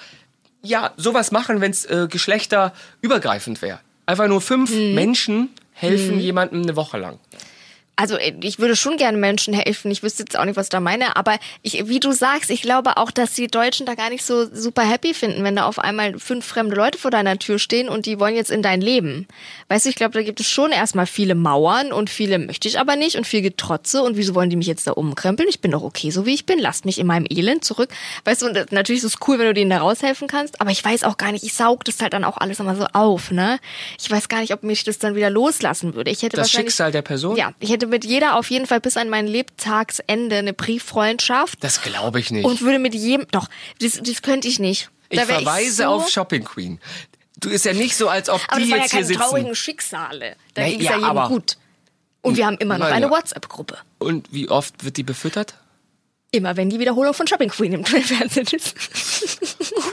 ja, 0.61 0.91
sowas 0.97 1.31
machen, 1.31 1.59
wenn 1.59 1.71
es 1.71 1.85
äh, 1.85 2.07
geschlechterübergreifend 2.09 3.61
wäre? 3.61 3.79
Einfach 4.05 4.27
nur 4.27 4.41
fünf 4.41 4.71
Mhm. 4.71 4.93
Menschen 4.95 5.49
helfen 5.73 6.19
jemandem 6.19 6.61
eine 6.63 6.75
Woche 6.75 6.97
lang. 6.97 7.19
Also 8.01 8.17
äh, 8.17 8.33
ich 8.41 8.57
würde 8.57 8.75
schon 8.75 8.97
gerne 8.97 9.15
Menschen 9.17 9.53
helfen. 9.53 9.91
Ich 9.91 10.01
wüsste 10.01 10.23
jetzt 10.23 10.37
auch 10.37 10.45
nicht, 10.45 10.55
was 10.55 10.65
ich 10.65 10.69
da 10.71 10.79
meine. 10.79 11.15
Aber 11.15 11.37
ich, 11.61 11.87
wie 11.87 11.99
du 11.99 12.11
sagst, 12.13 12.49
ich 12.49 12.63
glaube 12.63 12.97
auch, 12.97 13.11
dass 13.11 13.33
die 13.33 13.45
Deutschen 13.45 13.85
da 13.85 13.93
gar 13.93 14.09
nicht 14.09 14.25
so 14.25 14.47
super 14.51 14.81
happy 14.81 15.13
finden, 15.13 15.43
wenn 15.43 15.55
da 15.55 15.65
auf 15.65 15.77
einmal 15.77 16.17
fünf 16.17 16.43
fremde 16.45 16.75
Leute 16.75 16.97
vor 16.97 17.11
deiner 17.11 17.37
Tür 17.37 17.59
stehen 17.59 17.89
und 17.89 18.07
die 18.07 18.19
wollen 18.19 18.35
jetzt 18.35 18.49
in 18.49 18.63
dein 18.63 18.81
Leben. 18.81 19.27
Weißt 19.67 19.85
du, 19.85 19.89
ich 19.89 19.95
glaube, 19.95 20.13
da 20.15 20.23
gibt 20.23 20.39
es 20.39 20.47
schon 20.47 20.71
erstmal 20.71 21.05
viele 21.05 21.35
Mauern 21.35 21.93
und 21.93 22.09
viele 22.09 22.39
möchte 22.39 22.67
ich 22.67 22.79
aber 22.79 22.95
nicht 22.95 23.17
und 23.17 23.27
viel 23.27 23.43
Getrotze. 23.43 24.01
Und 24.01 24.17
wieso 24.17 24.33
wollen 24.33 24.49
die 24.49 24.55
mich 24.55 24.67
jetzt 24.67 24.87
da 24.87 24.93
umkrempeln? 24.93 25.47
Ich 25.47 25.61
bin 25.61 25.69
doch 25.69 25.83
okay, 25.83 26.09
so 26.09 26.25
wie 26.25 26.33
ich 26.33 26.47
bin. 26.47 26.57
Lasst 26.57 26.85
mich 26.85 26.97
in 26.97 27.05
meinem 27.05 27.27
Elend 27.29 27.63
zurück. 27.63 27.89
Weißt 28.25 28.41
du, 28.41 28.47
und 28.47 28.71
natürlich 28.71 29.03
ist 29.03 29.13
es 29.13 29.27
cool, 29.27 29.37
wenn 29.37 29.45
du 29.45 29.53
denen 29.53 29.69
da 29.69 29.77
raushelfen 29.77 30.27
kannst. 30.27 30.59
Aber 30.59 30.71
ich 30.71 30.83
weiß 30.83 31.03
auch 31.03 31.17
gar 31.17 31.31
nicht, 31.31 31.45
ich 31.45 31.53
saug 31.53 31.85
das 31.85 32.01
halt 32.01 32.13
dann 32.13 32.23
auch 32.23 32.37
alles 32.37 32.59
immer 32.59 32.75
so 32.75 32.85
auf, 32.93 33.29
ne? 33.29 33.59
Ich 33.99 34.09
weiß 34.09 34.27
gar 34.27 34.41
nicht, 34.41 34.53
ob 34.53 34.63
mich 34.63 34.83
das 34.83 34.97
dann 34.97 35.13
wieder 35.13 35.29
loslassen 35.29 35.93
würde. 35.93 36.09
Ich 36.09 36.23
hätte 36.23 36.37
Das 36.37 36.49
Schicksal 36.49 36.91
der 36.91 37.03
Person? 37.03 37.35
ja, 37.35 37.53
ich 37.59 37.71
hätte 37.71 37.90
mit 37.91 38.03
jeder 38.05 38.35
auf 38.37 38.49
jeden 38.49 38.65
Fall 38.65 38.79
bis 38.81 38.97
an 38.97 39.09
mein 39.09 39.27
Lebtagsende 39.27 40.37
eine 40.37 40.53
Brieffreundschaft 40.53 41.63
Das 41.63 41.81
glaube 41.83 42.19
ich 42.19 42.31
nicht. 42.31 42.45
und 42.45 42.61
würde 42.61 42.79
mit 42.79 42.95
jedem, 42.95 43.27
doch, 43.31 43.47
das, 43.79 43.99
das 44.03 44.21
könnte 44.23 44.47
ich 44.47 44.57
nicht. 44.59 44.89
ich 45.09 45.19
verweise 45.21 45.83
so, 45.83 45.85
auf 45.85 46.09
Shopping 46.09 46.43
Queen. 46.43 46.79
Du 47.39 47.49
ist 47.49 47.65
ja 47.65 47.73
nicht 47.73 47.95
so, 47.95 48.07
als 48.07 48.29
ob 48.29 48.41
Aber 48.47 48.59
die 48.59 48.69
waren 48.69 48.77
ja 48.79 48.83
jetzt 48.83 48.91
hier 48.91 48.99
keine 49.01 49.07
sitzen. 49.07 49.19
traurigen 49.21 49.55
Schicksale. 49.55 50.35
Da 50.55 50.63
Nee, 50.63 50.71
ging 50.71 50.79
es 50.79 50.85
ja, 50.85 50.91
ja 50.91 50.97
jedem 50.97 51.09
aber- 51.17 51.27
gut. 51.29 51.57
Und 52.23 52.37
wir 52.37 52.45
haben 52.45 52.57
immer 52.57 52.77
noch 52.77 52.85
eine 52.85 53.09
WhatsApp-Gruppe. 53.09 53.77
Und 53.97 54.31
wie 54.31 54.47
oft 54.47 54.83
wird 54.83 54.97
die 54.97 55.03
befüttert? 55.03 55.55
Immer 56.33 56.55
wenn 56.55 56.69
die 56.69 56.79
Wiederholung 56.79 57.13
von 57.13 57.27
Shopping 57.27 57.49
Queen 57.49 57.73
im 57.73 57.83
Fernsehen 57.83 58.47
ist. 58.53 58.73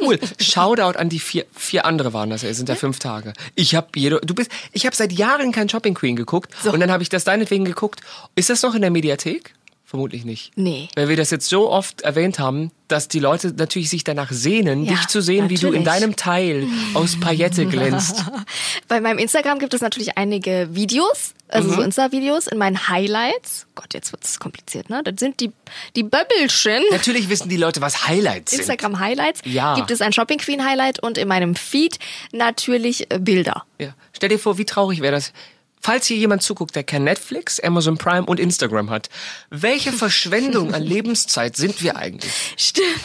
Cool. 0.00 0.20
Shoutout 0.40 0.96
an 0.96 1.08
die 1.08 1.18
vier, 1.18 1.46
vier 1.52 1.84
andere 1.84 2.12
waren 2.12 2.30
das. 2.30 2.44
Es 2.44 2.56
sind 2.56 2.68
ja 2.68 2.76
fünf 2.76 3.00
Tage. 3.00 3.32
Ich 3.56 3.74
habe 3.74 3.88
jede, 3.96 4.20
du 4.20 4.34
bist, 4.34 4.50
ich 4.72 4.86
habe 4.86 4.94
seit 4.94 5.12
Jahren 5.12 5.50
kein 5.50 5.68
Shopping 5.68 5.94
Queen 5.94 6.14
geguckt 6.14 6.54
So. 6.62 6.72
und 6.72 6.78
dann 6.78 6.92
habe 6.92 7.02
ich 7.02 7.08
das 7.08 7.24
deinetwegen 7.24 7.64
geguckt. 7.64 8.00
Ist 8.36 8.50
das 8.50 8.62
noch 8.62 8.76
in 8.76 8.82
der 8.82 8.92
Mediathek? 8.92 9.52
Vermutlich 9.90 10.26
nicht. 10.26 10.50
Nee. 10.54 10.88
Weil 10.96 11.08
wir 11.08 11.16
das 11.16 11.30
jetzt 11.30 11.48
so 11.48 11.70
oft 11.70 12.02
erwähnt 12.02 12.38
haben, 12.38 12.70
dass 12.88 13.08
die 13.08 13.20
Leute 13.20 13.54
natürlich 13.56 13.88
sich 13.88 14.04
danach 14.04 14.30
sehnen, 14.30 14.84
Ja, 14.84 14.92
dich 14.92 15.06
zu 15.06 15.22
sehen, 15.22 15.48
wie 15.48 15.54
du 15.54 15.68
in 15.68 15.82
natürlich. 15.82 16.02
deinem 16.02 16.16
Teil 16.16 16.66
aus 16.92 17.18
Paillette 17.18 17.64
glänzt. 17.64 18.22
Bei 18.88 19.00
meinem 19.00 19.16
Instagram 19.16 19.58
gibt 19.58 19.72
es 19.72 19.80
natürlich 19.80 20.18
einige 20.18 20.68
Videos, 20.72 21.32
also 21.48 21.70
Mhm. 21.70 21.74
so 21.74 21.80
Insta-Videos 21.80 22.48
in 22.48 22.58
meinen 22.58 22.88
Highlights. 22.90 23.66
Gott, 23.74 23.94
jetzt 23.94 24.12
wird 24.12 24.24
es 24.24 24.38
kompliziert, 24.38 24.90
ne? 24.90 25.00
Das 25.02 25.14
sind 25.20 25.40
die, 25.40 25.52
die 25.96 26.02
Böbbelchen. 26.02 26.82
Natürlich 26.90 27.30
wissen 27.30 27.48
die 27.48 27.56
Leute, 27.56 27.80
was 27.80 28.06
Highlights 28.06 28.50
sind. 28.50 28.60
Instagram 28.60 29.00
Highlights 29.00 29.40
Ja. 29.46 29.74
gibt 29.74 29.90
es 29.90 30.02
ein 30.02 30.12
Shopping 30.12 30.36
Queen 30.36 30.66
Highlight 30.66 31.02
und 31.02 31.16
in 31.16 31.28
meinem 31.28 31.54
Feed 31.54 31.98
natürlich 32.32 33.10
äh, 33.10 33.18
Bilder. 33.18 33.64
Ja. 33.78 33.94
Stell 34.12 34.28
dir 34.28 34.38
vor, 34.38 34.58
wie 34.58 34.66
traurig 34.66 35.00
wäre 35.00 35.12
das. 35.14 35.32
Falls 35.80 36.06
hier 36.06 36.16
jemand 36.16 36.42
zuguckt, 36.42 36.74
der 36.76 36.84
kein 36.84 37.04
Netflix, 37.04 37.60
Amazon 37.60 37.98
Prime 37.98 38.24
und 38.24 38.40
Instagram 38.40 38.90
hat, 38.90 39.08
welche 39.50 39.92
Verschwendung 39.92 40.74
an 40.74 40.82
Lebenszeit 40.82 41.56
sind 41.56 41.82
wir 41.82 41.96
eigentlich? 41.96 42.32
Stimmt. 42.56 43.00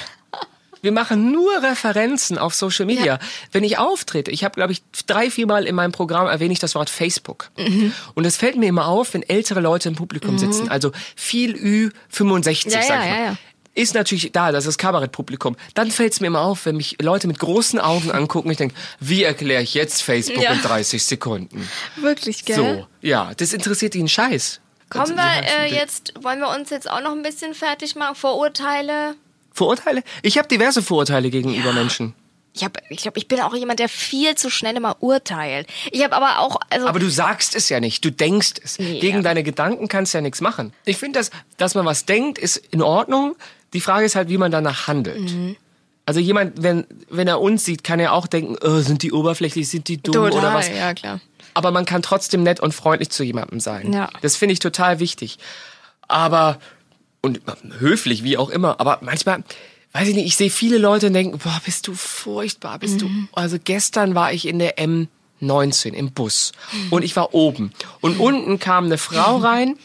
Wir 0.83 0.91
machen 0.91 1.31
nur 1.31 1.63
Referenzen 1.63 2.37
auf 2.37 2.53
Social 2.53 2.85
Media. 2.85 3.05
Ja. 3.05 3.19
Wenn 3.53 3.63
ich 3.63 3.77
auftrete, 3.77 4.31
ich 4.31 4.43
habe, 4.43 4.55
glaube 4.55 4.73
ich, 4.73 4.83
drei, 5.07 5.31
viermal 5.31 5.65
in 5.65 5.75
meinem 5.75 5.93
Programm 5.93 6.27
erwähne 6.27 6.51
ich 6.51 6.59
das 6.59 6.75
Wort 6.75 6.89
Facebook. 6.89 7.51
Mhm. 7.57 7.93
Und 8.15 8.25
es 8.25 8.35
fällt 8.35 8.57
mir 8.57 8.67
immer 8.67 8.87
auf, 8.87 9.13
wenn 9.13 9.23
ältere 9.23 9.61
Leute 9.61 9.87
im 9.87 9.95
Publikum 9.95 10.37
sitzen, 10.37 10.67
also 10.67 10.91
viel 11.15 11.55
Ü65, 11.55 12.69
Ja, 12.69 12.81
sag 12.81 12.81
ich 12.81 12.89
ja, 12.89 13.27
mal. 13.27 13.37
Ja, 13.75 13.79
ja. 13.79 13.83
Ist 13.83 13.93
natürlich 13.95 14.31
da, 14.31 14.51
das 14.51 14.65
ist 14.65 14.77
Kabarettpublikum. 14.77 15.55
Dann 15.73 15.91
fällt 15.91 16.13
es 16.13 16.19
mir 16.19 16.27
immer 16.27 16.41
auf, 16.41 16.65
wenn 16.65 16.77
mich 16.77 16.97
Leute 17.01 17.27
mit 17.27 17.39
großen 17.39 17.79
Augen 17.79 18.11
angucken. 18.11 18.49
Ich 18.51 18.57
denke, 18.57 18.75
wie 18.99 19.23
erkläre 19.23 19.63
ich 19.63 19.73
jetzt 19.73 20.01
Facebook 20.03 20.43
Ja. 20.43 20.53
in 20.53 20.61
30 20.61 21.03
Sekunden? 21.03 21.67
Wirklich, 21.95 22.45
gell? 22.45 22.55
So, 22.55 22.87
ja, 23.01 23.33
das 23.35 23.53
interessiert 23.53 23.95
ihn 23.95 24.07
Scheiß. 24.07 24.59
Kommen 24.89 25.15
Das- 25.15 25.25
wir 25.41 25.65
äh, 25.65 25.73
jetzt, 25.73 26.13
wollen 26.21 26.39
wir 26.39 26.49
uns 26.49 26.69
jetzt 26.69 26.89
auch 26.89 27.01
noch 27.01 27.11
ein 27.13 27.23
bisschen 27.23 27.53
fertig 27.55 27.95
machen? 27.95 28.15
Vorurteile? 28.15 29.15
Vorurteile? 29.51 30.03
Ich 30.21 30.37
habe 30.37 30.47
diverse 30.47 30.81
Vorurteile 30.81 31.29
gegenüber 31.29 31.73
Menschen. 31.73 32.13
Ich 32.55 32.63
habe, 32.63 32.79
ich 32.89 32.97
glaube, 33.01 33.17
ich 33.17 33.27
bin 33.27 33.39
auch 33.39 33.55
jemand, 33.55 33.79
der 33.79 33.89
viel 33.89 34.35
zu 34.35 34.51
schnell 34.51 34.75
immer 34.77 34.97
urteilt. 35.01 35.67
Ich 35.91 36.03
habe 36.03 36.15
aber 36.15 36.37
auch, 36.39 36.57
also 36.69 36.87
Aber 36.87 36.99
du 36.99 37.09
sagst 37.09 37.55
es 37.55 37.67
ja 37.69 37.79
nicht, 37.79 38.05
du 38.05 38.11
denkst 38.11 38.53
es. 38.63 38.77
Nee, 38.77 38.99
Gegen 38.99 39.17
ja. 39.17 39.23
deine 39.23 39.41
Gedanken 39.41 39.87
kannst 39.87 40.13
du 40.13 40.19
ja 40.19 40.21
nichts 40.21 40.39
machen. 40.39 40.71
Ich 40.85 40.97
finde, 40.97 41.17
dass, 41.17 41.31
dass 41.57 41.73
man 41.73 41.85
was 41.85 42.05
denkt, 42.05 42.37
ist 42.37 42.57
in 42.57 42.83
Ordnung. 42.83 43.35
Die 43.73 43.81
Frage 43.81 44.05
ist 44.05 44.15
halt, 44.15 44.29
wie 44.29 44.37
man 44.37 44.51
danach 44.51 44.87
handelt. 44.87 45.31
Mhm. 45.31 45.55
Also 46.05 46.19
jemand, 46.19 46.61
wenn, 46.61 46.85
wenn 47.09 47.27
er 47.27 47.39
uns 47.39 47.63
sieht, 47.63 47.83
kann 47.83 47.99
er 47.99 48.13
auch 48.13 48.27
denken, 48.27 48.57
oh, 48.61 48.79
sind 48.79 49.03
die 49.03 49.13
oberflächlich, 49.13 49.69
sind 49.69 49.87
die 49.87 50.01
dumm 50.01 50.13
total, 50.13 50.31
oder 50.33 50.53
was. 50.53 50.69
ja 50.69 50.93
klar. 50.93 51.21
Aber 51.53 51.71
man 51.71 51.85
kann 51.85 52.01
trotzdem 52.01 52.43
nett 52.43 52.59
und 52.59 52.73
freundlich 52.73 53.09
zu 53.09 53.23
jemandem 53.23 53.59
sein. 53.59 53.93
Ja. 53.93 54.09
Das 54.21 54.35
finde 54.35 54.53
ich 54.53 54.59
total 54.59 54.99
wichtig. 54.99 55.37
Aber, 56.07 56.59
und 57.21 57.41
höflich, 57.79 58.23
wie 58.23 58.37
auch 58.37 58.49
immer, 58.49 58.79
aber 58.81 58.99
manchmal, 59.01 59.43
weiß 59.93 60.09
ich 60.09 60.15
nicht, 60.15 60.25
ich 60.25 60.35
sehe 60.35 60.49
viele 60.49 60.77
Leute 60.77 61.07
und 61.07 61.13
denken, 61.13 61.37
boah, 61.37 61.61
bist 61.63 61.87
du 61.87 61.93
furchtbar, 61.93 62.79
bist 62.79 63.01
du, 63.01 63.09
also 63.31 63.57
gestern 63.63 64.13
war 64.13 64.33
ich 64.33 64.45
in 64.45 64.59
der 64.59 64.77
M19 64.77 65.93
im 65.93 66.11
Bus 66.11 66.51
und 66.89 67.03
ich 67.03 67.15
war 67.15 67.33
oben 67.33 67.71
und 68.01 68.19
unten 68.19 68.59
kam 68.59 68.85
eine 68.85 68.97
Frau 68.97 69.37
rein 69.37 69.77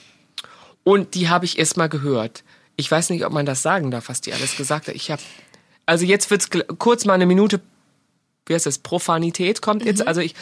und 0.83 1.15
die 1.15 1.29
habe 1.29 1.45
ich 1.45 1.59
erst 1.59 1.77
mal 1.77 1.89
gehört. 1.89 2.43
Ich 2.79 2.89
weiß 2.91 3.11
nicht, 3.11 3.27
ob 3.27 3.33
man 3.33 3.45
das 3.45 3.61
sagen 3.61 3.91
darf, 3.91 4.09
was 4.09 4.21
die 4.21 4.33
alles 4.33 4.57
gesagt 4.57 4.87
hat. 4.87 4.95
Ich 4.95 5.11
habe, 5.11 5.21
also 5.85 6.05
jetzt 6.07 6.31
wird's 6.31 6.49
kurz 6.79 7.05
mal 7.05 7.15
eine 7.15 7.27
Minute, 7.27 7.61
wie 8.47 8.55
heißt 8.55 8.67
das, 8.67 8.79
Profanität 8.79 9.61
kommt 9.61 9.85
jetzt. 9.85 10.07
Also 10.07 10.21
ich, 10.21 10.37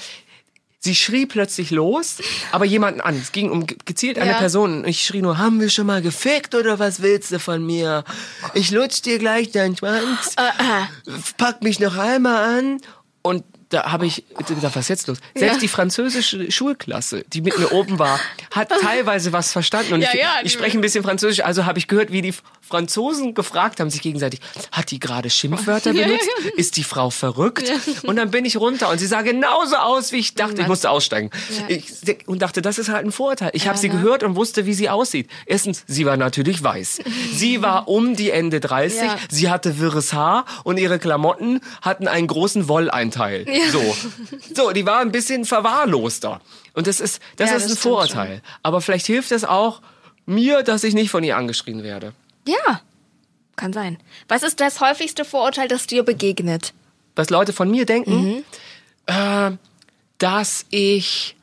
sie 0.78 0.94
schrie 0.94 1.24
plötzlich 1.24 1.70
los, 1.70 2.18
aber 2.52 2.66
jemanden 2.66 3.00
an. 3.00 3.16
Es 3.16 3.32
ging 3.32 3.50
um 3.50 3.66
ge- 3.66 3.78
gezielt 3.86 4.18
eine 4.18 4.32
Ja. 4.32 4.36
Person. 4.38 4.86
Ich 4.86 5.04
schrie 5.06 5.22
nur, 5.22 5.38
haben 5.38 5.60
wir 5.60 5.70
schon 5.70 5.86
mal 5.86 6.02
gefickt 6.02 6.54
oder 6.54 6.78
was 6.78 7.00
willst 7.00 7.32
du 7.32 7.38
von 7.40 7.64
mir? 7.64 8.04
Ich 8.52 8.70
lutsch 8.70 9.00
dir 9.00 9.18
gleich 9.18 9.50
deinen 9.50 9.74
Schwanz, 9.74 10.36
pack 11.38 11.62
mich 11.62 11.80
noch 11.80 11.96
einmal 11.96 12.58
an 12.58 12.80
und 13.22 13.44
da 13.82 13.92
habe 13.92 14.06
ich 14.06 14.24
gedacht, 14.46 14.74
was 14.76 14.88
jetzt 14.88 15.06
los? 15.08 15.18
Selbst 15.34 15.54
Ja. 15.56 15.60
die 15.60 15.68
französische 15.68 16.50
Schulklasse, 16.50 17.24
die 17.32 17.40
mit 17.42 17.58
mir 17.58 17.72
oben 17.72 17.98
war, 17.98 18.18
hat 18.50 18.70
teilweise 18.80 19.32
was 19.32 19.52
verstanden. 19.52 19.94
Und 19.94 20.00
Ja, 20.00 20.08
ich, 20.14 20.20
ja, 20.20 20.30
ich 20.42 20.52
spreche 20.52 20.78
ein 20.78 20.80
bisschen 20.80 21.04
Französisch, 21.04 21.44
also 21.44 21.66
habe 21.66 21.78
ich 21.78 21.88
gehört, 21.88 22.10
wie 22.10 22.22
die 22.22 22.34
Franzosen 22.68 23.34
gefragt 23.34 23.78
haben 23.78 23.90
sich 23.90 24.02
gegenseitig, 24.02 24.40
hat 24.72 24.90
die 24.90 24.98
gerade 24.98 25.30
Schimpfwörter 25.30 25.92
Ja, 25.94 26.06
benutzt? 26.06 26.28
ja. 26.44 26.50
Ist 26.56 26.76
die 26.76 26.82
Frau 26.84 27.10
verrückt? 27.10 27.70
Und 28.04 28.16
dann 28.16 28.30
bin 28.30 28.44
ich 28.44 28.56
runter 28.56 28.88
und 28.90 28.98
sie 28.98 29.06
sah 29.06 29.22
genauso 29.22 29.76
aus, 29.76 30.10
wie 30.12 30.16
ich 30.18 30.34
dachte. 30.34 30.62
Ich 30.62 30.66
musste 30.68 30.90
aussteigen. 30.90 31.30
Ich, 31.68 31.92
und 32.26 32.42
dachte, 32.42 32.62
das 32.62 32.78
ist 32.78 32.88
halt 32.88 33.04
ein 33.04 33.12
Vorteil. 33.12 33.50
Ich 33.52 33.68
habe 33.68 33.78
sie 33.78 33.88
gehört 33.88 34.22
und 34.22 34.34
wusste, 34.36 34.66
wie 34.66 34.74
sie 34.74 34.88
aussieht. 34.88 35.28
Erstens, 35.46 35.84
sie 35.86 36.06
war 36.06 36.16
natürlich 36.16 36.62
weiß. 36.62 36.98
Sie 37.32 37.62
war 37.62 37.88
um 37.88 38.16
die 38.16 38.30
Ende 38.30 38.58
30. 38.60 39.00
Ja. 39.02 39.16
Sie 39.30 39.48
hatte 39.50 39.78
wirres 39.78 40.12
Haar 40.12 40.44
und 40.64 40.78
ihre 40.78 40.98
Klamotten 40.98 41.60
hatten 41.82 42.08
einen 42.08 42.26
großen 42.26 42.68
Wolleinteil. 42.68 43.46
So. 43.70 43.96
So, 44.54 44.70
die 44.72 44.84
war 44.86 44.98
ein 45.00 45.12
bisschen 45.12 45.44
verwahrloster. 45.44 46.40
Und 46.74 46.86
das 46.86 47.00
ist, 47.00 47.20
das 47.36 47.50
Ja, 47.50 47.56
ist 47.56 47.64
das 47.64 47.72
ein 47.72 47.76
Vorurteil. 47.78 48.42
Aber 48.62 48.80
vielleicht 48.80 49.06
hilft 49.06 49.32
es 49.32 49.44
auch 49.44 49.80
mir, 50.26 50.62
dass 50.62 50.84
ich 50.84 50.94
nicht 50.94 51.10
von 51.10 51.22
ihr 51.24 51.36
angeschrien 51.36 51.82
werde. 51.82 52.12
Ja, 52.46 52.80
kann 53.56 53.72
sein. 53.72 53.98
Was 54.28 54.42
ist 54.42 54.60
das 54.60 54.80
häufigste 54.80 55.24
Vorurteil, 55.24 55.68
das 55.68 55.86
dir 55.86 56.02
begegnet? 56.02 56.72
was 57.18 57.30
Leute 57.30 57.54
von 57.54 57.70
mir 57.70 57.86
denken, 57.86 58.12
Mhm. 58.12 58.44
äh, 59.06 59.52
dass 60.18 60.66
ich, 60.68 61.34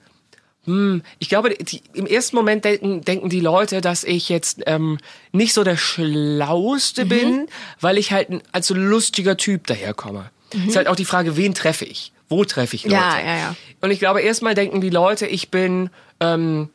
hm, 0.66 1.02
ich 1.18 1.30
glaube, 1.30 1.50
die, 1.56 1.82
im 1.94 2.06
ersten 2.06 2.36
Moment 2.36 2.64
denken, 2.64 3.02
denken 3.02 3.30
die 3.30 3.40
Leute, 3.40 3.82
dass 3.82 4.04
ich 4.04 4.30
jetzt 4.30 4.62
ähm, 4.68 5.00
nicht 5.32 5.54
so 5.56 5.64
der 5.64 5.74
Mhm. 5.74 5.78
Schlauste 5.80 7.06
bin, 7.08 7.48
weil 7.82 7.98
ich 7.98 8.12
halt 8.12 8.30
ein, 8.30 8.44
als 8.52 8.68
so 8.68 8.76
lustiger 8.76 9.36
Typ 9.36 9.66
daherkomme. 9.66 10.30
Ist 10.68 10.76
halt 10.76 10.88
auch 10.88 10.96
die 10.96 11.06
Frage, 11.06 11.38
wen 11.38 11.54
treffe 11.54 11.86
ich? 11.86 12.12
Wo 12.30 12.46
treffe 12.46 12.76
ich 12.76 12.84
Leute? 12.84 12.96
Mhm. 12.96 13.02
Ja, 13.02 13.20
ja, 13.20 13.38
ja. 13.38 13.56
Und 13.82 13.92
ich 13.92 14.00
glaube, 14.00 14.22
erstmal 14.22 14.56
denken 14.56 14.82
die 14.82 14.90
Leute, 14.90 15.28
ich 15.28 15.50
bin 15.50 15.90
ähm, 16.20 16.70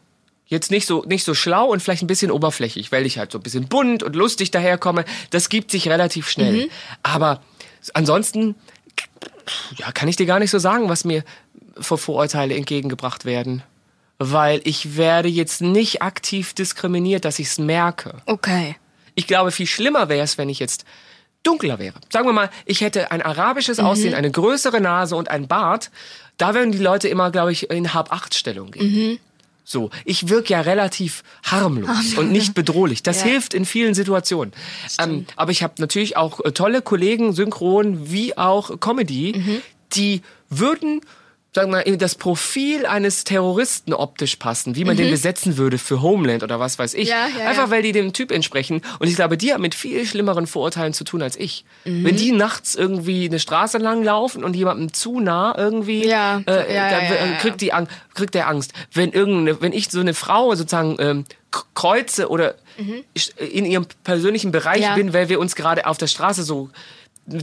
jetzt 0.47 0.71
nicht 0.71 0.87
so 0.87 1.05
nicht 1.05 1.25
so 1.25 1.35
schlau 1.35 1.67
und 1.67 1.83
vielleicht 1.83 2.03
ein 2.03 2.07
bisschen 2.07 2.31
oberflächlich, 2.31 2.91
weil 2.93 3.07
ich 3.07 3.19
halt 3.19 3.33
so 3.33 3.39
ein 3.39 3.43
bisschen 3.43 3.69
bunt 3.69 4.03
und 4.03 4.17
lustig 4.17 4.51
daherkomme. 4.51 5.05
Das 5.31 5.49
gibt 5.49 5.71
sich 5.71 5.89
relativ 5.89 6.29
schnell. 6.29 6.67
Mhm. 6.67 6.71
Aber 7.03 7.43
ansonsten 7.95 8.55
ja, 9.77 9.93
kann 9.93 10.09
ich 10.09 10.17
dir 10.17 10.27
gar 10.27 10.39
nicht 10.39 10.51
so 10.51 10.59
sagen, 10.59 10.89
was 10.89 11.05
mir 11.05 11.25
vor 11.79 11.99
Vorurteile 11.99 12.55
entgegengebracht 12.55 13.25
werden. 13.25 13.63
Weil 14.19 14.61
ich 14.65 14.97
werde 14.97 15.29
jetzt 15.29 15.61
nicht 15.61 16.03
aktiv 16.03 16.53
diskriminiert, 16.53 17.25
dass 17.25 17.39
ich 17.39 17.49
es 17.49 17.59
merke. 17.59 18.15
Okay. 18.27 18.77
Ich 19.15 19.27
glaube, 19.27 19.53
viel 19.53 19.67
schlimmer 19.67 20.09
wäre 20.09 20.25
es, 20.25 20.39
wenn 20.39 20.49
ich 20.49 20.59
jetzt 20.59 20.85
dunkler 21.43 21.79
wäre. 21.79 21.95
Sagen 22.13 22.27
wir 22.27 22.33
mal, 22.33 22.51
ich 22.67 22.81
hätte 22.81 23.11
ein 23.11 23.23
arabisches 23.23 23.79
Aussehen, 23.79 24.15
eine 24.15 24.31
größere 24.31 24.81
Nase 24.81 25.17
und 25.17 25.31
ein 25.31 25.49
Bart. 25.49 25.91
Da 26.37 26.55
würden 26.55 26.73
die 26.73 26.79
Leute 26.79 27.09
immer, 27.09 27.31
glaube 27.31 27.53
ich, 27.53 27.71
in 27.71 27.95
Hab-Acht-Stellung 27.95 28.71
gehen. 28.71 29.19
So, 29.65 29.91
ich 30.07 30.29
wirke 30.31 30.55
ja 30.55 30.63
relativ 30.63 31.23
harmlos 31.43 32.15
und 32.17 32.33
nicht 32.33 32.55
bedrohlich. 32.55 33.03
Das 33.03 33.19
Ja. 33.21 33.25
hilft 33.27 33.53
in 33.53 33.67
vielen 33.67 33.93
Situationen. 33.95 34.55
Ähm, 34.99 35.27
aber 35.37 35.51
ich 35.51 35.63
habe 35.63 35.75
natürlich 35.79 36.17
auch 36.17 36.41
äh, 36.45 36.53
tolle 36.53 36.81
Kollegen, 36.81 37.35
Synchron 37.35 38.11
wie 38.11 38.37
auch 38.39 38.81
Comedy, 38.81 39.61
die 39.93 40.23
würden 40.49 41.03
sagen 41.55 41.71
wir 41.71 41.79
mal, 41.79 41.81
in 41.81 41.99
das 41.99 42.15
Profil 42.15 42.85
eines 42.87 43.25
Terroristen 43.25 43.95
optisch 43.95 44.37
passen, 44.37 44.77
wie 44.77 44.85
man 44.85 44.97
den 44.97 45.11
besetzen 45.11 45.57
würde 45.57 45.79
für 45.79 46.03
Homeland 46.03 46.43
oder 46.43 46.61
was 46.61 46.79
weiß 46.79 46.95
ich. 46.95 47.09
Mhm. 47.09 47.15
Ja, 47.15 47.29
ja, 47.39 47.49
Einfach 47.49 47.65
ja. 47.65 47.71
weil 47.71 47.83
die 47.83 47.93
dem 47.93 48.13
Typ 48.13 48.31
entsprechen. 48.31 48.83
Und 48.99 49.09
ich 49.09 49.17
glaube, 49.17 49.37
die 49.39 49.53
haben 49.53 49.63
mit 49.63 49.75
viel 49.75 50.05
schlimmeren 50.07 50.47
Vorurteilen 50.47 50.93
zu 50.93 51.05
tun 51.05 51.23
als 51.23 51.37
ich. 51.37 51.65
Mhm. 51.85 52.05
Wenn 52.05 52.17
die 52.17 52.33
nachts 52.33 52.75
irgendwie 52.75 53.27
eine 53.27 53.39
Straße 53.41 53.79
lang 53.79 54.03
laufen 54.05 54.45
und 54.45 54.55
jemandem 54.57 54.93
zu 54.93 55.21
nah 55.21 55.55
irgendwie, 55.57 56.07
Ja, 56.07 56.43
äh, 56.47 56.75
ja, 56.75 56.91
dann 56.91 57.31
ja. 57.33 57.37
kriegt 57.41 57.61
die 57.63 57.73
Ang 57.73 57.89
kriegt 58.15 58.35
der 58.35 58.49
Angst. 58.49 58.73
Wenn 58.93 59.13
irgendeine, 59.13 59.61
wenn 59.63 59.73
ich 59.73 59.89
so 59.91 60.01
eine 60.01 60.13
Frau 60.15 60.55
sozusagen 60.55 60.97
ähm, 61.01 61.25
kreuze 61.75 62.29
oder 62.29 62.57
ich- 63.15 63.33
in 63.39 63.65
ihrem 63.65 63.87
persönlichen 64.05 64.53
Bereich 64.53 64.89
Mhm. 64.91 64.95
Bin, 64.95 65.13
weil 65.13 65.29
wir 65.29 65.41
uns 65.41 65.57
gerade 65.57 65.87
auf 65.87 65.99
der 65.99 66.07
Straße 66.07 66.43
so 66.45 66.69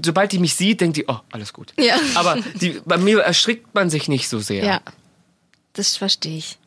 sobald 0.03 0.31
die 0.31 0.39
mich 0.39 0.55
sieht, 0.55 0.81
denkt 0.81 0.97
die, 0.97 1.05
oh, 1.07 1.17
alles 1.31 1.53
gut. 1.53 1.73
Ja. 1.77 1.95
Aber 2.15 2.37
die, 2.61 2.81
bei 2.85 2.97
mir 2.97 3.19
erschrickt 3.21 3.73
man 3.75 3.89
sich 3.89 4.07
nicht 4.07 4.29
so 4.29 4.39
sehr. 4.39 4.63
Ja. 4.63 4.81
Das 5.73 5.97
verstehe 5.97 6.37
ich. 6.37 6.57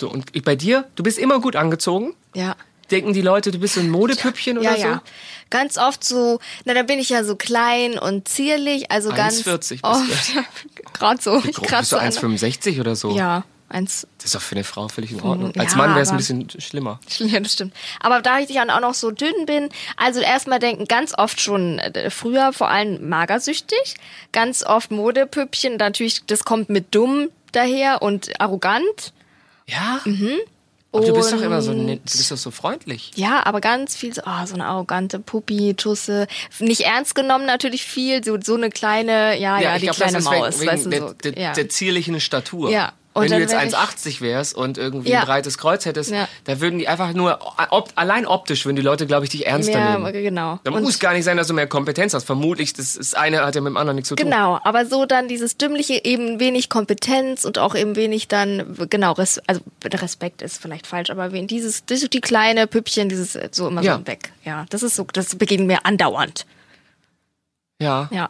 So, 0.00 0.10
und 0.10 0.26
ich- 0.32 0.42
bei 0.42 0.56
dir, 0.56 0.86
du 0.94 1.02
bist 1.02 1.18
immer 1.18 1.40
gut 1.40 1.56
angezogen. 1.56 2.14
Ja. 2.34 2.54
Denken 2.90 3.12
die 3.12 3.22
Leute, 3.22 3.50
du 3.50 3.58
bist 3.58 3.74
so 3.74 3.80
ein 3.80 3.90
Modepüppchen 3.90 4.62
Ja, 4.62 4.70
oder 4.70 4.78
so? 4.80 4.86
ja. 4.86 5.02
Ganz 5.50 5.76
oft 5.78 6.04
so, 6.04 6.38
na, 6.64 6.72
da 6.74 6.82
bin 6.84 6.98
ich 7.00 7.08
ja 7.08 7.24
so 7.24 7.34
klein 7.34 7.98
und 7.98 8.28
zierlich, 8.28 8.90
also 8.92 9.10
ganz 9.10 9.40
1,40 9.42 9.68
bist 9.70 9.84
oft. 9.84 10.32
Gerade 10.92 11.20
so. 11.22 11.36
Ich 11.38 11.42
Groß, 11.44 11.54
bist 11.56 11.62
kratze 11.68 11.94
du 11.96 12.00
an- 12.00 12.12
1,65 12.12 12.80
oder 12.80 12.94
so? 12.94 13.16
Ja, 13.16 13.44
eins. 13.76 14.06
Das 14.18 14.26
ist 14.26 14.34
doch 14.34 14.40
für 14.40 14.54
eine 14.54 14.64
Frau 14.64 14.88
völlig 14.88 15.12
in 15.12 15.20
Ordnung. 15.20 15.52
Ja, 15.54 15.62
Als 15.62 15.76
Mann 15.76 15.90
wäre 15.90 16.00
es 16.00 16.10
ein 16.10 16.16
bisschen 16.16 16.48
schlimmer. 16.58 17.00
Ja, 17.18 17.40
das 17.40 17.52
stimmt. 17.52 17.74
Aber 18.00 18.22
da 18.22 18.38
ich 18.38 18.48
dann 18.48 18.70
auch 18.70 18.80
noch 18.80 18.94
so 18.94 19.10
dünn 19.10 19.46
bin, 19.46 19.68
also 19.96 20.20
erstmal 20.20 20.58
denken 20.58 20.86
ganz 20.86 21.12
oft 21.16 21.40
schon 21.40 21.78
äh, 21.78 22.10
früher 22.10 22.52
vor 22.52 22.68
allem 22.68 23.08
magersüchtig, 23.08 23.96
ganz 24.32 24.64
oft 24.64 24.90
Modepüppchen, 24.90 25.76
natürlich, 25.76 26.24
das 26.26 26.44
kommt 26.44 26.68
mit 26.68 26.94
dumm 26.94 27.28
daher 27.52 28.02
und 28.02 28.40
arrogant. 28.40 29.12
Ja? 29.66 30.00
Aber 30.96 31.06
du 31.06 31.12
bist 31.14 31.32
doch 31.32 31.42
immer 31.42 31.62
so, 31.62 31.72
du 31.72 31.98
bist 31.98 32.30
doch 32.30 32.36
so 32.36 32.50
freundlich. 32.50 33.12
Ja, 33.16 33.44
aber 33.44 33.60
ganz 33.60 33.96
viel 33.96 34.14
so, 34.14 34.22
oh, 34.24 34.46
so 34.46 34.54
eine 34.54 34.64
arrogante 34.66 35.18
Puppi, 35.18 35.74
Tusse. 35.74 36.26
Nicht 36.58 36.82
ernst 36.82 37.14
genommen 37.14 37.46
natürlich 37.46 37.84
viel, 37.84 38.24
so, 38.24 38.38
so 38.40 38.54
eine 38.54 38.70
kleine, 38.70 39.38
ja, 39.38 39.60
ja, 39.60 39.74
ich 39.74 39.80
die 39.80 39.86
glaub, 39.86 39.96
kleine 39.96 40.18
ist 40.18 40.30
wegen, 40.30 40.40
Maus, 40.40 40.60
wegen 40.60 40.70
weißt 40.70 40.86
du, 40.86 40.90
der, 40.90 41.00
so. 41.00 41.12
der, 41.12 41.38
ja. 41.38 41.52
der 41.52 41.68
zierlichen 41.68 42.20
Statur. 42.20 42.70
Ja. 42.70 42.92
Und 43.16 43.22
Wenn 43.30 43.30
du 43.32 43.38
jetzt 43.40 43.52
wenn 43.54 43.66
ich- 43.68 43.74
1,80 43.74 44.20
wärst 44.20 44.54
und 44.54 44.76
irgendwie 44.76 45.08
Ja. 45.10 45.20
ein 45.20 45.26
breites 45.26 45.56
Kreuz 45.56 45.86
hättest, 45.86 46.10
Ja. 46.10 46.28
da 46.44 46.60
würden 46.60 46.78
die 46.78 46.86
einfach 46.86 47.14
nur, 47.14 47.38
ob, 47.70 47.90
allein 47.94 48.26
optisch 48.26 48.66
würden 48.66 48.76
die 48.76 48.82
Leute, 48.82 49.06
glaube 49.06 49.24
ich, 49.24 49.30
dich 49.30 49.46
ernster 49.46 49.72
ja, 49.78 49.98
nehmen. 49.98 50.12
genau. 50.12 50.60
Da 50.64 50.70
muss 50.70 50.98
gar 50.98 51.14
nicht 51.14 51.24
sein, 51.24 51.38
dass 51.38 51.46
du 51.46 51.54
mehr 51.54 51.66
Kompetenz 51.66 52.12
hast. 52.12 52.24
Vermutlich, 52.24 52.74
das, 52.74 52.94
das 52.94 53.14
eine 53.14 53.40
hat 53.44 53.54
ja 53.54 53.62
mit 53.62 53.70
dem 53.70 53.78
anderen 53.78 53.96
nichts 53.96 54.10
zu 54.10 54.16
tun. 54.16 54.26
Genau, 54.30 54.60
aber 54.64 54.84
so 54.84 55.06
dann 55.06 55.28
dieses 55.28 55.56
dümmliche, 55.56 56.04
eben 56.04 56.40
wenig 56.40 56.68
Kompetenz 56.68 57.46
und 57.46 57.58
auch 57.58 57.74
eben 57.74 57.96
wenig 57.96 58.28
dann, 58.28 58.76
genau, 58.90 59.12
res, 59.12 59.40
also 59.46 59.62
Respekt 59.82 60.42
ist 60.42 60.60
vielleicht 60.60 60.86
falsch, 60.86 61.08
aber 61.08 61.32
wen, 61.32 61.46
dieses, 61.46 61.86
das, 61.86 62.00
die 62.10 62.20
kleine 62.20 62.66
Püppchen, 62.66 63.08
dieses 63.08 63.38
so 63.52 63.68
immer 63.68 63.80
Ja. 63.82 63.96
so 63.96 64.06
weg. 64.06 64.30
Ja, 64.44 64.66
das 64.68 64.82
ist 64.82 64.94
so, 64.94 65.06
das 65.12 65.34
begegnet 65.36 65.66
mir 65.68 65.86
andauernd. 65.86 66.44
Ja. 67.80 68.08
Ja. 68.12 68.28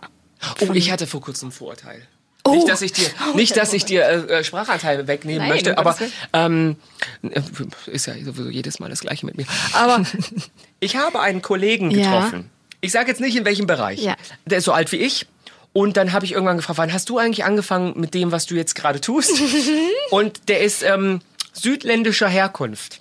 Oh, 0.68 0.72
ich 0.74 0.92
hatte 0.92 1.06
vor 1.06 1.20
kurzem 1.20 1.48
ein 1.48 1.52
Vorurteil. 1.52 2.06
Oh. 2.46 2.54
Nicht, 2.54 2.68
dass 2.68 2.82
ich 2.82 2.92
dir, 2.92 3.08
nicht, 3.34 3.56
dass 3.56 3.72
ich 3.72 3.84
dir 3.84 4.04
äh, 4.04 4.38
äh, 4.38 4.44
Sprachanteil 4.44 5.06
wegnehmen 5.06 5.40
Nein, 5.40 5.48
möchte, 5.48 5.78
aber 5.78 5.96
ähm, 6.32 6.76
äh, 7.22 7.40
ist 7.86 8.06
ja 8.06 8.14
sowieso 8.24 8.48
jedes 8.48 8.78
Mal 8.78 8.88
das 8.88 9.00
Gleiche 9.00 9.26
mit 9.26 9.36
mir. 9.36 9.46
Aber 9.72 10.02
ich 10.80 10.96
habe 10.96 11.20
einen 11.20 11.42
Kollegen 11.42 11.90
Ja. 11.90 11.98
getroffen. 11.98 12.50
Ich 12.80 12.92
sage 12.92 13.08
jetzt 13.08 13.20
nicht 13.20 13.36
in 13.36 13.44
welchem 13.44 13.66
Bereich. 13.66 14.00
Ja. 14.00 14.16
Der 14.44 14.58
ist 14.58 14.64
so 14.64 14.72
alt 14.72 14.92
wie 14.92 14.96
ich. 14.96 15.26
Und 15.72 15.96
dann 15.96 16.12
habe 16.12 16.24
ich 16.24 16.32
irgendwann 16.32 16.56
gefragt, 16.56 16.78
wann 16.78 16.92
hast 16.92 17.08
du 17.08 17.18
eigentlich 17.18 17.44
angefangen 17.44 17.98
mit 18.00 18.14
dem, 18.14 18.32
was 18.32 18.46
du 18.46 18.54
jetzt 18.54 18.74
gerade 18.74 19.00
tust? 19.00 19.32
und 20.10 20.48
der 20.48 20.60
ist 20.60 20.82
ähm, 20.82 21.20
südländischer 21.52 22.28
Herkunft. 22.28 23.00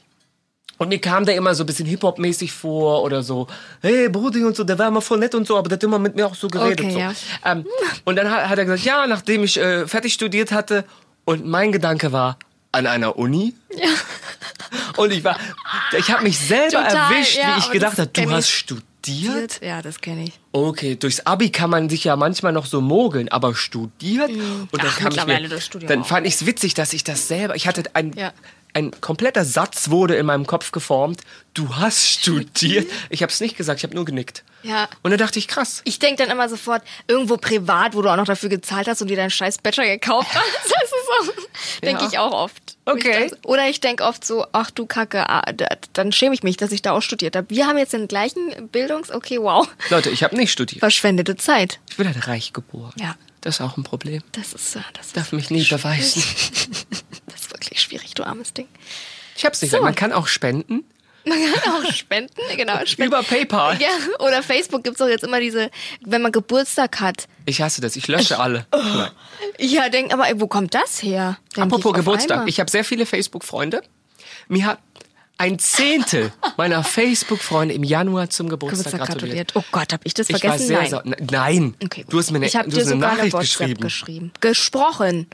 Und 0.78 0.90
mir 0.90 1.00
kam 1.00 1.26
der 1.26 1.36
immer 1.36 1.56
so 1.56 1.64
ein 1.64 1.66
bisschen 1.68 1.86
Hip-Hop-mäßig 1.86 2.52
vor 2.52 3.02
oder 3.04 3.24
so, 3.24 3.48
hey 3.82 4.10
Brudi 4.10 4.44
und 4.44 4.56
so, 4.56 4.64
der 4.64 4.78
war 4.78 4.88
immer 4.90 5.02
voll 5.02 5.20
nett 5.20 5.34
und 5.36 5.48
so, 5.48 5.58
aber 5.58 5.70
der 5.70 5.78
hat 5.78 5.84
immer 5.84 6.00
mit 6.00 6.16
mir 6.16 6.28
auch 6.28 6.36
so 6.36 6.48
geredet. 6.50 6.82
Okay, 6.82 6.92
so. 6.92 7.00
ja. 7.00 7.14
Ähm, 7.46 7.66
und 8.04 8.16
dann 8.18 8.30
hat, 8.30 8.50
hat 8.50 8.58
er 8.58 8.66
gesagt, 8.66 8.84
ja, 8.84 9.08
nachdem 9.08 9.44
ich 9.44 9.58
äh, 9.58 9.88
fertig 9.88 10.14
studiert 10.14 10.52
hatte 10.52 10.84
und 11.24 11.46
mein 11.46 11.72
Gedanke 11.72 12.12
war, 12.12 12.38
an 12.74 12.88
einer 12.88 13.18
Uni. 13.18 13.54
Ja. 13.74 13.88
Und 14.98 15.12
ich 15.14 15.24
war, 15.24 15.38
ich 15.98 16.10
habe 16.12 16.24
mich 16.24 16.38
selber 16.38 16.84
Total, 16.86 17.14
erwischt, 17.14 17.38
ja, 17.38 17.56
wie 17.56 17.60
ich 17.60 17.72
gedacht 17.72 17.98
habe, 17.98 18.10
du 18.12 18.30
hast 18.32 18.50
studiert? 18.50 19.62
Ja, 19.62 19.82
das 19.82 20.02
kenne 20.02 20.26
ich. 20.26 20.34
Okay, 20.52 20.96
durchs 20.96 21.22
Abi 21.22 21.52
kann 21.52 21.70
man 21.70 21.90
sich 21.90 22.04
ja 22.06 22.16
manchmal 22.16 22.52
noch 22.54 22.66
so 22.66 22.82
mogeln, 22.82 23.30
aber 23.30 23.56
studiert? 23.56 24.30
Und 24.30 24.38
dann 24.40 24.46
Mhm. 24.46 24.68
Ach, 24.74 24.98
kam 24.98 25.08
ich 25.12 25.16
mittlerweile 25.18 25.44
mir, 25.44 25.50
das 25.56 25.66
Studium 25.66 25.88
dann 25.90 26.02
auch. 26.02 26.08
fand 26.08 26.28
ich 26.28 26.36
es 26.36 26.46
witzig, 26.46 26.74
dass 26.74 26.94
ich 26.94 27.04
das 27.04 27.28
selber, 27.28 27.56
ich 27.56 27.68
hatte 27.68 27.84
ein, 27.94 28.14
Ja. 28.14 28.34
Ein 28.76 28.92
kompletter 29.02 29.44
Satz 29.46 29.90
wurde 29.90 30.16
in 30.16 30.26
meinem 30.26 30.46
Kopf 30.46 30.72
geformt. 30.72 31.22
Du 31.54 31.76
hast 31.78 32.06
studiert. 32.08 32.88
Ich 33.10 33.22
habe 33.24 33.32
es 33.32 33.40
nicht 33.40 33.56
gesagt, 33.56 33.80
ich 33.80 33.84
habe 33.86 33.96
nur 33.96 34.04
genickt. 34.06 34.44
Ja. 34.64 34.90
Und 35.02 35.12
dann 35.12 35.18
dachte 35.20 35.40
ich, 35.40 35.48
krass. 35.48 35.82
Ich 35.86 36.00
denke 36.00 36.22
dann 36.24 36.32
immer 36.32 36.50
sofort, 36.50 36.84
irgendwo 37.08 37.38
privat, 37.38 37.96
wo 37.96 38.02
du 38.02 38.10
auch 38.10 38.16
noch 38.18 38.26
dafür 38.26 38.50
gezahlt 38.50 38.88
hast 38.88 39.02
und 39.02 39.08
dir 39.08 39.16
deinen 39.16 39.30
scheiß 39.30 39.60
Bachelor 39.60 39.86
gekauft 39.88 40.30
hast. 40.34 40.44
Das 40.76 40.84
ist 40.84 41.36
so, 41.38 41.42
denke 41.84 42.04
Ja. 42.04 42.10
ich 42.10 42.18
auch 42.20 42.32
oft. 42.34 42.78
Okay. 42.86 43.26
Ich 43.26 43.32
dann- 43.32 43.40
Oder 43.46 43.70
ich 43.70 43.80
denke 43.80 44.04
oft 44.04 44.26
so, 44.26 44.46
ach 44.52 44.70
du 44.72 44.86
Kacke, 44.86 45.30
ah, 45.30 45.42
da- 45.54 45.68
dann 45.94 46.12
schäme 46.12 46.36
ich 46.36 46.44
mich, 46.44 46.58
dass 46.58 46.72
ich 46.72 46.82
da 46.82 46.92
auch 46.92 47.02
studiert 47.02 47.36
habe. 47.36 47.50
Wir 47.50 47.66
haben 47.68 47.78
jetzt 47.78 47.94
den 47.94 48.08
gleichen 48.08 48.68
Bildungs... 48.70 49.10
Okay, 49.12 49.40
wow. 49.40 49.68
Leute, 49.90 50.10
ich 50.10 50.24
habe 50.24 50.36
nicht 50.36 50.52
studiert. 50.52 50.80
Verschwendete 50.82 51.38
Zeit. 51.38 51.80
Ich 51.90 51.98
bin 51.98 52.08
halt 52.08 52.28
reich 52.28 52.52
geboren. 52.54 52.94
Ja. 53.00 53.16
Das 53.42 53.56
ist 53.56 53.62
auch 53.62 53.78
ein 53.78 53.84
Problem. 53.84 54.22
Das 54.32 54.54
ist, 54.54 54.76
äh, 54.76 54.80
das 54.94 55.08
ist, 55.08 55.18
Darf 55.18 55.32
mich 55.32 55.50
nie 55.52 55.64
beweisen. 55.64 56.24
wirklich 57.66 57.82
schwierig, 57.82 58.14
du 58.14 58.24
armes 58.24 58.54
Ding. 58.54 58.68
Ich 59.36 59.46
hab's 59.46 59.62
nicht. 59.62 59.72
So. 59.72 59.82
Man 59.82 59.96
kann 59.96 60.12
auch 60.14 60.28
spenden. 60.28 60.84
Man 61.28 61.40
kann 61.42 61.74
auch 61.74 61.92
spenden, 61.94 62.34
genau. 62.56 62.86
Spenden. 62.86 63.12
Über 63.14 63.24
PayPal. 63.24 63.82
Ja, 63.82 63.90
oder 64.20 64.44
Facebook 64.44 64.84
gibt's 64.84 65.00
doch 65.00 65.08
jetzt 65.08 65.24
immer 65.24 65.40
diese, 65.40 65.72
wenn 66.06 66.22
man 66.22 66.32
Geburtstag 66.32 67.00
hat. 67.02 67.28
Ich 67.46 67.62
hasse 67.62 67.82
das. 67.82 67.96
Ich 67.96 68.08
lösche 68.08 68.40
alle. 68.40 68.68
Nein. 68.72 69.10
Ja, 69.58 69.90
denk, 69.90 70.14
aber 70.14 70.28
ey, 70.30 70.40
wo 70.40 70.48
kommt 70.48 70.76
das 70.76 71.02
her? 71.02 71.38
Denk 71.56 71.66
Apropos 71.66 71.92
ich 71.92 71.96
Geburtstag. 71.98 72.32
einmal. 72.32 72.50
Ich 72.50 72.60
habe 72.60 72.70
sehr 72.70 72.86
viele 72.86 73.06
Facebook-Freunde. 73.08 73.82
Mir 74.48 74.66
hat 74.68 74.80
ein 75.38 75.58
Zehntel 75.60 76.32
meiner 76.58 76.84
Facebook-Freunde 76.84 77.74
im 77.74 77.84
Januar 77.84 78.30
zum 78.30 78.48
Geburtstag, 78.48 78.92
Geburtstag 78.94 79.08
gratuliert. 79.18 79.48
gratuliert. 79.52 79.52
Oh 79.56 79.64
Gott, 79.72 79.92
hab 79.94 80.02
ich 80.06 80.14
das 80.14 80.30
Ich 80.30 80.38
vergessen? 80.38 80.74
war 80.76 80.86
sehr 80.86 81.02
Nein. 81.04 81.14
N- 81.14 81.28
Nein. 81.32 81.76
Okay, 81.84 82.06
du 82.08 82.20
hast 82.20 82.30
mir 82.32 82.38
eine, 82.38 82.46
ich 82.46 82.56
habe 82.56 82.70
du 82.70 82.76
dir 82.76 82.82
eine 82.84 82.90
sogar 82.92 83.10
eine 83.10 83.18
Nachricht 83.18 83.34
WhatsApp 83.34 83.80
geschrieben. 83.82 83.82
geschrieben. 83.82 84.32
Gesprochen. 84.42 85.28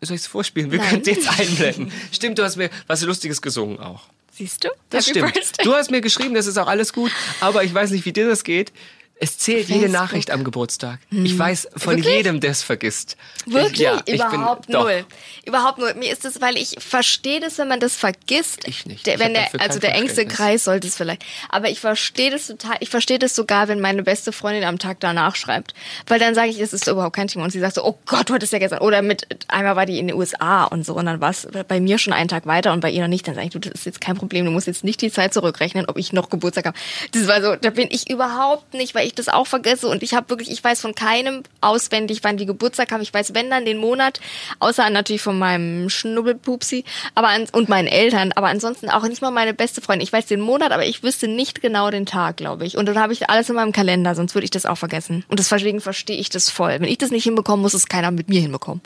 Soll 0.00 0.16
ich 0.16 0.22
es 0.22 0.26
vorspielen? 0.26 0.70
Wir 0.70 0.78
können 0.78 1.00
es 1.00 1.08
jetzt 1.08 1.28
einblenden. 1.28 1.92
Stimmt, 2.12 2.38
du 2.38 2.44
hast 2.44 2.56
mir 2.56 2.70
was 2.86 3.02
Lustiges 3.02 3.40
gesungen 3.40 3.78
auch. 3.80 4.04
Siehst 4.30 4.64
du? 4.64 4.68
Das 4.90 5.06
Happy 5.06 5.18
stimmt. 5.18 5.32
Birthday. 5.32 5.64
Du 5.64 5.74
hast 5.74 5.90
mir 5.90 6.02
geschrieben, 6.02 6.34
das 6.34 6.46
ist 6.46 6.58
auch 6.58 6.66
alles 6.66 6.92
gut, 6.92 7.10
aber 7.40 7.64
ich 7.64 7.72
weiß 7.72 7.90
nicht, 7.90 8.04
wie 8.04 8.12
dir 8.12 8.28
das 8.28 8.44
geht. 8.44 8.70
Es 9.18 9.38
zählt 9.38 9.68
jede 9.68 9.80
Facebook. 9.80 9.92
Nachricht 10.00 10.30
am 10.30 10.44
Geburtstag. 10.44 10.98
Ich 11.10 11.38
weiß 11.38 11.68
von 11.74 11.96
Wirklich? 11.96 12.14
jedem, 12.16 12.40
der 12.40 12.50
es 12.50 12.62
vergisst. 12.62 13.16
Wirklich? 13.46 13.72
Ich, 13.72 13.78
ja, 13.80 14.02
ich 14.04 14.14
Überhaupt 14.16 14.66
bin, 14.66 14.74
doch. 14.74 14.82
null. 14.84 15.06
Überhaupt 15.46 15.78
null. 15.78 15.94
Mir 15.94 16.12
ist 16.12 16.26
es, 16.26 16.42
weil 16.42 16.58
ich 16.58 16.76
verstehe 16.78 17.40
das, 17.40 17.56
wenn 17.56 17.66
man 17.68 17.80
das 17.80 17.96
vergisst. 17.96 18.68
Ich 18.68 18.84
nicht. 18.84 19.06
Der, 19.06 19.14
Ich 19.14 19.20
wenn 19.20 19.32
der, 19.32 19.48
also 19.58 19.78
der 19.78 19.94
engste. 19.94 20.26
Kreis 20.26 20.64
sollte 20.64 20.86
es 20.86 20.96
vielleicht. 20.96 21.24
Aber 21.48 21.70
ich 21.70 21.80
verstehe 21.80 22.30
das 22.30 22.46
total. 22.48 22.76
Ich 22.80 22.90
verstehe 22.90 23.18
das 23.18 23.34
sogar, 23.34 23.68
wenn 23.68 23.80
meine 23.80 24.02
beste 24.02 24.32
Freundin 24.32 24.64
am 24.64 24.78
Tag 24.78 25.00
danach 25.00 25.34
schreibt. 25.34 25.72
Weil 26.06 26.18
dann 26.18 26.34
sage 26.34 26.50
ich, 26.50 26.58
das 26.58 26.74
ist 26.74 26.86
überhaupt 26.86 27.16
kein 27.16 27.28
Thema. 27.28 27.44
Und 27.44 27.52
sie 27.52 27.60
sagt 27.60 27.76
so, 27.76 27.84
oh 27.86 27.98
Gott, 28.04 28.28
du 28.28 28.34
hattest 28.34 28.52
ja 28.52 28.58
gestern. 28.58 28.80
Oder 28.80 29.00
mit, 29.00 29.26
einmal 29.48 29.76
war 29.76 29.86
die 29.86 29.98
in 29.98 30.08
den 30.08 30.16
USA 30.16 30.64
und 30.64 30.84
so. 30.84 30.94
Und 30.94 31.06
dann 31.06 31.22
war 31.22 31.30
es 31.30 31.48
bei 31.68 31.80
mir 31.80 31.96
schon 31.96 32.12
einen 32.12 32.28
Tag 32.28 32.44
weiter 32.44 32.74
und 32.74 32.80
bei 32.80 32.90
ihr 32.90 33.00
noch 33.00 33.08
nicht. 33.08 33.26
Dann 33.26 33.34
sage 33.34 33.46
ich, 33.46 33.52
du, 33.54 33.60
das 33.60 33.72
ist 33.72 33.86
jetzt 33.86 34.02
kein 34.02 34.16
Problem. 34.18 34.44
Du 34.44 34.50
musst 34.50 34.66
jetzt 34.66 34.84
nicht 34.84 35.00
die 35.00 35.10
Zeit 35.10 35.32
zurückrechnen, 35.32 35.86
ob 35.86 35.96
ich 35.96 36.12
noch 36.12 36.28
Geburtstag 36.28 36.66
habe. 36.66 36.76
Das 37.12 37.26
war 37.28 37.40
so, 37.40 37.56
da 37.56 37.70
bin 37.70 37.88
ich 37.90 38.10
überhaupt 38.10 38.74
nicht, 38.74 38.94
weil 38.94 39.05
ich 39.06 39.14
das 39.14 39.28
auch 39.28 39.46
vergesse. 39.46 39.88
Und 39.88 40.02
ich 40.02 40.14
habe 40.14 40.28
wirklich, 40.28 40.50
ich 40.50 40.62
weiß 40.62 40.80
von 40.80 40.94
keinem 40.94 41.42
auswendig, 41.60 42.20
wann 42.22 42.36
die 42.36 42.46
Geburtstag 42.46 42.92
haben. 42.92 43.00
Ich 43.00 43.14
weiß, 43.14 43.34
wenn 43.34 43.50
dann 43.50 43.64
den 43.64 43.78
Monat, 43.78 44.20
außer 44.58 44.88
natürlich 44.90 45.22
von 45.22 45.38
meinem 45.38 45.88
Schnubbelpupsi 45.88 46.84
aber 47.14 47.28
an, 47.28 47.46
und 47.52 47.68
meinen 47.68 47.88
Eltern. 47.88 48.32
Aber 48.32 48.48
ansonsten 48.48 48.90
auch 48.90 49.02
nicht 49.04 49.22
mal 49.22 49.30
meine 49.30 49.54
beste 49.54 49.80
Freundin. 49.80 50.04
Ich 50.04 50.12
weiß 50.12 50.26
den 50.26 50.40
Monat, 50.40 50.72
aber 50.72 50.86
ich 50.86 51.02
wüsste 51.02 51.28
nicht 51.28 51.62
genau 51.62 51.90
den 51.90 52.06
Tag, 52.06 52.36
glaube 52.36 52.66
ich. 52.66 52.76
Und 52.76 52.86
dann 52.86 52.98
habe 52.98 53.12
ich 53.12 53.30
alles 53.30 53.48
in 53.48 53.56
meinem 53.56 53.72
Kalender, 53.72 54.14
sonst 54.14 54.34
würde 54.34 54.44
ich 54.44 54.50
das 54.50 54.66
auch 54.66 54.78
vergessen. 54.78 55.24
Und 55.28 55.38
deswegen 55.38 55.80
verstehe 55.80 56.16
ich 56.16 56.28
das 56.28 56.50
voll. 56.50 56.80
Wenn 56.80 56.84
ich 56.84 56.98
das 56.98 57.10
nicht 57.10 57.24
hinbekomme, 57.24 57.62
muss 57.62 57.74
es 57.74 57.86
keiner 57.86 58.10
mit 58.10 58.28
mir 58.28 58.40
hinbekommen. 58.40 58.82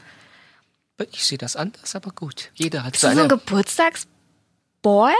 Ich 1.12 1.24
sehe 1.24 1.38
das 1.38 1.56
anders, 1.56 1.94
aber 1.96 2.10
gut. 2.10 2.50
Jeder 2.54 2.84
hat 2.84 2.92
Bist 2.92 3.04
du 3.04 3.06
so 3.06 3.10
ein 3.12 3.16
seine. 3.16 3.28
Geburtstagsboy? 3.28 5.14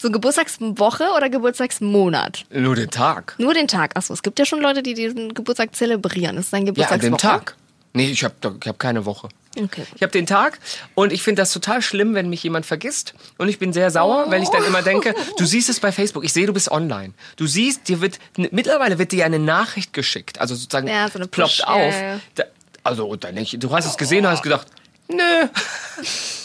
So 0.00 0.10
Geburtstagswoche 0.10 1.04
oder 1.16 1.28
Geburtstagsmonat? 1.30 2.44
Nur 2.50 2.76
den 2.76 2.90
Tag. 2.90 3.34
Nur 3.38 3.54
den 3.54 3.68
Tag. 3.68 3.96
Achso, 3.96 4.12
es 4.14 4.22
gibt 4.22 4.38
ja 4.38 4.44
schon 4.44 4.60
Leute, 4.60 4.82
die 4.82 4.94
diesen 4.94 5.34
Geburtstag 5.34 5.74
zelebrieren. 5.74 6.36
Das 6.36 6.46
ist 6.46 6.54
ein 6.54 6.58
Ja, 6.66 6.70
an 6.70 6.74
Geburtstagswoche. 6.74 7.10
dem 7.10 7.18
Tag. 7.18 7.56
Nee, 7.94 8.10
ich 8.10 8.24
habe 8.24 8.34
ich 8.60 8.68
hab 8.68 8.78
keine 8.78 9.04
Woche. 9.04 9.28
Okay. 9.58 9.84
Ich 9.94 10.02
habe 10.02 10.10
den 10.12 10.24
Tag 10.24 10.58
und 10.94 11.12
ich 11.12 11.22
finde 11.22 11.42
das 11.42 11.52
total 11.52 11.82
schlimm, 11.82 12.14
wenn 12.14 12.30
mich 12.30 12.42
jemand 12.42 12.64
vergisst. 12.64 13.12
Und 13.36 13.48
ich 13.50 13.58
bin 13.58 13.74
sehr 13.74 13.90
sauer, 13.90 14.30
weil 14.30 14.42
ich 14.42 14.48
dann 14.48 14.64
immer 14.64 14.80
denke, 14.80 15.14
du 15.36 15.44
siehst 15.44 15.68
es 15.68 15.78
bei 15.78 15.92
Facebook, 15.92 16.24
ich 16.24 16.32
sehe, 16.32 16.46
du 16.46 16.54
bist 16.54 16.70
online. 16.70 17.12
Du 17.36 17.46
siehst, 17.46 17.86
dir 17.88 18.00
wird, 18.00 18.18
mittlerweile 18.36 18.98
wird 18.98 19.12
dir 19.12 19.26
eine 19.26 19.38
Nachricht 19.38 19.92
geschickt, 19.92 20.40
also 20.40 20.54
sozusagen 20.54 20.88
Ja, 20.88 21.06
so 21.10 21.18
ploppt 21.18 21.32
Push, 21.32 21.60
auf. 21.64 21.76
ja, 21.92 22.00
ja. 22.14 22.20
Da, 22.36 22.44
Also, 22.82 23.14
dann 23.16 23.34
nicht. 23.34 23.62
Du 23.62 23.70
hast 23.76 23.84
es 23.84 23.98
gesehen 23.98 24.24
und 24.24 24.32
hast 24.32 24.42
gedacht, 24.42 24.68
nö, 25.08 25.18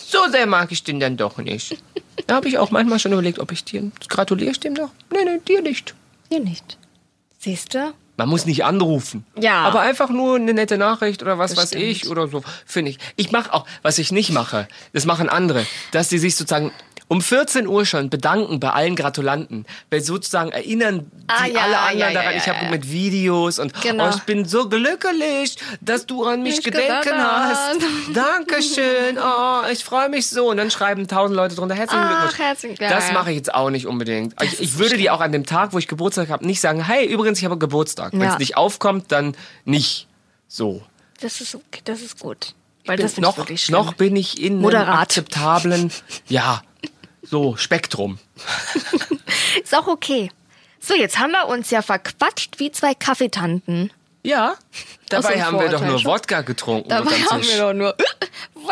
so 0.09 0.31
sehr 0.31 0.45
mag 0.45 0.71
ich 0.71 0.83
den 0.83 0.99
dann 0.99 1.17
doch 1.17 1.37
nicht. 1.37 1.77
Da 2.27 2.35
habe 2.35 2.47
ich 2.47 2.57
auch 2.57 2.71
manchmal 2.71 2.99
schon 2.99 3.11
überlegt, 3.13 3.39
ob 3.39 3.51
ich 3.51 3.63
dir 3.63 3.91
gratuliere 4.07 4.51
ich 4.51 4.59
dem 4.59 4.73
noch? 4.73 4.91
Nee, 5.11 5.23
nee, 5.25 5.39
dir 5.47 5.61
nicht. 5.61 5.93
Hier 6.29 6.39
nicht. 6.39 6.77
Siehst 7.39 7.73
du? 7.73 7.93
Man 8.17 8.29
muss 8.29 8.45
nicht 8.45 8.65
anrufen. 8.65 9.25
Ja. 9.39 9.63
Aber 9.63 9.81
einfach 9.81 10.09
nur 10.09 10.37
eine 10.37 10.53
nette 10.53 10.77
Nachricht 10.77 11.21
oder 11.21 11.37
was 11.37 11.51
Das 11.51 11.59
weiß 11.59 11.69
stimmt. 11.69 11.83
ich 11.83 12.09
oder 12.09 12.27
so, 12.27 12.43
finde 12.65 12.91
ich. 12.91 12.97
Ich 13.15 13.31
mache 13.31 13.53
auch, 13.53 13.67
was 13.83 13.99
ich 13.99 14.11
nicht 14.11 14.31
mache, 14.31 14.67
das 14.93 15.05
machen 15.05 15.29
andere, 15.29 15.65
dass 15.91 16.09
die 16.09 16.17
sich 16.17 16.35
sozusagen 16.35 16.71
um 17.09 17.21
14 17.21 17.67
Uhr 17.67 17.85
schon 17.85 18.09
bedanken 18.09 18.59
bei 18.59 18.69
allen 18.71 18.95
Gratulanten, 18.97 19.65
weil 19.89 20.01
sozusagen 20.01 20.51
erinnern 20.51 21.09
die 21.13 21.23
Ah, 21.27 21.45
ja, 21.45 21.61
alle 21.61 21.77
anderen 21.79 21.99
ja, 21.99 22.07
ja, 22.09 22.13
daran, 22.21 22.35
ich 22.37 22.47
habe 22.49 22.69
mit 22.69 22.91
Videos 22.91 23.59
und 23.59 23.73
Genau. 23.81 24.07
oh, 24.07 24.13
ich 24.15 24.23
bin 24.23 24.43
so 24.45 24.67
glücklich, 24.67 25.57
dass 25.79 26.05
du 26.05 26.25
an 26.25 26.43
mich 26.43 26.57
Mich 26.57 26.65
gedenken 26.65 27.13
hast. 27.17 27.79
Dankeschön, 28.13 29.17
oh, 29.23 29.61
ich 29.71 29.83
freue 29.83 30.09
mich 30.09 30.27
so. 30.27 30.49
Und 30.49 30.57
dann 30.57 30.71
schreiben 30.71 31.07
tausend 31.07 31.35
Leute 31.37 31.55
drunter, 31.55 31.75
herzlichen 31.75 32.03
Ach, 32.03 32.19
Glückwunsch. 32.21 32.39
herzlichen- 32.39 32.77
ja, 32.83 32.89
das 32.89 33.11
mache 33.13 33.31
ich 33.31 33.37
jetzt 33.37 33.53
auch 33.53 33.69
nicht 33.69 33.87
unbedingt. 33.87 34.33
Ich, 34.43 34.59
ich 34.59 34.77
würde 34.77 34.97
dir 34.97 35.13
auch 35.13 35.21
an 35.21 35.31
dem 35.31 35.45
Tag, 35.45 35.73
wo 35.73 35.77
ich 35.77 35.87
Geburtstag 35.87 36.29
habe, 36.29 36.45
nicht 36.45 36.59
sagen, 36.61 36.83
hey, 36.83 37.05
übrigens, 37.05 37.39
ich 37.39 37.45
habe 37.45 37.57
Geburtstag. 37.57 38.13
Wenn 38.13 38.23
es 38.29 38.37
nicht 38.39 38.57
aufkommt, 38.57 39.11
dann 39.11 39.35
nicht. 39.65 40.07
So. 40.47 40.81
Das 41.21 41.41
ist 41.41 41.55
okay, 41.55 41.81
das 41.83 42.01
ist 42.01 42.19
gut. 42.19 42.53
Weil 42.85 42.97
Bin 42.97 43.05
das 43.05 43.17
noch, 43.17 43.37
noch 43.69 43.93
bin 43.95 44.15
ich 44.15 44.41
in 44.41 44.65
einem 44.65 44.89
akzeptablen, 44.89 45.91
ja, 46.27 46.61
so 47.29 47.55
Spektrum. 47.55 48.19
Ist 49.63 49.75
auch 49.75 49.87
okay. 49.87 50.31
So, 50.79 50.93
jetzt 50.93 51.19
haben 51.19 51.31
wir 51.31 51.47
uns 51.47 51.69
ja 51.69 51.81
verquatscht 51.81 52.59
wie 52.59 52.71
zwei 52.71 52.93
Kaffeetanten. 52.93 53.91
Ja, 54.23 54.55
dabei 55.09 55.41
haben 55.41 55.59
wir 55.59 55.69
doch 55.69 55.81
nur. 55.81 56.03
Wodka 56.03 56.41
getrunken. 56.41 56.89
Dabei 56.89 57.11
haben 57.11 57.43
wir 57.43 57.57
doch 57.57 57.73
nur 57.73 57.95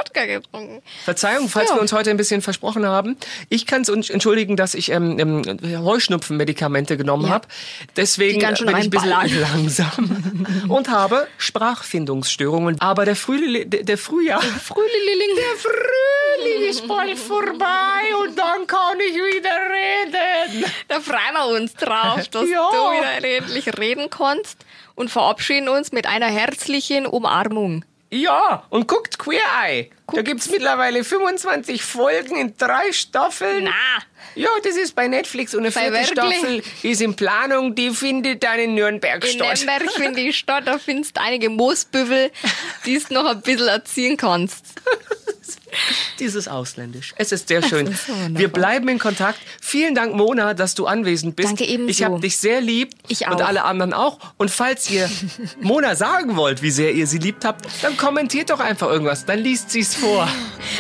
Wodka 0.05 0.25
getrunken. 0.25 0.81
Verzeihung, 1.03 1.49
falls 1.49 1.69
Ja. 1.69 1.75
wir 1.75 1.81
uns 1.81 1.91
heute 1.91 2.09
ein 2.11 2.17
bisschen 2.17 2.41
versprochen 2.41 2.85
haben. 2.85 3.17
Ich 3.49 3.65
kann 3.65 3.81
es 3.81 3.89
entschuldigen, 4.09 4.55
dass 4.55 4.73
ich 4.75 4.91
ähm, 4.91 5.17
ähm, 5.19 5.83
Heuschnupfenmedikamente 5.83 6.95
genommen 6.97 7.25
Ja. 7.25 7.31
habe. 7.33 7.47
Deswegen 7.95 8.39
bin 8.39 8.53
ich 8.53 8.67
ein 8.75 8.89
bisschen 8.89 9.09
langsam 9.41 10.65
und 10.69 10.89
habe 10.89 11.27
Sprachfindungsstörungen. 11.37 12.79
Aber 12.81 13.05
der, 13.05 13.15
Frühli 13.15 13.65
der, 13.65 13.83
der 13.83 13.97
Frühjahr, 13.97 14.41
Frühlililing. 14.41 15.35
der 15.37 15.57
Frühling 15.59 16.69
ist 16.69 16.87
bald 16.87 17.17
vorbei 17.17 18.01
und 18.27 18.37
dann 18.37 18.67
kann 18.67 18.99
ich 18.99 19.15
wieder 19.15 19.49
reden. 19.49 20.65
Da 20.87 20.99
freuen 20.99 21.33
wir 21.33 21.47
uns 21.61 21.73
drauf, 21.73 22.27
dass 22.29 22.49
Ja. 22.49 22.69
du 22.71 22.77
wieder 23.21 23.37
endlich 23.37 23.77
reden 23.77 24.09
kannst 24.09 24.57
und 24.95 25.09
verabschieden 25.09 25.67
uns 25.69 25.91
mit 25.91 26.05
einer 26.05 26.27
herzlichen 26.27 27.05
Umarmung. 27.07 27.83
Ja, 28.11 28.63
und 28.69 28.87
guckt 28.87 29.17
Queer 29.17 29.41
Eye. 29.63 29.89
Da 30.13 30.21
gibt's 30.21 30.49
mittlerweile 30.49 31.03
25 31.03 31.83
Folgen 31.83 32.37
in 32.37 32.55
drei 32.57 32.91
Staffeln. 32.91 33.65
Na, 33.65 34.03
Ja, 34.35 34.49
das 34.63 34.77
ist 34.77 34.95
bei 34.95 35.07
Netflix 35.07 35.53
und 35.55 35.61
eine 35.61 35.71
Bei 35.71 35.91
vierte 36.03 36.21
wirklich? 36.21 36.63
Staffel 36.65 36.89
ist 36.91 37.01
in 37.01 37.15
Planung, 37.15 37.73
die 37.73 37.89
findet 37.89 38.43
dann 38.43 38.59
in 38.59 38.75
Nürnberg 38.75 39.23
in 39.25 39.31
statt. 39.31 39.57
Nürnberg 39.65 39.91
finde 39.95 40.21
ich 40.21 40.37
statt, 40.37 40.63
da 40.67 40.77
findest 40.77 41.17
du 41.17 41.21
einige 41.21 41.49
Moosbüffel, 41.49 42.31
die 42.85 42.99
du 42.99 43.13
noch 43.13 43.25
ein 43.25 43.41
bisschen 43.41 43.67
erziehen 43.67 44.17
kannst. 44.17 44.65
Dieses 46.19 46.47
Ausländisch. 46.47 47.13
Es 47.17 47.31
ist 47.31 47.47
sehr 47.47 47.61
schön. 47.61 47.87
ist. 47.87 48.03
Wir 48.29 48.47
bleiben 48.47 48.87
in 48.89 48.99
Kontakt. 48.99 49.39
Vielen 49.61 49.95
Dank, 49.95 50.15
Mona, 50.15 50.53
dass 50.53 50.75
du 50.75 50.85
anwesend 50.87 51.35
bist. 51.35 51.49
Danke 51.49 51.65
ebenso. 51.65 51.89
Ich 51.89 52.03
habe 52.03 52.19
dich 52.19 52.37
sehr 52.37 52.61
lieb. 52.61 52.93
Ich 53.07 53.27
Und 53.27 53.41
auch. 53.41 53.47
alle 53.47 53.63
anderen 53.63 53.93
auch. 53.93 54.19
Und 54.37 54.49
falls 54.51 54.89
ihr 54.89 55.09
Mona 55.61 55.95
sagen 55.95 56.35
wollt, 56.35 56.61
wie 56.61 56.71
sehr 56.71 56.93
ihr 56.93 57.07
sie 57.07 57.17
liebt 57.17 57.45
habt, 57.45 57.65
dann 57.81 57.97
kommentiert 57.97 58.49
doch 58.49 58.59
einfach 58.59 58.87
irgendwas. 58.87 59.25
Dann 59.25 59.39
liest 59.39 59.71
sie 59.71 59.81
es 59.81 59.95
vor. 59.95 60.27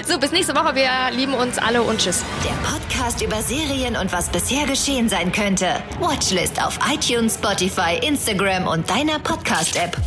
So, 0.07 0.17
bis 0.17 0.31
nächste 0.31 0.55
Woche. 0.55 0.75
Wir 0.75 0.89
lieben 1.15 1.33
uns 1.33 1.57
alle 1.57 1.81
und 1.83 1.99
tschüss. 2.01 2.23
Der 2.43 2.67
Podcast 2.67 3.21
über 3.21 3.41
Serien 3.41 3.95
und 3.95 4.11
was 4.11 4.29
bisher 4.29 4.65
geschehen 4.65 5.09
sein 5.09 5.31
könnte. 5.31 5.81
Watchlist 5.99 6.61
auf 6.63 6.79
iTunes, 6.91 7.35
Spotify, 7.35 7.99
Instagram 8.01 8.67
und 8.67 8.89
deiner 8.89 9.19
Podcast-App. 9.19 9.97